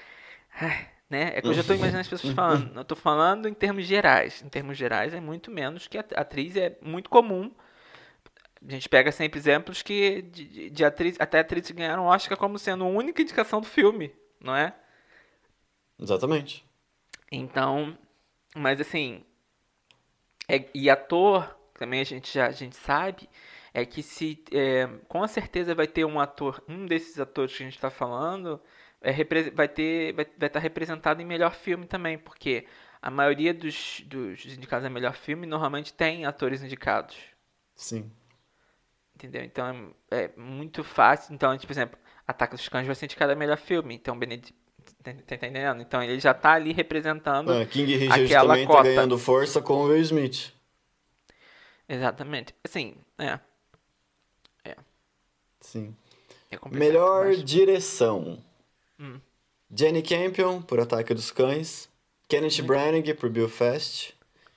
Ai, 0.60 0.88
né? 1.10 1.32
É 1.34 1.42
que 1.42 1.48
eu 1.48 1.54
já 1.54 1.60
estou 1.60 1.76
imaginando 1.76 2.00
as 2.02 2.08
pessoas 2.08 2.32
falando. 2.34 2.72
Não 2.72 2.82
estou 2.82 2.96
falando 2.96 3.48
em 3.48 3.54
termos 3.54 3.84
gerais. 3.84 4.42
Em 4.42 4.48
termos 4.48 4.76
gerais 4.78 5.12
é 5.12 5.20
muito 5.20 5.50
menos 5.50 5.86
que 5.88 5.98
a 5.98 6.04
atriz 6.14 6.56
é 6.56 6.78
muito 6.82 7.10
comum 7.10 7.50
a 8.66 8.70
gente 8.70 8.88
pega 8.88 9.12
sempre 9.12 9.38
exemplos 9.38 9.82
que 9.82 10.22
de, 10.22 10.70
de 10.70 10.84
atriz, 10.84 11.16
até 11.18 11.40
atrizes 11.40 11.70
ganharam 11.70 12.06
Oscar 12.06 12.36
como 12.36 12.58
sendo 12.58 12.84
a 12.84 12.88
única 12.88 13.22
indicação 13.22 13.60
do 13.60 13.66
filme, 13.66 14.14
não 14.40 14.56
é? 14.56 14.74
Exatamente. 15.98 16.64
Então, 17.30 17.96
mas 18.54 18.80
assim, 18.80 19.24
é, 20.48 20.68
e 20.74 20.88
ator, 20.88 21.56
também 21.74 22.00
a 22.00 22.04
gente 22.04 22.32
já 22.32 22.46
a 22.46 22.52
gente 22.52 22.76
sabe, 22.76 23.28
é 23.72 23.84
que 23.84 24.02
se 24.02 24.42
é, 24.52 24.88
com 25.08 25.26
certeza 25.26 25.74
vai 25.74 25.86
ter 25.86 26.04
um 26.04 26.18
ator, 26.20 26.62
um 26.68 26.86
desses 26.86 27.18
atores 27.18 27.56
que 27.56 27.62
a 27.62 27.66
gente 27.66 27.76
está 27.76 27.90
falando, 27.90 28.60
é, 29.00 29.12
vai 29.50 29.68
ter 29.68 30.12
vai, 30.14 30.24
estar 30.24 30.48
tá 30.48 30.58
representado 30.58 31.20
em 31.20 31.26
melhor 31.26 31.54
filme 31.54 31.86
também, 31.86 32.16
porque 32.18 32.66
a 33.02 33.10
maioria 33.10 33.52
dos, 33.52 34.00
dos 34.06 34.46
indicados 34.46 34.86
a 34.86 34.90
melhor 34.90 35.14
filme 35.14 35.46
normalmente 35.46 35.92
tem 35.92 36.24
atores 36.24 36.62
indicados. 36.62 37.16
Sim. 37.74 38.10
Entendeu? 39.14 39.42
Então 39.44 39.94
é, 40.10 40.24
é 40.24 40.30
muito 40.36 40.82
fácil. 40.82 41.34
Então, 41.34 41.52
tipo, 41.56 41.66
por 41.66 41.72
exemplo, 41.72 41.98
Ataque 42.26 42.56
dos 42.56 42.68
Cães 42.68 42.86
vai 42.86 42.94
ser 42.94 43.06
indicado 43.06 43.32
a 43.32 43.36
melhor 43.36 43.58
filme. 43.58 43.94
Então, 43.94 44.18
Benedict. 44.18 44.54
Tá, 45.02 45.12
tá 45.26 45.34
entendendo? 45.34 45.82
Então 45.82 46.02
ele 46.02 46.18
já 46.18 46.34
tá 46.34 46.52
ali 46.52 46.72
representando. 46.72 47.52
É, 47.52 47.64
King 47.66 47.96
Richard 47.96 48.24
aquela 48.24 48.54
também 48.54 48.66
tá 48.66 48.72
cota. 48.72 48.82
tá 48.82 48.88
ganhando 48.88 49.18
força 49.18 49.60
com 49.60 49.74
o 49.74 49.84
Will 49.84 50.00
Smith. 50.00 50.52
Exatamente. 51.88 52.54
Assim, 52.64 52.96
é. 53.18 53.38
É. 54.64 54.76
Sim. 55.60 55.94
É 56.50 56.58
Melhor 56.70 57.26
mas... 57.26 57.44
direção. 57.44 58.42
Hum. 58.98 59.20
Jenny 59.74 60.02
Campion, 60.02 60.62
por 60.62 60.80
Ataque 60.80 61.14
dos 61.14 61.30
Cães. 61.30 61.88
Kenneth 62.28 62.60
hum. 62.62 62.66
Branagh, 62.66 63.14
por 63.14 63.28
Belfast. 63.28 64.14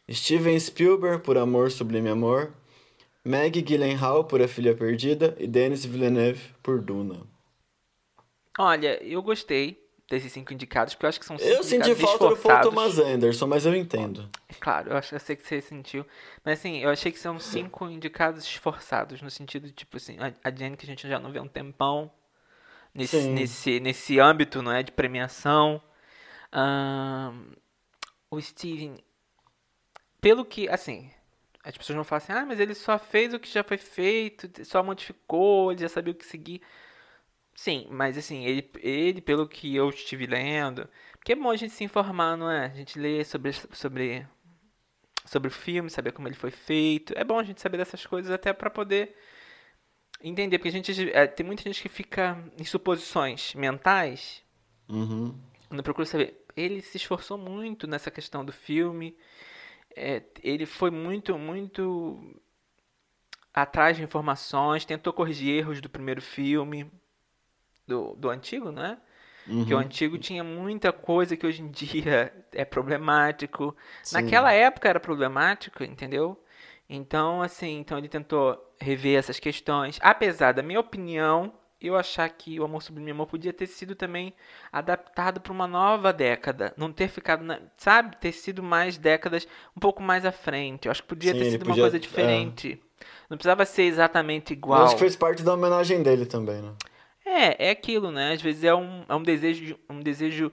Steven 0.09 0.57
Spielberg, 0.59 1.23
por 1.23 1.37
Amor 1.37 1.71
Sublime 1.71 2.09
Amor. 2.09 2.53
Maggie 3.27 3.61
Gyllenhaal 3.61 4.23
por 4.23 4.41
A 4.41 4.47
Filha 4.47 4.73
Perdida 4.73 5.35
e 5.37 5.45
Denis 5.47 5.83
Villeneuve 5.83 6.53
por 6.63 6.81
Duna. 6.81 7.27
Olha, 8.57 9.03
eu 9.03 9.21
gostei 9.21 9.85
desses 10.09 10.31
cinco 10.31 10.53
indicados, 10.53 10.93
porque 10.93 11.05
eu 11.05 11.09
acho 11.09 11.19
que 11.19 11.25
são 11.25 11.37
cinco 11.37 11.51
Eu 11.51 11.63
senti 11.63 11.93
falta 11.95 12.29
do 12.29 12.37
Paul 12.37 12.61
Thomas 12.61 12.97
Anderson, 12.97 13.45
mas 13.45 13.65
eu 13.65 13.75
entendo. 13.75 14.29
Claro, 14.59 14.91
eu, 14.91 14.97
acho, 14.97 15.13
eu 15.13 15.19
sei 15.19 15.35
que 15.35 15.45
você 15.45 15.59
sentiu. 15.59 16.05
Mas 16.43 16.59
assim, 16.59 16.77
eu 16.77 16.89
achei 16.89 17.11
que 17.11 17.19
são 17.19 17.37
cinco 17.37 17.85
indicados 17.89 18.45
esforçados, 18.45 19.21
no 19.21 19.29
sentido 19.29 19.67
de, 19.67 19.73
tipo 19.73 19.97
assim, 19.97 20.17
a 20.41 20.49
Jenny 20.49 20.77
que 20.77 20.85
a 20.85 20.89
gente 20.89 21.07
já 21.07 21.19
não 21.19 21.31
vê 21.31 21.41
um 21.41 21.47
tempão 21.47 22.09
nesse, 22.95 23.27
nesse, 23.27 23.79
nesse 23.81 24.19
âmbito, 24.19 24.61
não 24.61 24.71
é? 24.71 24.81
De 24.81 24.91
premiação. 24.93 25.81
Um, 26.53 27.51
o 28.31 28.41
Steven, 28.41 28.95
pelo 30.21 30.45
que, 30.45 30.69
assim, 30.69 31.11
as 31.67 31.77
pessoas 31.77 31.95
vão 31.95 32.05
falar 32.05 32.17
assim, 32.17 32.31
ah, 32.31 32.45
mas 32.45 32.59
ele 32.59 32.73
só 32.73 32.97
fez 32.97 33.33
o 33.33 33.39
que 33.39 33.49
já 33.49 33.61
foi 33.61 33.77
feito, 33.77 34.49
só 34.65 34.81
modificou, 34.81 35.71
ele 35.71 35.81
já 35.81 35.89
sabia 35.89 36.13
o 36.13 36.15
que 36.15 36.25
seguir. 36.25 36.61
Sim, 37.53 37.87
mas 37.89 38.17
assim, 38.17 38.45
ele, 38.45 38.71
ele, 38.79 39.19
pelo 39.19 39.47
que 39.47 39.75
eu 39.75 39.89
estive 39.89 40.25
lendo, 40.25 40.87
porque 41.13 41.33
é 41.33 41.35
bom 41.35 41.49
a 41.49 41.57
gente 41.57 41.73
se 41.73 41.83
informar, 41.83 42.37
não 42.37 42.49
é? 42.49 42.67
A 42.67 42.73
gente 42.73 42.97
lê 42.97 43.23
sobre, 43.25 43.51
sobre, 43.51 44.25
sobre 45.25 45.49
o 45.49 45.51
filme, 45.51 45.89
saber 45.89 46.13
como 46.13 46.27
ele 46.27 46.35
foi 46.35 46.51
feito. 46.51 47.13
É 47.17 47.23
bom 47.23 47.37
a 47.37 47.43
gente 47.43 47.59
saber 47.59 47.77
dessas 47.77 48.05
coisas 48.05 48.31
até 48.31 48.53
para 48.53 48.69
poder 48.69 49.13
entender, 50.21 50.57
porque 50.57 50.69
a 50.69 50.71
gente 50.71 51.11
é, 51.11 51.27
tem 51.27 51.45
muita 51.45 51.63
gente 51.63 51.81
que 51.81 51.89
fica 51.89 52.41
em 52.57 52.63
suposições 52.63 53.53
mentais. 53.55 54.41
Uhum. 54.87 55.37
Não 55.69 55.83
procura 55.83 56.05
saber. 56.05 56.45
Ele 56.55 56.81
se 56.81 56.95
esforçou 56.95 57.37
muito 57.37 57.87
nessa 57.87 58.09
questão 58.09 58.45
do 58.45 58.53
filme. 58.53 59.17
É, 59.97 60.23
ele 60.43 60.65
foi 60.65 60.91
muito, 60.91 61.37
muito 61.37 62.39
atrás 63.53 63.97
de 63.97 64.03
informações, 64.03 64.85
tentou 64.85 65.11
corrigir 65.11 65.57
erros 65.57 65.81
do 65.81 65.89
primeiro 65.89 66.21
filme 66.21 66.91
do, 67.87 68.15
do 68.15 68.29
antigo, 68.29 68.71
né? 68.71 68.99
Uhum. 69.47 69.65
Que 69.65 69.73
o 69.73 69.77
antigo 69.77 70.17
tinha 70.17 70.43
muita 70.43 70.91
coisa 70.91 71.35
que 71.35 71.47
hoje 71.47 71.63
em 71.63 71.71
dia 71.71 72.31
é 72.51 72.63
problemático. 72.63 73.75
Sim. 74.03 74.15
Naquela 74.21 74.51
época 74.53 74.87
era 74.87 74.99
problemático, 74.99 75.83
entendeu? 75.83 76.39
Então, 76.87 77.41
assim, 77.41 77.79
então 77.79 77.97
ele 77.97 78.09
tentou 78.09 78.75
rever 78.79 79.17
essas 79.17 79.39
questões. 79.39 79.97
Apesar 80.01 80.51
da 80.51 80.61
minha 80.61 80.79
opinião, 80.79 81.53
eu 81.79 81.95
achar 81.95 82.27
que 82.29 82.59
o 82.59 82.63
Amor 82.63 82.81
Sublime 82.81 83.11
Amor 83.11 83.27
podia 83.27 83.53
ter 83.53 83.67
sido 83.67 83.95
também 83.95 84.33
adaptado 84.71 85.39
para 85.39 85.53
uma 85.53 85.67
nova 85.67 86.11
década. 86.11 86.73
Não 86.75 86.91
ter 86.91 87.07
ficado, 87.07 87.43
na, 87.43 87.59
sabe? 87.77 88.17
Ter 88.17 88.31
sido 88.31 88.63
mais 88.63 88.97
décadas 88.97 89.47
um 89.75 89.79
pouco 89.79 90.01
mais 90.01 90.25
à 90.25 90.31
frente. 90.31 90.87
Eu 90.87 90.91
acho 90.91 91.03
que 91.03 91.09
podia 91.09 91.33
Sim, 91.33 91.39
ter 91.39 91.51
sido 91.51 91.65
podia, 91.65 91.73
uma 91.75 91.89
coisa 91.89 91.99
diferente. 91.99 92.81
É... 92.81 93.05
Não 93.29 93.37
precisava 93.37 93.63
ser 93.65 93.83
exatamente 93.83 94.53
igual. 94.53 94.79
Eu 94.79 94.85
acho 94.85 94.95
que 94.95 95.01
fez 95.01 95.15
parte 95.15 95.43
da 95.43 95.53
homenagem 95.53 96.01
dele 96.01 96.25
também, 96.25 96.61
né? 96.61 96.73
É, 97.23 97.67
é 97.67 97.69
aquilo, 97.69 98.11
né? 98.11 98.33
Às 98.33 98.41
vezes 98.41 98.63
é 98.63 98.73
um, 98.73 99.03
é 99.07 99.15
um 99.15 99.21
desejo, 99.21 99.77
um 99.89 99.99
desejo 99.99 100.51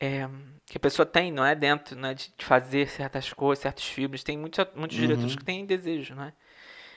é, 0.00 0.28
que 0.64 0.78
a 0.78 0.80
pessoa 0.80 1.04
tem, 1.04 1.30
não 1.30 1.44
é? 1.44 1.54
Dentro 1.54 1.98
né, 1.98 2.14
de, 2.14 2.32
de 2.36 2.44
fazer 2.44 2.88
certas 2.88 3.32
coisas, 3.32 3.62
certos 3.62 3.84
filmes. 3.84 4.24
Tem 4.24 4.38
muitos, 4.38 4.64
muitos 4.74 4.96
uhum. 4.96 5.02
diretores 5.02 5.36
que 5.36 5.44
têm 5.44 5.66
desejo, 5.66 6.14
né? 6.14 6.32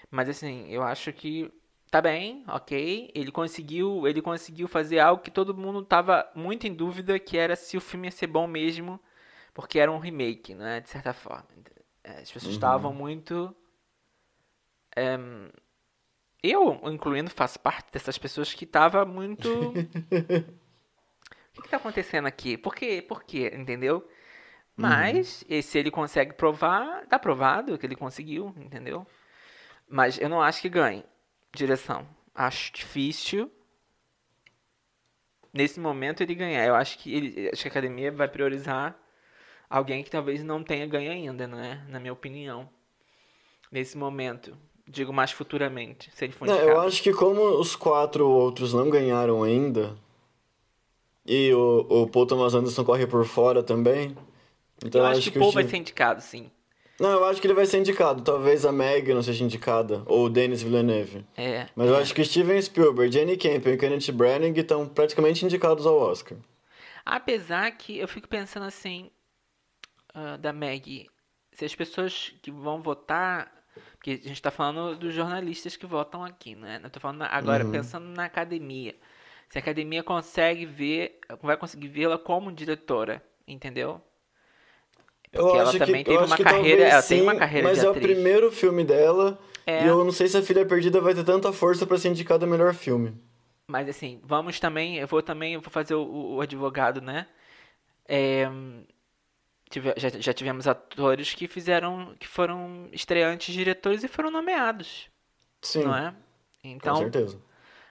Mas 0.10 0.30
assim, 0.30 0.68
eu 0.70 0.84
acho 0.84 1.12
que 1.12 1.52
tá 1.90 2.02
bem, 2.02 2.44
ok. 2.48 3.12
Ele 3.14 3.32
conseguiu, 3.32 4.08
ele 4.08 4.22
conseguiu 4.22 4.68
fazer 4.68 5.00
algo 5.00 5.22
que 5.22 5.32
todo 5.32 5.56
mundo 5.56 5.84
tava 5.84 6.30
muito 6.36 6.68
em 6.68 6.74
dúvida, 6.74 7.18
que 7.20 7.38
era 7.38 7.56
se 7.56 7.78
o 7.78 7.82
filme 7.82 8.08
ia 8.08 8.12
ser 8.12 8.28
bom 8.28 8.48
mesmo, 8.48 9.00
porque 9.54 9.80
era 9.80 9.92
um 9.92 10.00
remake, 10.00 10.54
né? 10.54 10.82
De 10.82 10.90
certa 10.90 11.14
forma. 11.14 11.48
É, 12.04 12.22
as 12.22 12.32
pessoas 12.32 12.46
uhum. 12.54 12.58
estavam 12.58 12.94
muito. 12.94 13.56
É, 14.96 15.18
eu, 16.44 16.80
incluindo, 16.92 17.30
faço 17.30 17.60
parte 17.60 17.92
dessas 17.92 18.18
pessoas 18.18 18.54
que 18.54 18.66
tava 18.66 19.06
muito. 19.06 19.50
o 19.72 19.74
que, 21.54 21.62
que 21.62 21.70
tá 21.70 21.78
acontecendo 21.78 22.28
aqui? 22.28 22.58
Por 22.58 22.76
quê? 22.76 23.02
Por 23.02 23.24
quê? 23.24 23.52
Entendeu? 23.56 24.08
Mas, 24.76 25.44
uhum. 25.50 25.62
se 25.62 25.80
ele 25.80 25.90
consegue 25.90 26.34
provar, 26.34 27.08
tá 27.08 27.18
provado 27.18 27.78
que 27.80 27.86
ele 27.86 27.96
conseguiu, 27.96 28.54
entendeu? 28.58 29.08
Mas 29.90 30.20
eu 30.20 30.30
não 30.30 30.42
acho 30.42 30.62
que 30.62 30.70
ganhe 30.70 31.04
direção. 31.58 32.08
Acho 32.34 32.72
difícil. 32.74 33.52
Nesse 35.54 35.80
momento 35.80 36.22
ele 36.22 36.36
ganhar. 36.36 36.66
Eu 36.66 36.76
acho 36.76 37.00
que 37.00 37.14
ele, 37.14 37.50
acho 37.52 37.62
que 37.62 37.68
a 37.68 37.72
academia 37.72 38.12
vai 38.12 38.28
priorizar 38.28 38.98
alguém 39.70 40.04
que 40.04 40.10
talvez 40.10 40.44
não 40.44 40.64
tenha 40.64 40.86
ganho 40.86 41.12
ainda, 41.12 41.48
não 41.48 41.60
é? 41.60 41.84
Na 41.90 42.00
minha 42.00 42.14
opinião. 42.14 42.70
Nesse 43.72 43.98
momento. 43.98 44.58
Digo 44.90 45.12
mais 45.12 45.32
futuramente, 45.32 46.10
se 46.16 46.24
ele 46.24 46.32
for 46.32 46.48
não, 46.48 46.56
Eu 46.56 46.80
acho 46.80 47.04
que 47.04 47.12
como 47.12 47.42
os 47.60 47.76
quatro 47.76 48.26
outros 48.26 48.74
não 48.74 48.90
ganharam 48.90 49.44
ainda, 49.44 49.98
e 51.26 51.52
o, 51.54 51.86
o 51.90 52.08
Paul 52.08 52.26
Thomas 52.26 52.54
Anderson 52.54 52.86
corre 52.86 53.06
por 53.06 53.26
fora 53.26 53.62
também, 53.62 54.16
então 54.82 55.02
eu 55.02 55.08
acho, 55.08 55.20
acho 55.20 55.28
que, 55.28 55.32
que 55.32 55.40
o 55.40 55.42
Paul 55.42 55.52
vai 55.52 55.68
ser 55.68 55.76
indicado, 55.76 56.22
sim. 56.22 56.50
Não, 57.00 57.10
eu 57.12 57.26
acho 57.26 57.40
que 57.40 57.48
ele 57.48 57.54
vai 57.54 57.66
ser 57.66 57.80
indicado. 57.80 58.24
Talvez 58.24 58.66
a 58.66 58.72
Meg 58.72 59.14
não 59.14 59.22
seja 59.22 59.44
indicada, 59.44 60.02
ou 60.06 60.26
o 60.26 60.30
Denis 60.30 60.62
Villeneuve. 60.62 61.26
É. 61.36 61.68
Mas 61.76 61.88
é. 61.88 61.92
eu 61.92 61.96
acho 61.96 62.14
que 62.14 62.24
Steven 62.26 62.62
Spielberg, 62.62 63.14
Jenny 63.14 63.38
Campion 63.38 63.74
e 63.74 63.78
Kenneth 63.78 64.12
Branagh 64.12 64.58
estão 64.58 64.88
praticamente 64.88 65.46
indicados 65.46 65.86
ao 65.86 65.98
Oscar. 65.98 66.38
Apesar 67.06 67.72
que 67.72 67.98
eu 67.98 68.08
fico 68.08 68.28
pensando 68.28 68.66
assim, 68.66 69.12
uh, 70.16 70.38
da 70.38 70.52
Meg, 70.52 71.08
se 71.54 71.66
as 71.66 71.76
pessoas 71.76 72.34
que 72.42 72.52
vão 72.52 72.82
votar 72.82 73.58
porque 73.98 74.12
a 74.12 74.16
gente 74.16 74.34
está 74.34 74.52
falando 74.52 74.96
dos 74.98 75.14
jornalistas 75.14 75.76
que 75.76 75.86
votam 75.86 76.24
aqui, 76.24 76.56
né? 76.56 76.80
Eu 76.84 76.90
tô 76.90 77.00
falando 77.00 77.24
agora 77.24 77.66
uhum. 77.66 77.72
pensando 77.72 78.06
na 78.06 78.26
academia. 78.26 78.96
Se 79.50 79.58
a 79.58 79.62
academia 79.62 80.04
consegue 80.04 80.66
ver, 80.66 81.20
vai 81.42 81.58
conseguir 81.58 81.88
vê-la 81.88 82.18
como 82.18 82.52
diretora, 82.52 83.24
entendeu? 83.48 84.02
Porque 85.32 85.58
ela 85.58 85.78
também 85.78 86.04
que, 86.04 86.12
teve 86.12 86.24
uma 86.24 86.38
carreira, 86.38 86.84
ela 86.84 87.02
sim, 87.02 87.16
tem 87.16 87.24
uma 87.24 87.36
carreira 87.36 87.68
mas 87.68 87.84
é 87.84 87.90
o 87.90 87.94
primeiro 87.94 88.52
filme 88.52 88.84
dela. 88.84 89.40
É. 89.66 89.84
E 89.84 89.88
eu 89.88 90.04
não 90.04 90.12
sei 90.12 90.28
se 90.28 90.38
a 90.38 90.42
Filha 90.42 90.66
Perdida 90.66 91.02
vai 91.02 91.14
ter 91.14 91.24
tanta 91.24 91.52
força 91.52 91.86
para 91.86 91.98
ser 91.98 92.10
indicada 92.10 92.48
melhor 92.48 92.74
filme. 92.74 93.14
Mas 93.68 93.90
assim, 93.90 94.22
vamos 94.24 94.60
também, 94.60 94.98
eu 94.98 95.08
vou 95.08 95.22
também, 95.22 95.56
eu 95.56 95.62
vou 95.62 95.70
fazer 95.70 95.94
o, 95.94 96.36
o 96.36 96.42
advogado, 96.42 97.02
né? 97.02 97.28
É, 98.08 98.50
tive, 99.70 99.94
já, 99.98 100.10
já 100.10 100.34
tivemos 100.34 100.68
atores 100.68 101.34
que 101.34 101.48
fizeram, 101.48 102.16
que 102.18 102.28
foram 102.28 102.88
estreantes 102.94 103.54
diretores 103.54 104.04
e 104.04 104.08
foram 104.08 104.32
nomeados. 104.32 105.10
Sim. 105.62 105.84
Não 105.84 105.96
é? 105.96 106.14
Então, 106.64 106.96
com 106.96 107.02
certeza. 107.02 107.40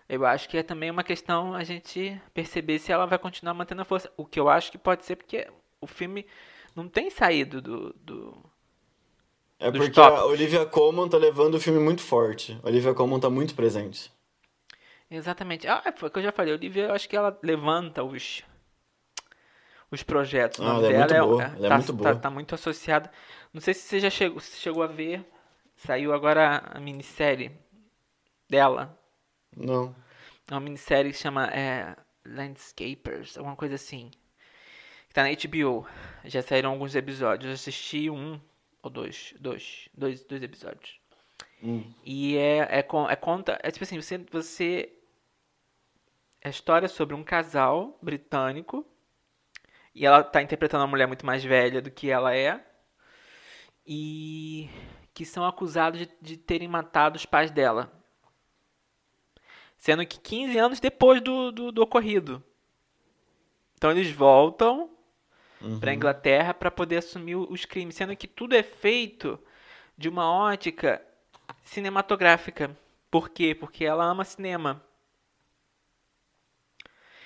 Eu 0.08 0.24
acho 0.24 0.48
que 0.48 0.56
é 0.56 0.62
também 0.62 0.90
uma 0.90 1.02
questão 1.02 1.52
a 1.52 1.64
gente 1.64 2.20
perceber 2.32 2.78
se 2.78 2.92
ela 2.92 3.06
vai 3.06 3.18
continuar 3.18 3.54
mantendo 3.54 3.82
a 3.82 3.84
força. 3.84 4.10
O 4.16 4.24
que 4.24 4.38
eu 4.38 4.48
acho 4.48 4.70
que 4.70 4.78
pode 4.78 5.04
ser 5.04 5.16
porque 5.16 5.48
o 5.80 5.86
filme 5.86 6.24
não 6.76 6.88
tem 6.88 7.08
saído 7.10 7.62
do. 7.62 7.92
do 7.94 8.52
é 9.58 9.72
porque 9.72 9.98
a 9.98 10.26
Olivia 10.26 10.66
Colman 10.66 11.08
tá 11.08 11.16
levando 11.16 11.54
o 11.54 11.60
filme 11.60 11.80
muito 11.80 12.02
forte. 12.02 12.60
A 12.62 12.68
Olivia 12.68 12.92
Colman 12.92 13.18
tá 13.18 13.30
muito 13.30 13.54
presente. 13.54 14.12
Exatamente. 15.10 15.66
Ah, 15.66 15.82
foi 15.96 16.08
o 16.08 16.12
que 16.12 16.18
eu 16.18 16.22
já 16.22 16.32
falei. 16.32 16.52
A 16.52 16.56
Olivia, 16.56 16.84
eu 16.84 16.92
acho 16.92 17.08
que 17.08 17.16
ela 17.16 17.36
levanta 17.42 18.04
os 18.04 18.44
os 19.90 20.02
projetos. 20.02 20.60
Ah, 20.60 20.74
ela 20.74 20.86
é 20.86 20.98
muito 20.98 21.14
boa. 21.14 21.42
É, 21.42 21.46
ela 21.46 21.66
é 21.66 21.68
tá, 21.68 21.76
muito 21.78 21.92
boa. 21.92 22.14
Tá, 22.14 22.20
tá, 22.20 22.30
muito 22.30 22.54
associada. 22.54 23.10
Não 23.52 23.60
sei 23.60 23.72
se 23.72 23.80
você 23.80 24.00
já 24.00 24.10
chegou, 24.10 24.40
se 24.40 24.58
chegou 24.58 24.82
a 24.82 24.86
ver. 24.86 25.24
Saiu 25.76 26.12
agora 26.12 26.58
a 26.74 26.80
minissérie 26.80 27.52
dela. 28.48 28.98
Não. 29.56 29.94
É 30.48 30.54
uma 30.54 30.60
minissérie 30.60 31.12
que 31.12 31.18
chama 31.18 31.46
é, 31.48 31.96
Landscapers, 32.26 33.36
alguma 33.38 33.56
coisa 33.56 33.74
assim. 33.74 34.10
Tá 35.16 35.22
na 35.22 35.30
HBO. 35.30 35.86
Já 36.26 36.42
saíram 36.42 36.72
alguns 36.72 36.94
episódios. 36.94 37.48
Eu 37.48 37.54
assisti 37.54 38.10
um 38.10 38.38
ou 38.82 38.90
dois. 38.90 39.32
Dois. 39.40 39.88
Dois, 39.94 40.22
dois 40.22 40.42
episódios. 40.42 41.00
Hum. 41.62 41.90
E 42.04 42.36
é, 42.36 42.58
é, 42.70 42.78
é 42.80 43.16
conta. 43.16 43.58
É 43.62 43.70
tipo 43.70 43.82
assim, 43.82 43.98
você. 43.98 44.18
você 44.30 44.92
é 46.42 46.48
a 46.48 46.50
história 46.50 46.86
sobre 46.86 47.14
um 47.14 47.24
casal 47.24 47.98
britânico 48.02 48.86
e 49.94 50.04
ela 50.04 50.22
tá 50.22 50.42
interpretando 50.42 50.82
uma 50.82 50.86
mulher 50.86 51.06
muito 51.06 51.24
mais 51.24 51.42
velha 51.42 51.80
do 51.80 51.90
que 51.90 52.10
ela 52.10 52.36
é. 52.36 52.62
E 53.86 54.68
que 55.14 55.24
são 55.24 55.46
acusados 55.46 55.98
de, 55.98 56.10
de 56.20 56.36
terem 56.36 56.68
matado 56.68 57.16
os 57.16 57.24
pais 57.24 57.50
dela. 57.50 57.90
Sendo 59.78 60.06
que 60.06 60.20
15 60.20 60.58
anos 60.58 60.78
depois 60.78 61.22
do, 61.22 61.50
do, 61.50 61.72
do 61.72 61.80
ocorrido. 61.82 62.44
Então 63.78 63.90
eles 63.90 64.10
voltam 64.10 64.94
uhum. 65.60 65.80
para 65.80 65.94
Inglaterra 65.94 66.54
para 66.54 66.70
poder 66.70 66.98
assumir 66.98 67.36
os 67.36 67.64
crimes, 67.64 67.94
sendo 67.94 68.16
que 68.16 68.26
tudo 68.26 68.54
é 68.54 68.62
feito 68.62 69.38
de 69.96 70.08
uma 70.08 70.30
ótica 70.30 71.02
cinematográfica. 71.62 72.76
Por 73.10 73.28
quê? 73.28 73.54
Porque 73.54 73.84
ela 73.84 74.04
ama 74.04 74.24
cinema. 74.24 74.82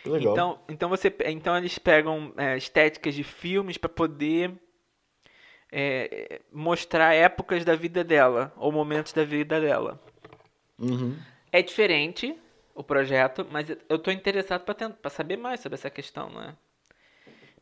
Legal. 0.05 0.33
Então, 0.33 0.61
então, 0.69 0.89
você, 0.89 1.15
então 1.27 1.57
eles 1.57 1.79
pegam 1.79 2.33
é, 2.37 2.57
estéticas 2.57 3.15
de 3.15 3.23
filmes 3.23 3.77
para 3.77 3.89
poder 3.89 4.53
é, 5.71 6.41
mostrar 6.53 7.15
épocas 7.15 7.65
da 7.65 7.75
vida 7.75 8.03
dela 8.03 8.53
ou 8.57 8.73
momentos 8.73 9.13
da 9.13 9.25
vida 9.25 9.61
dela. 9.61 10.01
Uhum. 10.79 11.17
É 11.53 11.61
diferente 11.61 12.37
o 12.75 12.83
projeto, 12.83 13.47
mas 13.51 13.69
eu 13.69 13.97
estou 13.97 14.13
interessado 14.13 14.65
para 14.65 15.11
saber 15.11 15.37
mais 15.37 15.61
sobre 15.61 15.75
essa 15.75 15.91
questão, 15.91 16.31
não 16.31 16.43
é? 16.43 16.55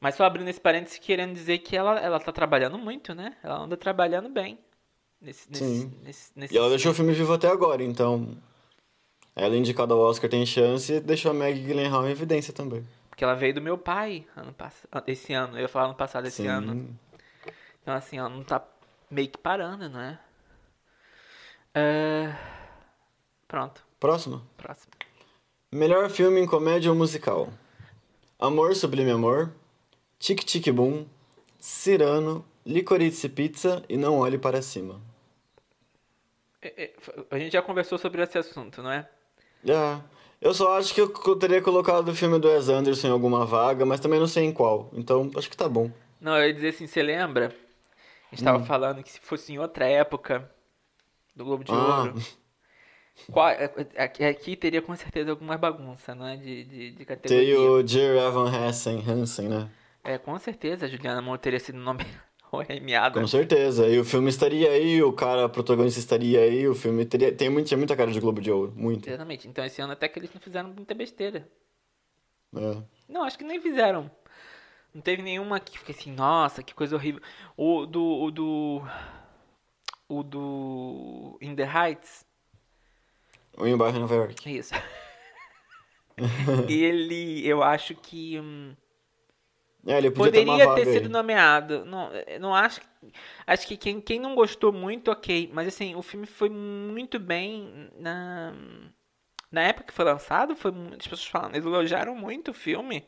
Mas 0.00 0.14
só 0.14 0.24
abrindo 0.24 0.48
esse 0.48 0.60
parênteses, 0.60 0.98
querendo 0.98 1.32
dizer 1.32 1.58
que 1.58 1.76
ela, 1.76 1.98
ela 1.98 2.20
tá 2.20 2.30
trabalhando 2.30 2.78
muito, 2.78 3.14
né? 3.14 3.36
Ela 3.42 3.58
anda 3.58 3.76
trabalhando 3.76 4.28
bem. 4.28 4.58
Nesse, 5.20 5.50
nesse, 5.50 5.64
Sim. 5.64 5.92
nesse, 6.02 6.32
nesse... 6.36 6.54
E 6.54 6.56
ela 6.56 6.68
deixou 6.68 6.92
o 6.92 6.94
filme 6.94 7.12
vivo 7.12 7.32
até 7.32 7.48
agora, 7.48 7.82
então. 7.82 8.36
Ela 9.34 9.56
indicada 9.56 9.92
ao 9.94 10.00
Oscar 10.00 10.30
tem 10.30 10.46
chance 10.46 10.92
e 10.92 11.00
deixou 11.00 11.32
a 11.32 11.34
Maggie 11.34 11.64
Gyllenhaal 11.64 12.06
em 12.06 12.10
evidência 12.12 12.52
também. 12.52 12.86
Porque 13.08 13.24
ela 13.24 13.34
veio 13.34 13.54
do 13.54 13.60
meu 13.60 13.76
pai 13.76 14.24
ano 14.36 14.52
pass... 14.52 14.86
esse 15.06 15.32
ano. 15.32 15.56
Eu 15.56 15.62
ia 15.62 15.68
falar 15.68 15.86
ano 15.86 15.94
passado, 15.94 16.26
esse 16.28 16.42
Sim. 16.42 16.48
ano. 16.48 16.98
Então, 17.82 17.94
assim, 17.94 18.18
ela 18.18 18.28
não 18.28 18.44
tá 18.44 18.64
meio 19.10 19.28
que 19.28 19.38
parando, 19.38 19.88
não 19.88 20.00
é? 20.00 20.18
É, 21.74 22.34
Pronto, 23.48 23.82
Próximo. 23.98 24.42
próximo. 24.58 24.92
Melhor 25.72 26.10
filme 26.10 26.38
em 26.38 26.46
comédia 26.46 26.90
ou 26.90 26.96
musical: 26.96 27.48
Amor 28.38 28.76
Sublime 28.76 29.10
Amor, 29.10 29.50
Tic 30.18 30.44
Tic 30.44 30.70
Boom, 30.72 31.06
Cirano, 31.58 32.44
Licorice 32.64 33.28
Pizza 33.28 33.84
e 33.88 33.96
Não 33.96 34.18
Olhe 34.18 34.38
Para 34.38 34.62
Cima. 34.62 35.00
É, 36.62 36.84
é, 36.84 36.94
A 37.30 37.38
gente 37.38 37.52
já 37.52 37.62
conversou 37.62 37.98
sobre 37.98 38.22
esse 38.22 38.38
assunto, 38.38 38.82
não 38.82 38.90
é? 38.92 39.08
É, 39.66 40.00
eu 40.40 40.54
só 40.54 40.76
acho 40.78 40.94
que 40.94 41.00
eu 41.00 41.36
teria 41.36 41.60
colocado 41.62 42.08
o 42.08 42.14
filme 42.14 42.38
do 42.38 42.48
Wes 42.48 42.68
Anderson 42.68 43.08
em 43.08 43.10
alguma 43.10 43.44
vaga, 43.44 43.84
mas 43.84 44.00
também 44.00 44.20
não 44.20 44.26
sei 44.26 44.44
em 44.44 44.52
qual. 44.52 44.90
Então 44.92 45.30
acho 45.36 45.50
que 45.50 45.56
tá 45.56 45.68
bom. 45.68 45.90
Não, 46.20 46.36
eu 46.36 46.46
ia 46.48 46.54
dizer 46.54 46.68
assim, 46.68 46.86
você 46.86 47.02
lembra? 47.02 47.48
A 48.32 48.36
gente 48.36 48.42
Hum. 48.42 48.44
tava 48.44 48.64
falando 48.64 49.02
que 49.02 49.10
se 49.12 49.20
fosse 49.20 49.52
em 49.52 49.58
outra 49.58 49.86
época 49.88 50.50
do 51.36 51.44
Globo 51.44 51.64
de 51.64 51.74
Ah. 51.74 51.78
Ouro, 51.78 52.14
qual- 53.30 53.50
é- 53.50 53.72
aqui, 53.96 54.24
aqui 54.24 54.56
teria 54.56 54.82
com 54.82 54.94
certeza 54.96 55.30
alguma 55.30 55.56
bagunça, 55.58 56.14
não 56.14 56.26
é? 56.26 56.36
De, 56.36 56.64
de, 56.64 56.90
de 56.92 57.04
categoria. 57.04 57.44
Tem 57.44 57.54
o 57.68 57.82
Dear 57.82 58.16
Evan 58.28 58.48
Hansen, 58.50 59.02
Hansen, 59.06 59.48
né? 59.48 59.70
É, 60.04 60.16
com 60.18 60.38
certeza 60.38 60.86
a 60.86 60.88
Juliana 60.88 61.20
Moura 61.20 61.38
teria 61.38 61.60
sido 61.60 61.78
nome 61.78 62.04
nomeada. 62.52 63.20
Com 63.20 63.26
certeza. 63.26 63.86
E 63.88 63.98
o 63.98 64.04
filme 64.04 64.28
estaria 64.28 64.70
aí, 64.70 65.02
o 65.02 65.12
cara 65.12 65.48
protagonista 65.48 66.00
estaria 66.00 66.40
aí, 66.40 66.66
o 66.66 66.74
filme 66.74 67.04
teria, 67.04 67.32
tem 67.32 67.50
muito, 67.50 67.66
tinha 67.66 67.78
muita 67.78 67.96
cara 67.96 68.10
de 68.10 68.20
Globo 68.20 68.40
de 68.40 68.50
Ouro, 68.50 68.72
muito. 68.74 69.08
Exatamente. 69.08 69.48
Então 69.48 69.64
esse 69.64 69.80
ano 69.80 69.92
até 69.92 70.08
que 70.08 70.18
eles 70.18 70.32
não 70.32 70.40
fizeram 70.40 70.70
muita 70.70 70.94
besteira. 70.94 71.48
É. 72.56 72.82
Não, 73.08 73.24
acho 73.24 73.38
que 73.38 73.44
nem 73.44 73.60
fizeram. 73.60 74.10
Não 74.94 75.02
teve 75.02 75.22
nenhuma 75.22 75.60
que 75.60 75.78
fiquei 75.78 75.94
assim, 75.94 76.12
nossa, 76.12 76.62
que 76.62 76.74
coisa 76.74 76.96
horrível. 76.96 77.20
O 77.56 77.84
do. 77.84 78.02
O 78.02 78.30
do. 78.30 78.82
O 80.08 80.22
do. 80.22 81.38
In 81.40 81.54
the 81.54 81.64
Heights. 81.64 82.24
O 83.56 83.66
Em 83.66 83.76
Bairro 83.76 83.98
Nova 83.98 84.14
York. 84.14 84.50
Isso. 84.50 84.74
ele, 86.68 87.46
eu 87.46 87.62
acho 87.62 87.94
que 87.94 88.40
hum, 88.40 88.74
É, 89.86 89.98
ele 89.98 90.10
podia 90.10 90.32
ter 90.32 90.38
poderia 90.44 90.66
vaga 90.66 90.84
ter 90.84 90.92
sido 90.92 91.08
nomeado. 91.08 91.84
Não, 91.84 92.10
eu 92.12 92.40
não 92.40 92.54
acho. 92.54 92.80
que- 92.80 92.86
Acho 93.46 93.66
que 93.66 93.76
quem, 93.76 94.00
quem 94.00 94.18
não 94.18 94.34
gostou 94.34 94.72
muito, 94.72 95.10
ok. 95.10 95.50
Mas 95.52 95.68
assim, 95.68 95.94
o 95.94 96.02
filme 96.02 96.26
foi 96.26 96.48
muito 96.50 97.18
bem 97.18 97.88
na 97.98 98.52
na 99.50 99.62
época 99.62 99.86
que 99.86 99.92
foi 99.94 100.04
lançado, 100.04 100.54
foi 100.54 100.70
as 100.92 101.06
pessoas 101.06 101.26
falam, 101.26 101.50
eles 101.50 101.64
elogiaram 101.64 102.14
muito 102.14 102.50
o 102.50 102.54
filme. 102.54 103.06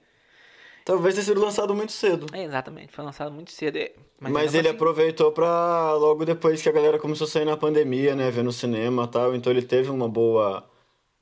Talvez 0.87 1.15
tenha 1.15 1.25
sido 1.25 1.41
lançado 1.41 1.75
muito 1.75 1.93
cedo. 1.93 2.27
É, 2.33 2.43
exatamente, 2.45 2.93
foi 2.93 3.05
lançado 3.05 3.31
muito 3.31 3.51
cedo. 3.51 3.77
é, 3.77 3.93
Mas, 4.19 4.33
mesmo 4.33 4.57
ele 4.59 4.69
assim- 4.69 4.77
aproveitou 4.77 5.31
pra 5.33 5.93
logo 5.95 6.25
depois 6.25 6.63
que 6.63 6.69
a 6.69 6.73
galera 6.73 6.99
começou 6.99 7.27
a 7.27 7.29
sair 7.29 7.45
na 7.45 7.57
pandemia, 7.57 8.17
né? 8.17 8.31
Ver 8.31 8.43
no 8.43 8.53
cinema 8.53 9.05
e 9.05 9.09
tal. 9.09 9.35
Então 9.35 9.53
ele 9.53 9.63
teve 9.63 9.91
uma 9.91 10.09
boa 10.09 10.69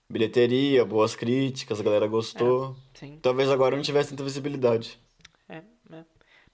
bilheteria, 0.08 0.84
boas 0.84 1.16
críticas, 1.16 1.80
a 1.80 1.82
galera 1.82 2.06
gostou. 2.06 2.76
Sim, 2.94 3.18
Talvez 3.20 3.50
agora 3.50 3.74
não 3.76 3.82
tivesse 3.82 4.10
tanta 4.10 4.22
visibilidade. 4.24 5.00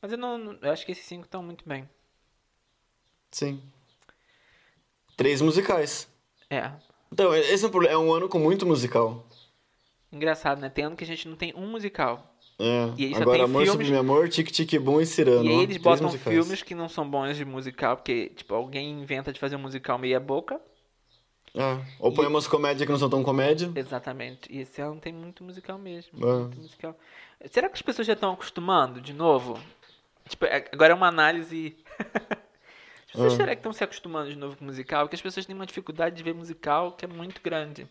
Mas 0.04 0.12
eu 0.12 0.18
não, 0.18 0.52
eu 0.60 0.70
acho 0.70 0.84
que 0.84 0.92
esses 0.92 1.06
cinco 1.06 1.24
estão 1.24 1.42
muito 1.42 1.66
bem. 1.66 1.88
Sim. 3.30 3.58
Três 5.16 5.40
musicais. 5.40 6.06
É. 6.50 6.72
Então, 7.10 7.34
esse 7.34 7.64
é 7.64 7.68
um, 7.68 7.70
problema- 7.70 7.94
é 7.94 7.96
um 7.96 8.12
ano 8.12 8.28
com 8.28 8.38
muito 8.38 8.66
musical. 8.66 9.26
Engraçado, 10.12 10.60
né? 10.60 10.68
Tem 10.68 10.84
ano 10.84 10.94
que 10.94 11.04
a 11.04 11.06
gente 11.06 11.26
não 11.26 11.36
tem 11.36 11.54
um 11.56 11.66
musical. 11.70 12.36
É. 12.58 12.92
E 12.98 13.14
Agora, 13.14 13.44
Amor 13.44 13.62
filmes- 13.62 13.70
Sublime 13.70 13.96
Amor, 13.96 14.28
Tic 14.28 14.50
Tic 14.50 14.78
Boom 14.78 15.00
e 15.00 15.06
Cirano. 15.06 15.42
E 15.46 15.48
aí 15.48 15.62
eles 15.62 15.78
botam 15.78 16.08
musicais. 16.08 16.36
filmes 16.36 16.62
que 16.62 16.74
não 16.74 16.86
são 16.90 17.08
bons 17.08 17.34
de 17.38 17.46
musical, 17.46 17.96
porque, 17.96 18.28
tipo, 18.36 18.54
alguém 18.54 19.00
inventa 19.00 19.32
de 19.32 19.40
fazer 19.40 19.56
um 19.56 19.60
musical 19.60 19.96
meia 19.96 20.20
boca. 20.20 20.60
É. 21.54 21.80
Ou 21.98 22.12
põe 22.12 22.26
umas 22.26 22.46
comédias 22.46 22.84
que 22.84 22.92
não 22.92 22.98
são 22.98 23.08
tão 23.08 23.22
comédia. 23.22 23.72
Exatamente. 23.74 24.52
E 24.52 24.58
esse 24.58 24.82
ano 24.82 25.00
tem 25.00 25.14
muito 25.14 25.42
musical 25.42 25.78
mesmo. 25.78 26.12
É. 26.22 26.40
Muito 26.40 26.60
musical. 26.60 26.94
Será 27.50 27.70
que 27.70 27.76
as 27.76 27.82
pessoas 27.82 28.06
já 28.06 28.12
estão 28.12 28.34
acostumando 28.34 29.00
de 29.00 29.14
novo? 29.14 29.58
Tipo, 30.28 30.46
é- 30.46 30.64
agora 30.72 30.92
é 30.92 30.96
uma 30.96 31.08
análise. 31.08 31.76
As 31.98 33.12
pessoas 33.12 33.32
É. 33.34 33.36
será 33.36 33.48
que 33.54 33.60
estão 33.60 33.72
se 33.72 33.84
acostumando 33.84 34.30
de 34.30 34.36
novo 34.36 34.56
com 34.56 34.64
musical? 34.64 35.04
Porque 35.04 35.16
as 35.16 35.22
pessoas 35.22 35.46
têm 35.46 35.54
uma 35.54 35.66
dificuldade 35.66 36.16
de 36.16 36.22
ver 36.22 36.34
musical 36.34 36.92
que 36.92 37.04
é 37.04 37.08
muito 37.08 37.40
grande. 37.42 37.86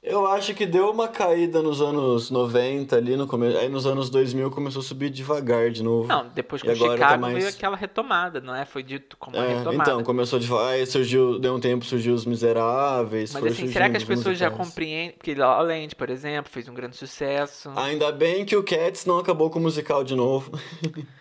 Eu 0.00 0.28
acho 0.28 0.54
que 0.54 0.64
deu 0.64 0.90
uma 0.92 1.08
caída 1.08 1.60
nos 1.60 1.80
anos 1.80 2.30
90 2.30 2.94
ali 2.94 3.16
no 3.16 3.26
começo. 3.26 3.58
Aí 3.58 3.68
nos 3.68 3.84
anos 3.84 4.08
2000 4.08 4.48
começou 4.48 4.78
a 4.78 4.84
subir 4.84 5.10
devagar 5.10 5.70
de 5.72 5.82
novo. 5.82 6.06
Não, 6.06 6.28
depois 6.28 6.62
E 6.62 6.66
com 6.66 6.70
agora 6.70 6.92
Chicago 6.92 7.12
tá 7.14 7.18
mais- 7.18 7.34
veio 7.34 7.48
aquela 7.48 7.76
retomada, 7.76 8.40
não 8.40 8.54
é? 8.54 8.64
Foi 8.64 8.84
dito 8.84 9.16
como 9.16 9.36
uma 9.36 9.44
É, 9.44 9.58
retomada. 9.58 9.90
então, 9.90 10.04
começou 10.04 10.38
devagar, 10.38 10.74
aí 10.74 10.86
surgiu, 10.86 11.40
deu 11.40 11.52
um 11.56 11.58
tempo, 11.58 11.84
surgiu 11.84 12.14
os 12.14 12.24
Miseráveis, 12.24 13.32
Mas 13.34 13.44
assim, 13.46 13.66
será 13.72 13.90
que 13.90 13.96
as 13.96 14.04
pessoas 14.04 14.38
já 14.38 14.48
musicais. 14.48 14.68
compreendem? 14.68 15.10
Porque 15.18 15.34
La 15.34 15.60
Land, 15.62 15.96
por 15.96 16.10
exemplo, 16.10 16.48
fez 16.52 16.68
um 16.68 16.74
grande 16.74 16.94
sucesso. 16.96 17.68
Ainda 17.74 18.12
bem 18.12 18.44
que 18.44 18.56
o 18.56 18.62
Cats 18.62 19.04
não 19.04 19.18
acabou 19.18 19.50
com 19.50 19.58
o 19.58 19.62
musical 19.62 20.04
de 20.04 20.14
novo. 20.14 20.52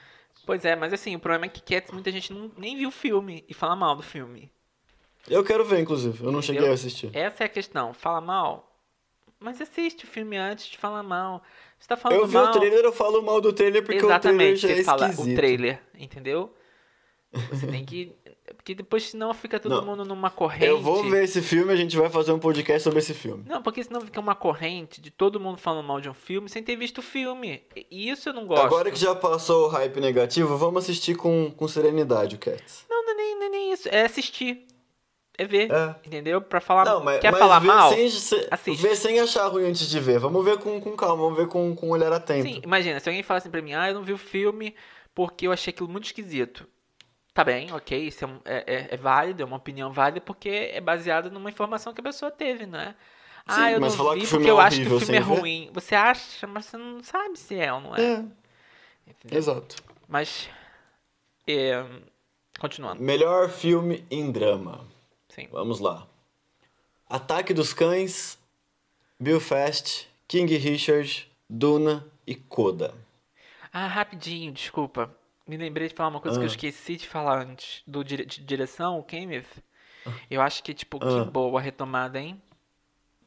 Pois 0.48 0.64
é, 0.64 0.78
mas 0.78 0.94
assim, 0.94 1.14
o 1.14 1.20
problema 1.20 1.46
é 1.46 1.50
que 1.50 1.62
Cats, 1.62 1.92
muita 1.92 2.10
gente 2.10 2.32
não, 2.32 2.50
nem 2.58 2.78
viu 2.78 2.88
o 2.88 2.92
filme 2.92 3.44
e 3.50 3.54
fala 3.54 3.76
mal 3.76 3.98
do 3.98 4.02
filme. 4.02 4.50
Eu 5.30 5.44
quero 5.44 5.66
ver, 5.66 5.82
inclusive. 5.82 6.24
Eu 6.24 6.32
não 6.32 6.42
cheguei 6.42 6.62
Entendeu? 6.62 6.72
a 6.72 6.76
assistir. 6.76 7.10
Essa 7.14 7.44
é 7.44 7.48
a 7.48 7.50
questão. 7.50 7.94
Fala 7.94 8.22
mal? 8.22 8.74
Mas 9.42 9.60
assiste 9.60 10.06
o 10.06 10.08
filme 10.08 10.38
antes 10.38 10.68
de 10.68 10.78
falar 10.78 11.04
mal. 11.04 11.44
Você 11.78 11.90
tá 11.90 11.98
falando 11.98 12.20
Eu 12.22 12.28
vi 12.28 12.34
mal... 12.36 12.46
o 12.46 12.52
trailer, 12.54 12.80
eu 12.80 12.94
falo 12.94 13.22
mal 13.22 13.42
do 13.42 13.52
trailer 13.52 13.84
porque 13.84 13.98
o 13.98 14.08
trailer 14.08 14.16
Exatamente, 14.20 14.60
já 14.62 14.70
é 14.70 14.76
você 14.76 14.84
fala 14.86 15.10
esquisito. 15.10 15.34
o 15.34 15.36
trailer, 15.36 15.82
entendeu? 16.00 16.56
Você 17.50 17.68
tem 17.68 17.84
que... 17.84 18.16
Porque 18.56 18.74
depois 18.74 19.10
senão 19.10 19.34
fica 19.34 19.60
todo 19.60 19.76
Não. 19.76 19.86
mundo 19.86 20.06
numa 20.06 20.30
corrente. 20.30 20.66
Eu 20.66 20.80
vou 20.82 21.04
ver 21.10 21.24
esse 21.26 21.42
filme, 21.42 21.72
a 21.72 21.76
gente 21.76 21.98
vai 21.98 22.10
fazer 22.10 22.32
um 22.32 22.40
podcast 22.40 22.82
sobre 22.84 23.00
esse 23.00 23.14
filme. 23.14 23.44
Não, 23.48 23.62
porque 23.62 23.84
senão 23.84 24.00
fica 24.02 24.20
uma 24.20 24.36
corrente 24.36 25.02
de 25.02 25.12
todo 25.12 25.40
mundo 25.40 25.58
falando 25.58 25.86
mal 25.86 26.00
de 26.00 26.10
um 26.10 26.14
filme 26.14 26.48
sem 26.50 26.64
ter 26.64 26.76
visto 26.76 27.00
o 27.00 27.02
filme. 27.02 27.62
E 27.92 28.10
isso 28.10 28.30
eu 28.30 28.34
não 28.34 28.46
gosto. 28.48 28.66
Agora 28.66 28.90
que 28.90 28.98
já 29.00 29.14
passou 29.14 29.66
o 29.66 29.70
hype 29.70 30.00
negativo, 30.00 30.56
vamos 30.58 30.84
assistir 30.84 31.16
com, 31.16 31.52
com 31.52 31.68
serenidade 31.68 32.36
o 32.36 32.40
Cats. 32.40 32.86
Não, 32.90 33.04
não 33.06 33.12
é 33.12 33.16
nem, 33.16 33.36
não 33.40 33.46
é 33.46 33.50
nem 33.50 33.74
isso. 33.74 33.90
É 33.90 34.06
assistir. 34.06 34.66
É 35.38 35.46
ver. 35.46 35.70
É. 35.72 35.96
Entendeu? 36.06 36.42
Pra 36.42 36.60
falar. 36.60 36.86
Não, 36.86 37.04
mas, 37.04 37.20
Quer 37.20 37.32
mas 37.32 37.40
falar 37.40 37.60
mal? 37.60 37.90
Sem, 37.94 38.10
se- 38.10 38.48
Assiste. 38.50 38.82
ver 38.82 38.96
sem 38.96 39.20
achar 39.20 39.48
ruim 39.48 39.66
antes 39.66 39.88
de 39.88 40.00
ver. 40.00 40.20
Vamos 40.20 40.44
ver 40.44 40.58
com, 40.58 40.80
com 40.82 40.96
calma, 40.96 41.22
vamos 41.24 41.38
ver 41.38 41.48
com, 41.48 41.76
com 41.76 41.88
um 41.88 41.92
olhar 41.92 42.12
atento. 42.12 42.48
Sim, 42.48 42.62
imagina, 42.64 43.00
se 43.00 43.08
alguém 43.08 43.22
fala 43.22 43.38
assim 43.38 43.50
pra 43.52 43.62
mim, 43.62 43.74
ah, 43.74 43.90
eu 43.90 43.94
não 43.94 44.04
vi 44.04 44.14
o 44.14 44.18
filme 44.18 44.74
porque 45.14 45.46
eu 45.46 45.52
achei 45.52 45.72
aquilo 45.72 45.88
muito 45.90 46.06
esquisito. 46.06 46.68
Tá 47.38 47.44
bem, 47.44 47.72
ok, 47.72 48.08
isso 48.08 48.26
é, 48.26 48.30
é, 48.46 48.64
é- 48.76 48.88
é 48.96 48.98
válido, 48.98 49.44
é 49.44 49.46
uma 49.46 49.58
opinião 49.58 49.94
válida, 49.94 50.20
porque 50.20 50.50
é 50.50 50.82
baseado 50.82 51.30
numa 51.30 51.52
informação 51.52 51.94
que 51.94 52.02
a 52.02 52.04
pessoa 52.04 52.32
teve, 52.32 52.66
não 52.66 52.80
é? 52.80 52.96
Ah, 53.46 53.68
Sim, 53.68 53.74
eu 53.74 53.80
não 53.80 53.90
vi 53.92 54.26
porque 54.26 54.48
é 54.48 54.52
eu 54.52 54.60
acho 54.60 54.82
que 54.82 54.88
o 54.88 55.00
filme 55.00 55.18
é 55.18 55.20
sem 55.20 55.30
ver? 55.36 55.40
ruim. 55.40 55.70
Você 55.72 55.94
acha, 55.94 56.48
mas 56.48 56.66
você 56.66 56.78
não 56.78 57.04
sabe 57.04 57.38
se 57.38 57.56
é 57.60 57.72
ou 57.72 57.80
não 57.80 57.96
é. 57.96 58.02
É, 58.02 58.24
entendeu? 59.06 59.38
exato. 59.38 59.76
Mas, 60.08 60.50
é, 61.48 61.86
continuando, 62.60 63.04
Melhor 63.04 63.50
filme 63.52 64.04
em 64.10 64.32
drama. 64.32 64.84
sim. 65.30 65.48
Vamos 65.52 65.80
lá. 65.80 66.08
Ataque 67.08 67.54
dos 67.54 67.72
Cães, 67.72 68.40
Belfast, 69.20 70.08
King 70.28 70.58
Richard, 70.58 71.32
Duna 71.48 72.04
e 72.26 72.34
Coda. 72.34 72.96
Ah, 73.72 73.86
rapidinho, 73.86 74.52
desculpa. 74.52 75.16
Me 75.48 75.56
lembrei 75.58 75.88
de 75.88 75.94
falar 75.94 76.10
uma 76.10 76.20
coisa 76.20 76.38
que 76.38 76.44
eu 76.44 76.48
Ah. 76.50 76.52
esqueci 76.52 76.96
de 76.98 77.08
falar 77.08 77.42
antes. 77.46 77.82
Do 77.88 78.04
de 78.04 78.26
direção, 78.26 79.00
o 79.00 79.04
Kenneth. 79.04 79.46
Eu 80.30 80.42
acho 80.42 80.64
que, 80.64 80.74
tipo, 80.74 81.00
Ah. 81.02 81.24
que 81.26 81.32
boa 81.32 81.60
a 81.60 81.62
retomada, 81.64 82.20
hein? 82.20 82.42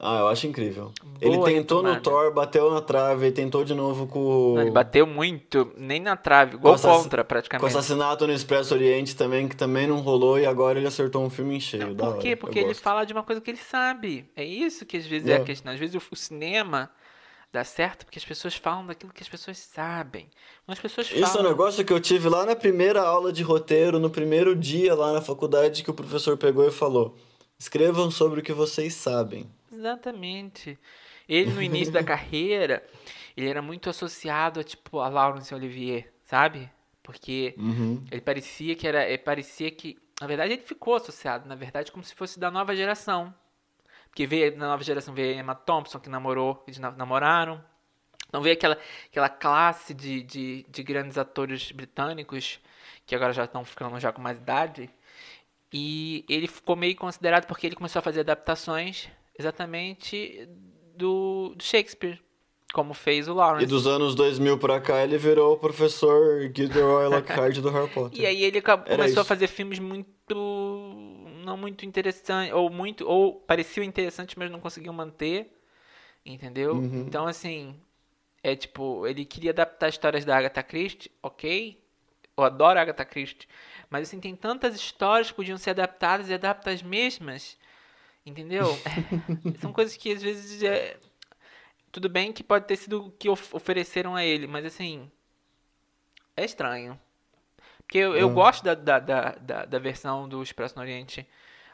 Ah, 0.02 0.20
eu 0.20 0.28
acho 0.28 0.46
incrível. 0.46 0.92
ele 1.20 1.36
Boa 1.36 1.46
tentou 1.50 1.82
no 1.82 1.92
retomada. 1.92 2.00
Thor, 2.00 2.32
bateu 2.32 2.70
na 2.70 2.80
trave, 2.80 3.26
e 3.26 3.32
tentou 3.32 3.64
de 3.66 3.74
novo 3.74 4.06
com, 4.06 4.54
Não, 4.54 4.62
ele 4.62 4.70
bateu 4.70 5.06
muito, 5.06 5.74
nem 5.76 6.00
na 6.00 6.16
trave, 6.16 6.56
gol 6.56 6.72
assass- 6.72 7.02
contra 7.02 7.22
com 7.22 7.28
praticamente. 7.28 7.68
Assassinato 7.68 8.26
no 8.26 8.32
Expresso 8.32 8.72
Oriente 8.72 9.14
também, 9.14 9.46
que 9.46 9.54
também 9.54 9.86
não 9.86 10.00
rolou, 10.00 10.38
e 10.38 10.46
agora 10.46 10.78
ele 10.78 10.88
acertou 10.88 11.22
um 11.22 11.28
filme 11.28 11.54
em 11.56 11.60
cheio. 11.60 11.94
da 11.94 12.04
Por 12.04 12.12
hora, 12.12 12.18
quê? 12.22 12.28
eu 12.28 12.36
Porque 12.38 12.58
ele 12.60 12.68
gosto. 12.68 12.80
fala 12.82 13.04
de 13.04 13.12
uma 13.12 13.22
coisa 13.22 13.42
que 13.42 13.50
ele 13.50 13.58
sabe. 13.58 14.24
É 14.34 14.42
isso 14.42 14.86
que 14.86 14.96
às 14.96 15.06
vezes 15.06 15.28
é, 15.28 15.32
É. 15.32 15.36
a 15.36 15.44
questão. 15.44 15.70
Às 15.70 15.78
vezes 15.78 15.94
o, 15.94 16.02
o 16.10 16.16
cinema 16.16 16.90
dá 17.52 17.64
certo 17.64 18.04
porque 18.04 18.18
as 18.18 18.24
pessoas 18.24 18.54
falam 18.54 18.86
daquilo 18.86 19.12
que 19.12 19.22
as 19.22 19.28
pessoas 19.28 19.58
sabem. 19.58 20.28
As 20.66 20.78
pessoas 20.78 21.08
falam. 21.08 21.24
Isso 21.24 21.38
é 21.38 21.40
um 21.40 21.44
negócio 21.48 21.84
que 21.84 21.92
eu 21.92 22.00
tive 22.00 22.28
lá 22.28 22.46
na 22.46 22.54
primeira 22.56 23.02
aula 23.02 23.32
de 23.32 23.42
roteiro, 23.42 23.98
no 23.98 24.10
primeiro 24.10 24.54
dia 24.54 24.94
lá 24.94 25.12
na 25.12 25.20
faculdade, 25.20 25.82
que 25.82 25.90
o 25.90 25.94
professor 25.94 26.36
pegou 26.36 26.66
e 26.66 26.70
falou: 26.70 27.16
escrevam 27.58 28.10
sobre 28.10 28.40
o 28.40 28.42
que 28.42 28.52
vocês 28.52 28.94
sabem. 28.94 29.50
Exatamente. 29.72 30.78
Ele 31.28 31.52
no 31.52 31.62
início 31.62 31.92
da 31.92 32.02
carreira, 32.04 32.82
ele 33.36 33.48
era 33.48 33.62
muito 33.62 33.88
associado 33.90 34.60
a 34.60 34.64
tipo 34.64 34.98
a 35.00 35.08
Laurence 35.08 35.54
Olivier, 35.54 36.12
sabe? 36.24 36.70
Porque 37.02 37.54
Uhum. 37.58 38.04
ele 38.10 38.20
parecia 38.20 38.74
que 38.76 38.86
era. 38.86 39.08
Ele 39.08 39.18
parecia 39.18 39.70
que. 39.70 39.98
Na 40.20 40.26
verdade, 40.26 40.52
ele 40.52 40.62
ficou 40.62 40.94
associado, 40.94 41.48
na 41.48 41.54
verdade, 41.54 41.90
como 41.90 42.04
se 42.04 42.14
fosse 42.14 42.38
da 42.38 42.50
nova 42.50 42.76
geração. 42.76 43.34
Porque 44.10 44.26
veio 44.26 44.56
na 44.56 44.66
nova 44.68 44.82
geração 44.82 45.14
veio 45.14 45.36
a 45.36 45.40
Emma 45.40 45.54
Thompson, 45.54 45.98
que 46.00 46.08
namorou, 46.10 46.62
eles 46.66 46.78
na- 46.78 46.90
namoraram. 46.90 47.62
Então 48.28 48.42
veio 48.42 48.54
aquela, 48.54 48.76
aquela 49.06 49.28
classe 49.28 49.94
de, 49.94 50.22
de, 50.22 50.66
de 50.68 50.82
grandes 50.82 51.16
atores 51.18 51.72
britânicos, 51.72 52.60
que 53.06 53.14
agora 53.14 53.32
já 53.32 53.44
estão 53.44 53.64
ficando 53.64 53.98
já 53.98 54.12
com 54.12 54.20
mais 54.20 54.38
idade. 54.38 54.90
E 55.72 56.24
ele 56.28 56.46
ficou 56.48 56.74
meio 56.76 56.96
considerado 56.96 57.46
porque 57.46 57.66
ele 57.66 57.76
começou 57.76 58.00
a 58.00 58.02
fazer 58.02 58.20
adaptações 58.20 59.08
exatamente 59.38 60.48
do, 60.96 61.54
do 61.56 61.62
Shakespeare, 61.62 62.20
como 62.72 62.92
fez 62.94 63.28
o 63.28 63.34
Lawrence. 63.34 63.64
E 63.64 63.68
dos 63.68 63.86
anos 63.86 64.14
2000 64.14 64.58
pra 64.58 64.80
cá, 64.80 65.02
ele 65.02 65.16
virou 65.16 65.54
o 65.54 65.56
professor 65.56 66.40
Gilderoy 66.54 67.08
Lockhart 67.08 67.58
do 67.58 67.70
Harry 67.70 67.88
Potter. 67.90 68.20
E 68.20 68.26
aí 68.26 68.42
ele 68.44 68.60
começou 68.60 69.22
a 69.22 69.24
fazer 69.24 69.46
filmes 69.46 69.78
muito 69.78 71.29
não 71.50 71.56
muito 71.56 71.84
interessantes 71.84 72.54
ou 72.54 72.70
muito 72.70 73.06
ou 73.08 73.34
pareciam 73.40 73.84
interessantes, 73.84 74.34
mas 74.36 74.50
não 74.50 74.60
conseguiam 74.60 74.94
manter, 74.94 75.50
entendeu? 76.24 76.76
Uhum. 76.76 77.04
Então 77.08 77.26
assim, 77.26 77.80
é 78.42 78.56
tipo, 78.56 79.06
ele 79.06 79.24
queria 79.24 79.50
adaptar 79.52 79.88
histórias 79.88 80.24
da 80.24 80.36
Agatha 80.36 80.62
Christie, 80.62 81.10
OK? 81.22 81.78
Eu 82.36 82.44
adoro 82.44 82.78
a 82.78 82.82
Agatha 82.82 83.04
Christie, 83.04 83.48
mas 83.90 84.08
assim 84.08 84.20
tem 84.20 84.36
tantas 84.36 84.74
histórias 84.76 85.30
que 85.30 85.36
podiam 85.36 85.58
ser 85.58 85.70
adaptadas 85.70 86.28
e 86.30 86.34
adapta 86.34 86.70
as 86.70 86.82
mesmas. 86.82 87.58
Entendeu? 88.26 88.82
São 89.60 89.72
coisas 89.72 89.96
que 89.96 90.12
às 90.12 90.22
vezes 90.22 90.62
é 90.62 90.98
tudo 91.92 92.08
bem 92.08 92.32
que 92.32 92.44
pode 92.44 92.66
ter 92.66 92.76
sido 92.76 93.06
o 93.06 93.10
que 93.12 93.28
of- 93.28 93.54
ofereceram 93.56 94.14
a 94.16 94.24
ele, 94.24 94.46
mas 94.46 94.64
assim, 94.64 95.10
é 96.36 96.44
estranho. 96.44 96.98
Porque 97.90 97.98
eu, 97.98 98.14
eu 98.14 98.28
Hum. 98.28 98.34
gosto 98.34 98.62
da, 98.62 98.72
da, 98.76 99.00
da, 99.00 99.64
da, 99.64 99.78
versão 99.80 100.28
do 100.28 100.40
Expresso 100.40 100.76
no 100.76 100.82
Oriente, 100.82 101.26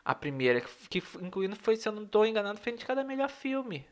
a 0.02 0.14
primeira, 0.14 0.62
que, 0.88 1.02
incluindo 1.20 1.54
foi, 1.54 1.76
se 1.76 1.86
eu 1.86 1.92
não 1.92 2.04
estou 2.04 2.24
enganado, 2.24 2.58
foi 2.58 2.72
indicada 2.72 3.02
a 3.02 3.04
melhor 3.04 3.28
filme. 3.28 3.86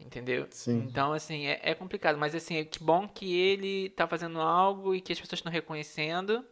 Entendeu? 0.00 0.48
Sim. 0.50 0.80
Então, 0.80 1.12
assim, 1.12 1.46
é, 1.46 1.60
é 1.62 1.72
complicado. 1.72 2.18
Mas, 2.18 2.34
assim, 2.34 2.56
é 2.56 2.64
que 2.64 2.82
bom 2.82 3.06
que 3.06 3.32
ele 3.32 3.90
tá 3.90 4.08
fazendo 4.08 4.40
algo 4.40 4.92
e 4.92 5.00
que 5.00 5.12
as 5.12 5.20
pessoas 5.20 5.38
estão 5.38 5.52
reconhecendo. 5.52 6.44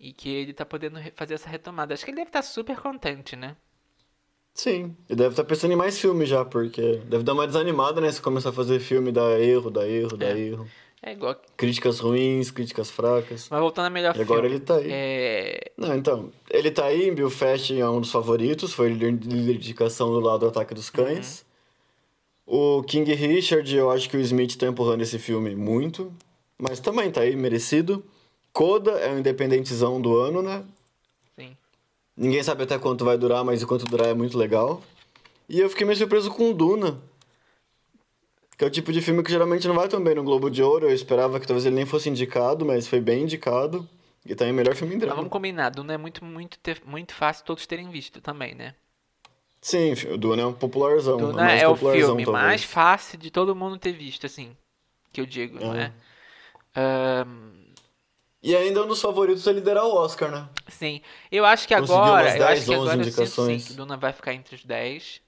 E 0.00 0.10
que 0.10 0.30
ele 0.30 0.54
tá 0.54 0.64
podendo 0.64 0.98
fazer 1.14 1.34
essa 1.34 1.50
retomada. 1.50 1.92
Acho 1.92 2.06
que 2.06 2.10
ele 2.10 2.16
deve 2.16 2.30
estar 2.30 2.40
super 2.40 2.80
contente, 2.80 3.36
né? 3.36 3.54
Sim, 4.54 4.96
e 5.10 5.14
deve 5.16 5.30
estar 5.30 5.44
pensando 5.44 5.72
em 5.72 5.76
mais 5.76 5.98
filmes 5.98 6.28
já, 6.28 6.44
porque 6.44 6.98
deve 7.06 7.24
dar 7.24 7.32
uma 7.34 7.46
desanimada, 7.46 8.00
né? 8.00 8.10
Se 8.10 8.22
começar 8.22 8.50
a 8.50 8.52
fazer 8.52 8.78
filme, 8.80 9.12
dá 9.12 9.38
erro, 9.38 9.70
dá 9.70 9.86
erro, 9.86 10.16
dá 10.16 10.28
É. 10.28 10.38
erro. 10.38 10.72
É 11.06 11.12
igual. 11.12 11.36
Críticas 11.56 12.00
ruins, 12.00 12.50
críticas 12.50 12.90
fracas. 12.90 13.48
Mas 13.50 13.60
voltando 13.60 13.86
a 13.86 13.90
melhor 13.90 14.16
E 14.16 14.22
agora 14.22 14.42
filme. 14.42 14.56
ele 14.56 14.64
tá 14.64 14.76
aí. 14.76 14.88
É, 14.90 15.72
Não, 15.76 15.94
então, 15.94 16.32
ele 16.50 16.70
tá 16.70 16.86
aí, 16.86 17.10
Belfast 17.10 17.78
é 17.78 17.86
um 17.88 18.00
dos 18.00 18.10
favoritos, 18.10 18.72
foi 18.72 18.88
líder 18.88 19.12
de 19.18 19.36
indicação 19.66 20.10
do 20.12 20.20
lado 20.20 20.40
do 20.40 20.46
Ataque 20.48 20.72
dos 20.72 20.88
Cães. 20.88 21.44
O 22.46 22.82
King 22.84 23.12
Richard, 23.14 23.74
eu 23.76 23.90
acho 23.90 24.08
que 24.08 24.16
o 24.16 24.20
Smith 24.20 24.56
tá 24.56 24.66
empurrando 24.66 25.02
esse 25.02 25.18
filme 25.18 25.54
muito, 25.54 26.10
mas 26.58 26.80
também 26.80 27.10
tá 27.10 27.20
aí, 27.20 27.36
merecido. 27.36 28.02
Coda 28.52 28.92
é 28.92 29.12
o 29.12 29.18
independentezão 29.18 30.00
do 30.00 30.16
ano, 30.16 30.40
né? 30.42 30.64
sim. 31.38 31.54
Ninguém 32.16 32.42
sabe 32.42 32.62
até 32.62 32.78
quanto 32.78 33.04
vai 33.04 33.18
durar, 33.18 33.44
mas 33.44 33.62
enquanto 33.62 33.84
durar 33.84 34.08
é 34.08 34.14
muito 34.14 34.38
legal. 34.38 34.80
E 35.48 35.58
eu 35.60 35.68
fiquei 35.68 35.86
meio 35.86 35.98
surpreso 35.98 36.30
com 36.30 36.52
Duna. 36.52 36.96
Que 38.56 38.64
é 38.64 38.68
o 38.68 38.70
tipo 38.70 38.92
de 38.92 39.00
filme 39.02 39.22
que 39.22 39.30
geralmente 39.30 39.66
não 39.66 39.74
vai 39.74 39.88
tão 39.88 40.02
bem 40.02 40.14
no 40.14 40.22
Globo 40.22 40.48
de 40.50 40.62
Ouro. 40.62 40.86
Eu 40.88 40.94
esperava 40.94 41.40
que 41.40 41.46
talvez 41.46 41.66
ele 41.66 41.74
nem 41.74 41.86
fosse 41.86 42.08
indicado, 42.08 42.64
mas 42.64 42.86
foi 42.86 43.00
bem 43.00 43.22
indicado. 43.24 43.88
E 44.26 44.34
tá 44.34 44.46
em 44.46 44.52
melhor 44.52 44.74
filme 44.74 44.94
em 44.94 44.96
Mas 44.96 45.00
drama. 45.02 45.16
vamos 45.16 45.30
combinar. 45.30 45.70
Duna 45.70 45.94
é 45.94 45.98
muito, 45.98 46.24
muito, 46.24 46.58
muito 46.86 47.12
fácil 47.14 47.44
todos 47.44 47.66
terem 47.66 47.90
visto 47.90 48.20
também, 48.20 48.54
né? 48.54 48.74
Sim, 49.60 49.92
o 50.12 50.16
Duna 50.18 50.42
é 50.42 50.46
um 50.46 50.52
popularzão. 50.52 51.16
Duna 51.18 51.42
mais 51.42 51.62
é 51.62 51.68
o 51.68 51.74
filme 51.76 52.24
talvez. 52.24 52.28
mais 52.28 52.64
fácil 52.64 53.18
de 53.18 53.30
todo 53.30 53.54
mundo 53.56 53.76
ter 53.78 53.92
visto, 53.92 54.24
assim. 54.26 54.56
Que 55.12 55.20
eu 55.20 55.26
digo, 55.26 55.58
não 55.58 55.74
é? 55.74 55.92
Ahn, 56.74 57.52
E 58.42 58.54
ainda 58.54 58.82
um 58.82 58.86
dos 58.86 59.00
favoritos 59.00 59.46
é 59.46 59.52
liderar 59.52 59.84
o 59.84 59.94
Oscar, 59.94 60.30
né? 60.30 60.48
sim. 60.68 61.00
Eu 61.30 61.44
acho 61.44 61.66
que 61.68 61.74
Conseguiu 61.74 62.02
agora. 62.02 62.24
umas 62.24 62.32
eu 62.36 62.38
10, 62.46 62.50
acho 62.58 62.64
que 62.64 62.70
11 62.76 62.80
agora 62.90 63.00
eu 63.00 63.04
sinto 63.04 63.26
sim 63.26 63.56
indicações. 63.56 63.68
que 63.68 63.72
Duna 63.74 63.96
vai 63.96 64.12
ficar 64.12 64.34
entre 64.34 64.54
os 64.54 64.64
10. 64.64 65.20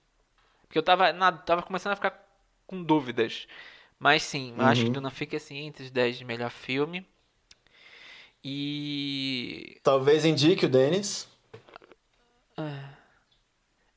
Porque 0.67 0.79
eu 0.79 0.83
tava, 0.83 1.13
na, 1.13 1.33
tava 1.33 1.63
começando 1.63 1.93
a 1.93 1.97
ficar 1.97 2.26
com 2.67 2.83
dúvidas. 2.83 3.47
Mas 3.99 4.23
sim, 4.23 4.55
eu 4.59 4.65
acho 4.65 4.83
que 4.83 4.87
Uhum. 4.89 4.93
Duna 4.95 5.11
fica 5.11 5.37
assim 5.37 5.59
entre 5.67 5.85
os 5.85 5.91
10 5.91 6.19
de 6.19 6.25
melhor 6.25 6.51
filme. 6.51 7.07
E. 8.45 9.79
Talvez 9.83 10.25
indique 10.25 10.67
o 10.67 10.69
Dennis. 10.69 11.27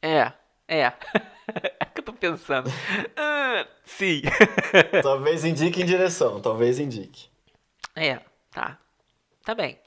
É, 0.02 0.32
é. 0.68 0.86
é 0.88 0.88
o 0.88 1.94
que 1.94 2.00
eu 2.00 2.04
tô 2.04 2.14
pensando. 2.14 2.70
Ah, 3.16 3.68
sim. 3.86 4.22
talvez 5.04 5.44
indique 5.44 5.82
em 5.82 5.86
direção, 5.86 6.42
talvez 6.42 6.80
indique. 6.80 7.28
É, 7.96 8.20
tá. 8.52 8.80
Tá 9.44 9.54
bem. 9.54 9.78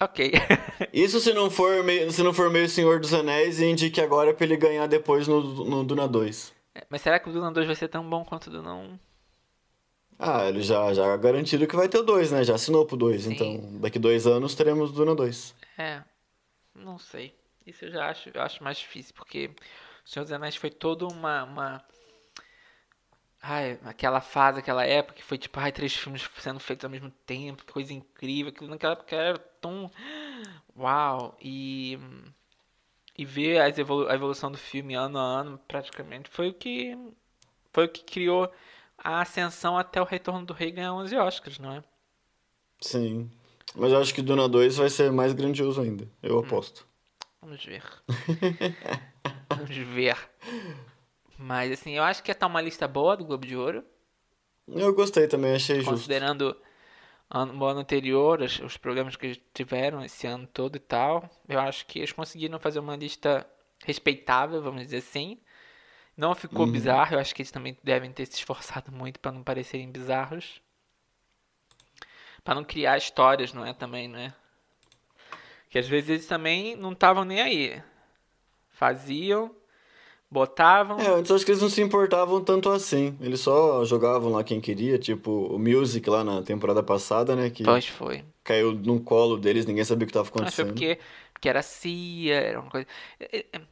Ok. 0.00 0.32
Isso 0.92 1.20
se 1.20 1.32
não 1.34 1.50
for 1.50 1.84
meio, 1.84 2.10
se 2.10 2.22
não 2.22 2.32
for 2.32 2.50
meio 2.50 2.68
Senhor 2.68 3.00
dos 3.00 3.12
Anéis 3.12 3.60
e 3.60 3.66
indique 3.66 4.00
agora 4.00 4.32
pra 4.32 4.46
ele 4.46 4.56
ganhar 4.56 4.86
depois 4.86 5.28
no, 5.28 5.40
no 5.64 5.84
Duna 5.84 6.08
2. 6.08 6.52
Mas 6.88 7.02
será 7.02 7.18
que 7.20 7.28
o 7.28 7.32
Duna 7.32 7.52
2 7.52 7.66
vai 7.66 7.76
ser 7.76 7.88
tão 7.88 8.08
bom 8.08 8.24
quanto 8.24 8.48
o 8.48 8.50
Duna 8.50 8.74
1? 8.74 8.98
Ah, 10.18 10.44
ele 10.46 10.62
já, 10.62 10.92
já 10.92 11.16
garantido 11.16 11.66
que 11.66 11.74
vai 11.76 11.88
ter 11.88 11.98
o 11.98 12.02
2, 12.02 12.30
né? 12.30 12.44
Já 12.44 12.54
assinou 12.54 12.86
pro 12.86 12.96
2. 12.96 13.26
Sim. 13.26 13.32
Então, 13.32 13.80
daqui 13.80 13.98
dois 13.98 14.26
anos 14.26 14.54
teremos 14.54 14.92
Duna 14.92 15.14
2. 15.14 15.54
É, 15.78 16.04
não 16.74 16.98
sei. 16.98 17.34
Isso 17.66 17.84
eu 17.86 17.90
já 17.92 18.08
acho, 18.10 18.30
eu 18.34 18.42
acho 18.42 18.62
mais 18.62 18.78
difícil, 18.78 19.14
porque 19.14 19.48
O 20.04 20.08
Senhor 20.10 20.24
dos 20.24 20.32
Anéis 20.32 20.56
foi 20.56 20.70
toda 20.70 21.06
uma, 21.06 21.44
uma... 21.44 21.84
Ai, 23.42 23.78
aquela 23.84 24.20
fase, 24.20 24.58
aquela 24.60 24.84
época 24.84 25.14
que 25.16 25.22
foi 25.22 25.38
tipo, 25.38 25.58
ai, 25.58 25.72
três 25.72 25.94
filmes 25.94 26.28
sendo 26.38 26.60
feitos 26.60 26.84
ao 26.84 26.90
mesmo 26.90 27.10
tempo, 27.26 27.64
que 27.64 27.72
coisa 27.72 27.92
incrível, 27.92 28.50
aquilo 28.52 28.68
naquela 28.70 28.92
época 28.92 29.16
era 29.16 29.38
tão... 29.38 29.90
Uau! 30.76 31.36
E... 31.40 31.98
E 33.20 33.24
ver 33.26 33.78
evolu 33.78 34.08
a 34.08 34.14
evolução 34.14 34.50
do 34.50 34.56
filme 34.56 34.94
ano 34.94 35.18
a 35.18 35.22
ano, 35.22 35.60
praticamente, 35.68 36.30
foi 36.30 36.48
o 36.48 36.54
que... 36.54 36.96
Foi 37.72 37.84
o 37.84 37.88
que 37.88 38.02
criou 38.02 38.50
a 38.96 39.20
ascensão 39.20 39.76
até 39.76 40.00
o 40.00 40.04
Retorno 40.04 40.46
do 40.46 40.54
Rei 40.54 40.70
ganhar 40.70 40.94
11 40.94 41.14
Oscars, 41.16 41.58
não 41.58 41.74
é? 41.74 41.84
Sim. 42.80 43.30
Mas 43.74 43.92
eu 43.92 44.00
acho 44.00 44.14
que 44.14 44.22
Duna 44.22 44.48
2 44.48 44.76
vai 44.78 44.88
ser 44.88 45.12
mais 45.12 45.32
grandioso 45.34 45.80
ainda. 45.80 46.08
Eu 46.22 46.36
Hum. 46.36 46.40
aposto. 46.40 46.86
Vamos 47.42 47.62
ver. 47.64 47.82
Vamos 49.50 49.76
ver. 49.76 50.16
Mas 51.38 51.72
assim, 51.72 51.92
eu 51.92 52.02
acho 52.02 52.22
que 52.22 52.34
tá 52.34 52.46
uma 52.46 52.60
lista 52.60 52.88
boa 52.88 53.16
do 53.16 53.24
Globo 53.24 53.46
de 53.46 53.56
Ouro, 53.56 53.84
Eu 54.66 54.94
gostei 54.94 55.26
também, 55.28 55.54
achei 55.54 55.76
justo. 55.76 55.90
considerando 55.90 56.56
ano, 57.30 57.58
o 57.58 57.64
ano 57.66 57.80
anterior, 57.80 58.42
os, 58.42 58.60
os 58.60 58.76
programas 58.76 59.16
que 59.16 59.26
eles 59.26 59.40
tiveram 59.54 60.04
esse 60.04 60.26
ano 60.26 60.46
todo 60.46 60.76
e 60.76 60.80
tal. 60.80 61.28
Eu 61.48 61.60
acho 61.60 61.86
que 61.86 61.98
eles 62.00 62.12
conseguiram 62.12 62.58
fazer 62.60 62.80
uma 62.80 62.96
lista 62.96 63.46
respeitável, 63.84 64.62
vamos 64.62 64.82
dizer 64.82 64.98
assim. 64.98 65.38
Não 66.16 66.34
ficou 66.34 66.66
Uhum. 66.66 66.68
bizarro, 66.68 67.14
eu 67.16 67.20
acho 67.20 67.34
que 67.34 67.42
eles 67.42 67.52
também 67.52 67.76
devem 67.84 68.12
ter 68.12 68.26
se 68.26 68.34
esforçado 68.36 68.92
muito 68.92 69.20
para 69.20 69.32
não 69.32 69.44
parecerem 69.44 69.90
bizarros. 69.90 70.62
Para 72.44 72.54
não 72.54 72.64
criar 72.64 72.98
histórias, 72.98 73.52
não 73.54 73.64
é? 73.64 73.72
Também, 73.72 74.06
não 74.08 74.18
é? 74.18 74.34
Que 75.68 75.78
às 75.78 75.88
vezes 75.88 76.10
eles 76.10 76.26
também 76.26 76.76
não 76.76 76.92
estavam 76.92 77.24
nem 77.24 77.40
aí. 77.40 77.82
Faziam, 78.70 79.54
botavam. 80.30 80.98
É, 81.00 81.08
antes 81.08 81.30
acho 81.30 81.44
que 81.44 81.50
eles 81.50 81.62
não 81.62 81.68
se 81.68 81.80
importavam 81.82 82.42
tanto 82.42 82.68
assim. 82.70 83.16
Eles 83.20 83.40
só 83.40 83.84
jogavam 83.84 84.30
lá 84.30 84.44
quem 84.44 84.60
queria, 84.60 84.98
tipo 84.98 85.30
o 85.30 85.58
Music 85.58 86.08
lá 86.08 86.22
na 86.24 86.42
temporada 86.42 86.82
passada, 86.82 87.34
né? 87.34 87.50
Que 87.50 87.64
Pois 87.64 87.86
foi. 87.86 88.24
caiu 88.44 88.72
no 88.72 89.00
colo 89.00 89.36
deles, 89.36 89.66
ninguém 89.66 89.84
sabia 89.84 90.04
o 90.04 90.06
que 90.06 90.10
estava 90.16 90.28
Mas 90.40 90.54
foi 90.54 90.64
acontecendo. 90.64 90.72
porque, 90.72 90.98
porque 91.32 91.48
era 91.48 91.62
CIA, 91.62 92.34
era 92.40 92.60
uma 92.60 92.70
coisa. 92.70 92.86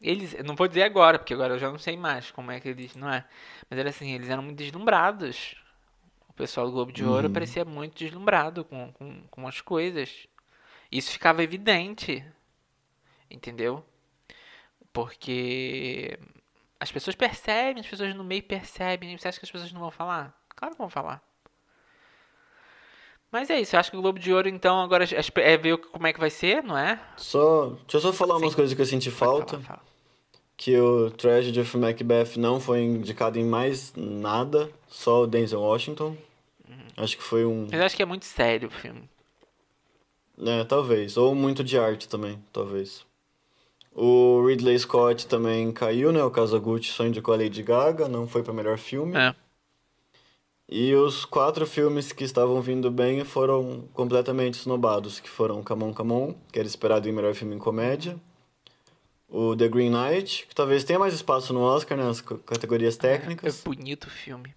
Eles, 0.00 0.34
não 0.44 0.54
vou 0.56 0.66
dizer 0.68 0.82
agora, 0.82 1.18
porque 1.18 1.34
agora 1.34 1.54
eu 1.54 1.58
já 1.58 1.70
não 1.70 1.78
sei 1.78 1.96
mais 1.96 2.30
como 2.30 2.50
é 2.50 2.60
que 2.60 2.68
eles. 2.68 2.94
Não 2.96 3.10
é? 3.12 3.24
Mas 3.70 3.78
era 3.78 3.90
assim, 3.90 4.12
eles 4.14 4.28
eram 4.30 4.42
muito 4.42 4.58
deslumbrados. 4.58 5.56
O 6.28 6.32
pessoal 6.32 6.66
do 6.66 6.72
Globo 6.72 6.92
de 6.92 7.04
Ouro 7.04 7.26
Uhum. 7.26 7.32
parecia 7.32 7.64
muito 7.64 7.98
deslumbrado 7.98 8.64
com, 8.64 8.92
com, 8.92 9.22
com 9.30 9.46
as 9.48 9.60
coisas. 9.60 10.26
Isso 10.90 11.10
ficava 11.12 11.42
evidente. 11.42 12.24
Entendeu? 13.30 13.84
Porque 14.92 16.18
as 16.80 16.92
pessoas 16.92 17.16
percebem, 17.16 17.80
as 17.80 17.86
pessoas 17.86 18.14
no 18.14 18.24
meio 18.24 18.42
percebem. 18.42 19.16
Você 19.16 19.28
acha 19.28 19.38
que 19.38 19.44
as 19.44 19.50
pessoas 19.50 19.72
não 19.72 19.80
vão 19.80 19.90
falar? 19.90 20.34
Claro 20.54 20.74
que 20.74 20.78
vão 20.78 20.90
falar. 20.90 21.22
Mas 23.30 23.50
é 23.50 23.60
isso, 23.60 23.76
eu 23.76 23.80
acho 23.80 23.90
que 23.90 23.96
o 23.96 24.00
Globo 24.00 24.18
de 24.18 24.32
Ouro, 24.32 24.48
então, 24.48 24.80
agora 24.80 25.04
é 25.04 25.56
ver 25.58 25.76
como 25.76 26.06
é 26.06 26.12
que 26.14 26.20
vai 26.20 26.30
ser, 26.30 26.62
não 26.62 26.78
é? 26.78 26.98
Só, 27.18 27.66
deixa 27.66 27.98
eu 27.98 28.00
só 28.00 28.12
falar 28.12 28.36
umas 28.36 28.50
Sim. 28.50 28.56
coisas 28.56 28.74
que 28.74 28.80
eu 28.80 28.86
senti 28.86 29.10
falta. 29.10 29.58
falar, 29.58 29.64
fala. 29.64 29.82
Que 30.56 30.78
o 30.78 31.10
Tragedy 31.10 31.60
of 31.60 31.76
Macbeth 31.76 32.36
não 32.38 32.58
foi 32.58 32.80
indicado 32.80 33.38
em 33.38 33.44
mais 33.44 33.92
nada, 33.94 34.70
só 34.88 35.22
o 35.22 35.26
Denzel 35.26 35.60
Washington. 35.60 36.16
Acho 36.96 37.16
que 37.16 37.22
foi 37.22 37.44
um. 37.44 37.68
Mas 37.70 37.78
eu 37.78 37.86
acho 37.86 37.96
que 37.96 38.02
é 38.02 38.06
muito 38.06 38.24
sério 38.24 38.68
o 38.68 38.72
filme. 38.72 39.08
É, 40.44 40.64
talvez. 40.64 41.16
Ou 41.16 41.34
muito 41.34 41.62
de 41.62 41.78
arte 41.78 42.08
também, 42.08 42.42
talvez. 42.52 43.06
O 43.94 44.46
Ridley 44.46 44.78
Scott 44.78 45.26
também 45.26 45.72
caiu, 45.72 46.12
né? 46.12 46.22
O 46.22 46.30
Kazaguchi 46.30 46.92
só 46.92 47.04
indicou 47.04 47.34
a 47.34 47.36
Lady 47.36 47.62
Gaga, 47.62 48.08
não 48.08 48.28
foi 48.28 48.42
para 48.42 48.52
melhor 48.52 48.78
filme. 48.78 49.16
É. 49.16 49.34
E 50.68 50.94
os 50.94 51.24
quatro 51.24 51.66
filmes 51.66 52.12
que 52.12 52.24
estavam 52.24 52.60
vindo 52.60 52.90
bem 52.90 53.24
foram 53.24 53.88
completamente 53.94 54.54
snobados, 54.54 55.18
que 55.18 55.28
foram 55.28 55.62
Camon 55.62 55.94
Camon, 55.94 56.34
que 56.52 56.58
era 56.58 56.68
esperado 56.68 57.08
em 57.08 57.12
melhor 57.12 57.34
filme 57.34 57.56
em 57.56 57.58
comédia. 57.58 58.16
O 59.28 59.56
The 59.56 59.66
Green 59.68 59.90
Knight, 59.90 60.46
que 60.46 60.54
talvez 60.54 60.84
tenha 60.84 60.98
mais 60.98 61.14
espaço 61.14 61.52
no 61.52 61.60
Oscar, 61.60 61.96
nas 61.96 62.22
né, 62.22 62.38
categorias 62.44 62.96
técnicas. 62.96 63.60
É 63.60 63.64
bonito 63.64 64.04
o 64.04 64.10
filme. 64.10 64.54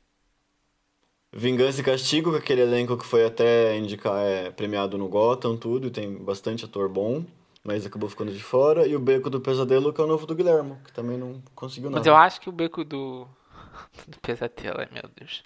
Vingança 1.34 1.80
e 1.80 1.84
Castigo, 1.84 2.32
com 2.32 2.38
aquele 2.38 2.62
elenco 2.62 2.98
que 2.98 3.06
foi 3.06 3.26
até 3.26 3.78
indicar, 3.78 4.22
é, 4.22 4.52
premiado 4.52 4.98
no 4.98 5.08
Gotham, 5.08 5.56
tudo, 5.56 5.88
e 5.88 5.92
tem 5.92 6.14
bastante 6.14 6.66
ator 6.66 6.90
bom 6.90 7.26
mas 7.64 7.86
acabou 7.86 8.10
ficando 8.10 8.32
de 8.32 8.42
fora. 8.42 8.88
E 8.88 8.96
o 8.96 9.00
Beco 9.00 9.30
do 9.30 9.40
Pesadelo, 9.40 9.94
que 9.94 10.02
é 10.02 10.04
o 10.04 10.08
novo 10.08 10.26
do 10.26 10.36
Guilhermo, 10.36 10.80
que 10.84 10.92
também 10.92 11.18
não 11.18 11.42
conseguiu 11.56 11.90
nada. 11.90 12.00
Mas 12.00 12.08
eu 12.08 12.16
acho 12.16 12.42
que 12.42 12.50
o 12.50 12.52
Beco 12.52 12.84
do, 12.84 13.28
do 14.08 14.20
Pesadelo, 14.20 14.80
meu 14.92 15.10
Deus. 15.16 15.44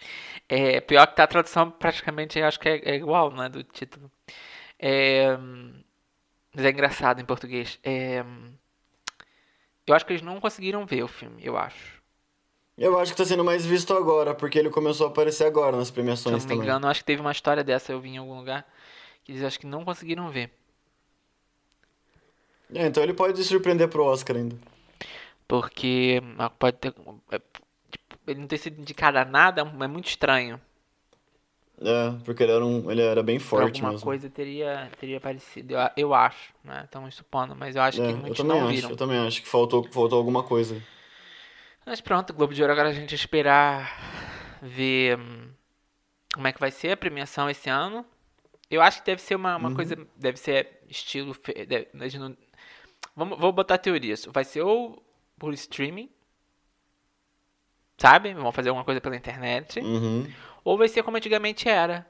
É 0.48 0.80
pior 0.80 1.08
que 1.08 1.16
tá 1.16 1.24
a 1.24 1.28
tradução 1.28 1.70
praticamente, 1.72 2.42
acho 2.42 2.60
que 2.60 2.70
é, 2.70 2.82
é 2.84 2.96
igual, 2.96 3.32
né, 3.32 3.50
do 3.50 3.64
título. 3.64 4.10
É, 4.80 5.38
mas 6.54 6.66
é 6.66 6.70
engraçado 6.70 7.22
em 7.22 7.26
português. 7.26 7.80
É, 7.84 8.24
eu 9.86 9.94
acho 9.94 10.06
que 10.06 10.14
eles 10.14 10.22
não 10.22 10.40
conseguiram 10.40 10.86
ver 10.86 11.04
o 11.04 11.08
filme, 11.08 11.44
eu 11.44 11.58
acho. 11.58 11.96
Eu 12.78 13.00
acho 13.00 13.12
que 13.12 13.18
tá 13.18 13.26
sendo 13.26 13.44
mais 13.44 13.66
visto 13.66 13.94
agora, 13.94 14.36
porque 14.36 14.60
ele 14.60 14.70
começou 14.70 15.08
a 15.08 15.10
aparecer 15.10 15.46
agora 15.46 15.78
nas 15.78 15.90
premiações 15.90 16.24
também. 16.24 16.40
Se 16.42 16.48
não 16.48 16.56
me 16.56 16.62
também. 16.62 16.70
engano, 16.70 16.88
acho 16.88 17.00
que 17.02 17.06
teve 17.06 17.22
uma 17.22 17.32
história 17.32 17.64
dessa, 17.64 17.92
eu 17.92 18.02
vi 18.02 18.10
em 18.10 18.18
algum 18.18 18.38
lugar, 18.38 18.68
que 19.24 19.32
eles 19.32 19.44
acho 19.44 19.60
que 19.60 19.66
não 19.66 19.86
conseguiram 19.86 20.30
ver. 20.30 20.52
É, 22.74 22.88
então 22.88 23.04
ele 23.04 23.14
pode 23.14 23.44
surpreender 23.44 23.88
pro 23.88 24.04
Oscar 24.04 24.38
ainda. 24.38 24.56
Porque 25.48 26.22
ah, 26.38 26.50
pode 26.50 26.78
ter. 26.78 26.94
É, 27.32 27.40
tipo, 27.92 28.18
ele 28.28 28.40
não 28.40 28.48
ter 28.48 28.58
sido 28.58 28.80
indicado 28.80 29.18
a 29.18 29.26
nada 29.26 29.62
é 29.62 29.88
muito 29.88 30.08
estranho. 30.08 30.60
É, 31.80 32.16
porque 32.24 32.42
ele 32.44 32.54
era, 32.54 32.66
um, 32.66 32.90
ele 32.90 33.02
era 33.02 33.22
bem 33.22 33.38
forte 33.38 33.80
alguma 33.80 33.92
mesmo. 33.92 34.06
coisa 34.06 34.30
teria, 34.30 34.90
teria 34.98 35.18
aparecido, 35.18 35.74
eu, 35.74 35.90
eu 35.98 36.14
acho, 36.14 36.54
né? 36.64 36.84
Estamos 36.86 37.14
supondo, 37.16 37.54
mas 37.54 37.76
eu 37.76 37.82
acho 37.82 38.02
é, 38.02 38.08
que 38.08 38.14
muitos 38.14 38.40
eu 38.40 38.46
também 38.46 38.62
não 38.62 38.68
acho, 38.68 38.76
viram. 38.76 38.90
Eu 38.92 38.96
também 38.96 39.18
acho 39.18 39.42
que 39.42 39.48
faltou, 39.48 39.84
faltou 39.92 40.18
alguma 40.18 40.42
coisa. 40.42 40.82
Mas 41.86 42.00
pronto, 42.00 42.34
Globo 42.34 42.54
de 42.54 42.62
Ouro, 42.62 42.72
agora 42.72 42.90
a 42.90 42.94
gente 42.94 43.14
esperar 43.14 43.94
ver 44.62 45.20
hum, 45.20 45.50
como 46.34 46.48
é 46.48 46.54
que 46.54 46.60
vai 46.60 46.72
ser 46.72 46.92
a 46.92 46.98
premiação 46.98 47.50
esse 47.50 47.70
ano. 47.70 48.06
Eu 48.72 48.82
acho 48.82 49.00
que 49.02 49.06
deve 49.06 49.22
ser 49.22 49.36
uma, 49.36 49.58
uma 49.58 49.70
uhum. 49.70 49.76
coisa, 49.76 49.96
deve 50.16 50.40
ser 50.40 50.80
estilo, 50.90 51.36
deve, 51.68 51.90
Vamos, 53.16 53.40
vou 53.40 53.52
botar 53.52 53.78
teorias. 53.78 54.26
Vai 54.32 54.44
ser 54.44 54.62
ou 54.62 55.02
por 55.38 55.54
streaming, 55.54 56.10
sabe? 57.98 58.34
Vão 58.34 58.52
fazer 58.52 58.70
alguma 58.70 58.86
coisa 58.86 59.00
pela 59.02 59.16
internet. 59.16 59.80
Uhum. 59.80 60.30
Ou 60.64 60.78
vai 60.78 60.88
ser 60.88 61.04
como 61.04 61.18
antigamente 61.18 61.70
era. 61.70 62.06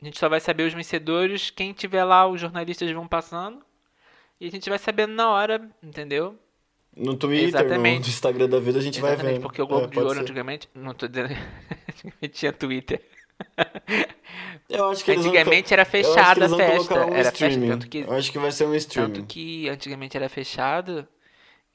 A 0.00 0.04
gente 0.04 0.18
só 0.18 0.28
vai 0.28 0.40
saber 0.40 0.64
os 0.64 0.74
vencedores, 0.74 1.50
quem 1.50 1.72
tiver 1.72 2.04
lá, 2.04 2.26
os 2.26 2.40
jornalistas 2.40 2.90
vão 2.90 3.08
passando. 3.08 3.64
E 4.40 4.46
a 4.46 4.50
gente 4.50 4.68
vai 4.68 4.78
sabendo 4.78 5.14
na 5.14 5.30
hora, 5.30 5.70
entendeu? 5.82 6.38
No 6.96 7.16
Twitter, 7.16 7.48
Exatamente. 7.48 8.02
no 8.02 8.08
Instagram 8.08 8.48
da 8.48 8.60
vida 8.60 8.78
a 8.78 8.82
gente 8.82 8.98
Exatamente, 8.98 9.22
vai 9.24 9.32
vendo. 9.34 9.42
porque 9.42 9.62
o 9.62 9.66
Globo 9.66 9.86
é, 9.86 9.88
de 9.88 9.98
Ouro 9.98 10.14
ser. 10.14 10.20
antigamente, 10.20 10.68
não 10.74 10.94
tô 10.94 11.08
dizendo, 11.08 11.30
antigamente 11.88 12.28
tinha 12.28 12.52
Twitter. 12.52 13.02
Eu 14.68 14.90
acho 14.90 15.04
que 15.04 15.12
antigamente 15.12 15.72
era 15.72 15.84
fechada 15.84 16.46
a 16.46 16.48
festa. 16.48 17.06
Um 17.06 17.14
era 17.14 17.32
festa, 17.32 17.66
tanto 17.66 17.88
que, 17.88 17.98
eu 17.98 18.12
acho 18.12 18.32
que 18.32 18.38
vai 18.38 18.50
ser 18.50 18.66
um 18.66 18.74
streaming. 18.74 19.12
Tanto 19.12 19.26
que 19.26 19.68
antigamente 19.68 20.16
era 20.16 20.28
fechado, 20.28 21.06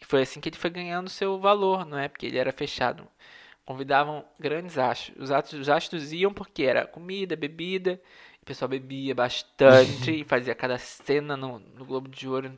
foi 0.02 0.24
assim 0.24 0.40
que 0.40 0.50
ele 0.50 0.58
foi 0.58 0.70
ganhando 0.70 1.10
seu 1.10 1.40
valor, 1.40 1.86
não 1.86 1.98
é? 1.98 2.08
Porque 2.08 2.26
ele 2.26 2.38
era 2.38 2.52
fechado. 2.52 3.08
Convidavam 3.66 4.26
grandes 4.40 4.78
astros. 4.78 5.16
Os 5.20 5.32
astros, 5.32 5.62
os 5.62 5.70
astros 5.70 6.12
iam 6.12 6.34
porque 6.34 6.64
era 6.64 6.88
comida, 6.88 7.36
bebida, 7.36 8.02
o 8.42 8.46
pessoal 8.46 8.68
bebia 8.68 9.14
bastante 9.14 10.10
e 10.22 10.24
fazia 10.24 10.56
cada 10.56 10.78
cena 10.78 11.38
no, 11.38 11.60
no 11.60 11.86
Globo 11.86 12.10
de 12.10 12.28
Ouro. 12.28 12.52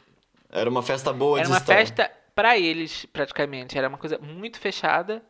Era 0.49 0.69
uma 0.69 0.81
festa 0.81 1.11
boa 1.11 1.39
Era 1.39 1.45
de 1.47 1.51
uma 1.51 1.57
estar. 1.57 1.73
festa 1.75 2.11
para 2.35 2.57
eles, 2.57 3.05
praticamente. 3.05 3.77
Era 3.77 3.87
uma 3.87 3.97
coisa 3.97 4.17
muito 4.19 4.59
fechada. 4.59 5.23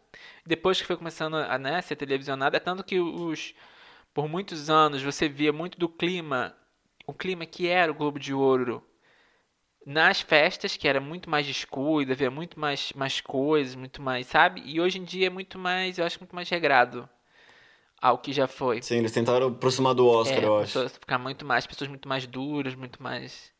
Depois 0.46 0.80
que 0.80 0.88
foi 0.88 0.98
começando 0.98 1.36
a 1.36 1.58
né, 1.58 1.82
ser 1.82 1.96
televisionada, 1.96 2.58
é 2.58 2.60
tanto 2.60 2.84
que 2.84 3.00
os 3.00 3.54
por 4.14 4.28
muitos 4.28 4.70
anos 4.70 5.02
você 5.02 5.30
via 5.30 5.54
muito 5.54 5.78
do 5.80 5.88
clima, 5.88 6.56
o 7.08 7.14
clima 7.14 7.46
que 7.46 7.68
era 7.68 7.92
o 7.92 7.96
Globo 7.96 8.20
de 8.20 8.34
Ouro 8.34 8.84
nas 9.86 10.22
festas, 10.22 10.78
que 10.78 10.88
era 10.88 11.00
muito 11.00 11.30
mais 11.30 11.46
descuido, 11.48 12.12
havia 12.12 12.30
muito 12.30 12.60
mais, 12.60 12.94
mais 12.94 13.20
coisas, 13.20 13.74
muito 13.74 14.02
mais, 14.02 14.28
sabe? 14.28 14.62
E 14.66 14.80
hoje 14.80 15.00
em 15.00 15.04
dia 15.04 15.28
é 15.28 15.30
muito 15.30 15.58
mais, 15.58 15.98
eu 15.98 16.06
acho 16.06 16.20
muito 16.20 16.36
mais 16.36 16.50
regrado 16.50 17.10
ao 18.00 18.18
que 18.18 18.34
já 18.34 18.48
foi. 18.48 18.82
Sim, 18.82 18.98
eles 18.98 19.12
tentaram 19.12 19.48
aproximar 19.48 19.96
do 19.96 20.08
Oscar, 20.08 20.44
é, 20.44 20.46
eu 20.46 20.58
acho. 20.58 20.90
Ficar 20.90 21.18
muito 21.18 21.46
mais, 21.46 21.66
pessoas 21.66 21.90
muito 21.90 22.08
mais 22.08 22.28
duras, 22.28 22.76
muito 22.76 23.02
mais. 23.02 23.52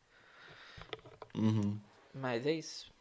Uhum. 1.34 1.80
Mas 2.14 2.46
é 2.46 2.52
isso. 2.52 2.91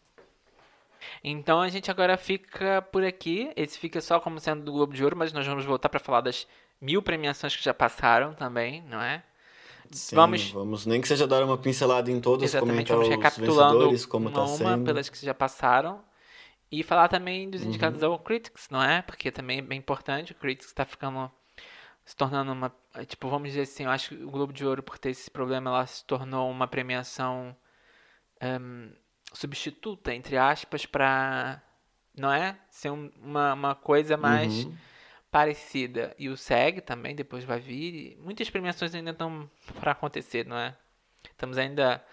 Então 1.23 1.61
a 1.61 1.69
gente 1.69 1.89
agora 1.91 2.17
fica 2.17 2.81
por 2.83 3.03
aqui. 3.03 3.51
Esse 3.55 3.77
fica 3.79 4.01
só 4.01 4.19
como 4.19 4.39
sendo 4.39 4.63
do 4.63 4.71
Globo 4.71 4.93
de 4.93 5.03
Ouro, 5.03 5.15
mas 5.17 5.33
nós 5.33 5.45
vamos 5.47 5.65
voltar 5.65 5.89
para 5.89 5.99
falar 5.99 6.21
das 6.21 6.47
mil 6.79 7.01
premiações 7.01 7.55
que 7.55 7.63
já 7.63 7.73
passaram 7.73 8.33
também, 8.33 8.81
não 8.83 9.01
é? 9.01 9.23
Sim, 9.91 10.15
vamos, 10.15 10.51
vamos 10.51 10.85
nem 10.85 11.01
que 11.01 11.07
seja 11.07 11.27
dar 11.27 11.43
uma 11.43 11.57
pincelada 11.57 12.09
em 12.11 12.19
todas, 12.21 12.49
exatamente, 12.49 12.87
comentar 12.87 12.97
vamos 12.97 13.07
recapitulando 13.09 13.89
os 13.91 14.05
como 14.05 14.27
uma, 14.27 14.31
tá 14.31 14.47
sendo. 14.47 14.65
uma 14.65 14.77
pelas 14.77 15.09
que 15.09 15.23
já 15.25 15.33
passaram 15.33 16.03
e 16.71 16.83
falar 16.83 17.07
também 17.09 17.49
dos 17.49 17.61
Uhum. 17.61 17.67
indicados 17.67 18.03
ao 18.03 18.19
Critics, 18.19 18.69
não 18.69 18.83
é? 18.83 19.01
Porque 19.01 19.31
também 19.31 19.59
é 19.59 19.61
bem 19.61 19.79
importante, 19.79 20.33
o 20.33 20.35
Critics 20.35 20.67
está 20.67 20.85
ficando 20.85 21.31
se 22.05 22.15
tornando 22.15 22.51
uma, 22.53 22.73
tipo, 23.07 23.29
vamos 23.29 23.49
dizer 23.49 23.63
assim, 23.63 23.85
eu 23.85 23.91
acho 23.91 24.09
que 24.09 24.23
o 24.23 24.31
Globo 24.31 24.53
de 24.53 24.65
Ouro 24.65 24.83
por 24.83 24.97
ter 24.99 25.11
esse 25.11 25.31
problema, 25.31 25.69
ela 25.71 25.85
se 25.87 26.05
tornou 26.05 26.49
uma 26.51 26.67
premiação 26.67 27.55
um, 28.41 28.91
substituta 29.33 30.13
entre 30.13 30.37
aspas 30.37 30.85
para 30.85 31.61
não 32.17 32.31
é? 32.31 32.57
Ser 32.69 32.89
um, 32.91 33.09
uma, 33.21 33.53
uma 33.53 33.75
coisa 33.75 34.17
mais 34.17 34.65
Uhum. 34.65 34.75
parecida. 35.31 36.13
E 36.19 36.27
o 36.27 36.35
SEG 36.35 36.81
também 36.81 37.15
depois 37.15 37.43
vai 37.45 37.59
vir. 37.59 37.93
e 38.13 38.17
Muitas 38.21 38.49
premiações 38.49 38.93
ainda 38.93 39.11
estão 39.11 39.49
para 39.79 39.91
acontecer, 39.91 40.45
não 40.45 40.57
é? 40.57 40.75
Estamos 41.31 41.57
ainda. 41.57 42.03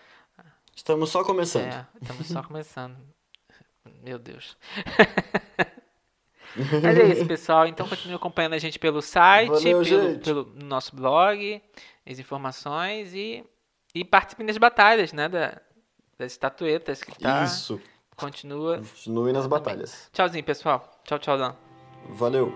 Estamos 0.75 1.11
só 1.11 1.25
começando. 1.25 1.65
É, 1.73 1.87
estamos 2.01 2.27
só 2.29 2.43
começando. 2.45 2.97
Meu 4.03 4.19
Deus. 4.19 4.57
Mas 6.83 6.97
é 6.99 7.07
isso, 7.13 7.27
pessoal. 7.27 7.67
Então 7.67 7.89
continue 7.89 8.15
acompanhando 8.17 8.55
a 8.55 8.59
gente 8.59 8.79
pelo 8.79 9.03
site, 9.03 9.49
Valeu, 9.51 9.63
pelo, 9.63 9.85
gente. 9.85 10.25
pelo 10.25 10.45
nosso 10.55 10.95
blog, 10.97 11.63
as 12.07 12.19
informações 12.19 13.13
e, 13.15 13.45
e 13.95 14.05
participem 14.05 14.47
das 14.47 14.57
batalhas, 14.59 15.13
né? 15.13 15.29
Da, 15.29 15.61
das 16.19 16.33
estatuetas 16.33 17.03
que 17.03 17.19
tá. 17.19 17.45
Isso. 17.45 17.81
Continua. 18.17 18.79
Continue 18.79 19.33
nas 19.33 19.47
batalhas. 19.47 20.11
Tchauzinho, 20.13 20.43
pessoal. 20.45 21.01
Tchau, 21.05 21.19
tchau, 21.21 21.39
Dan. 21.39 21.55
Valeu. 22.11 22.53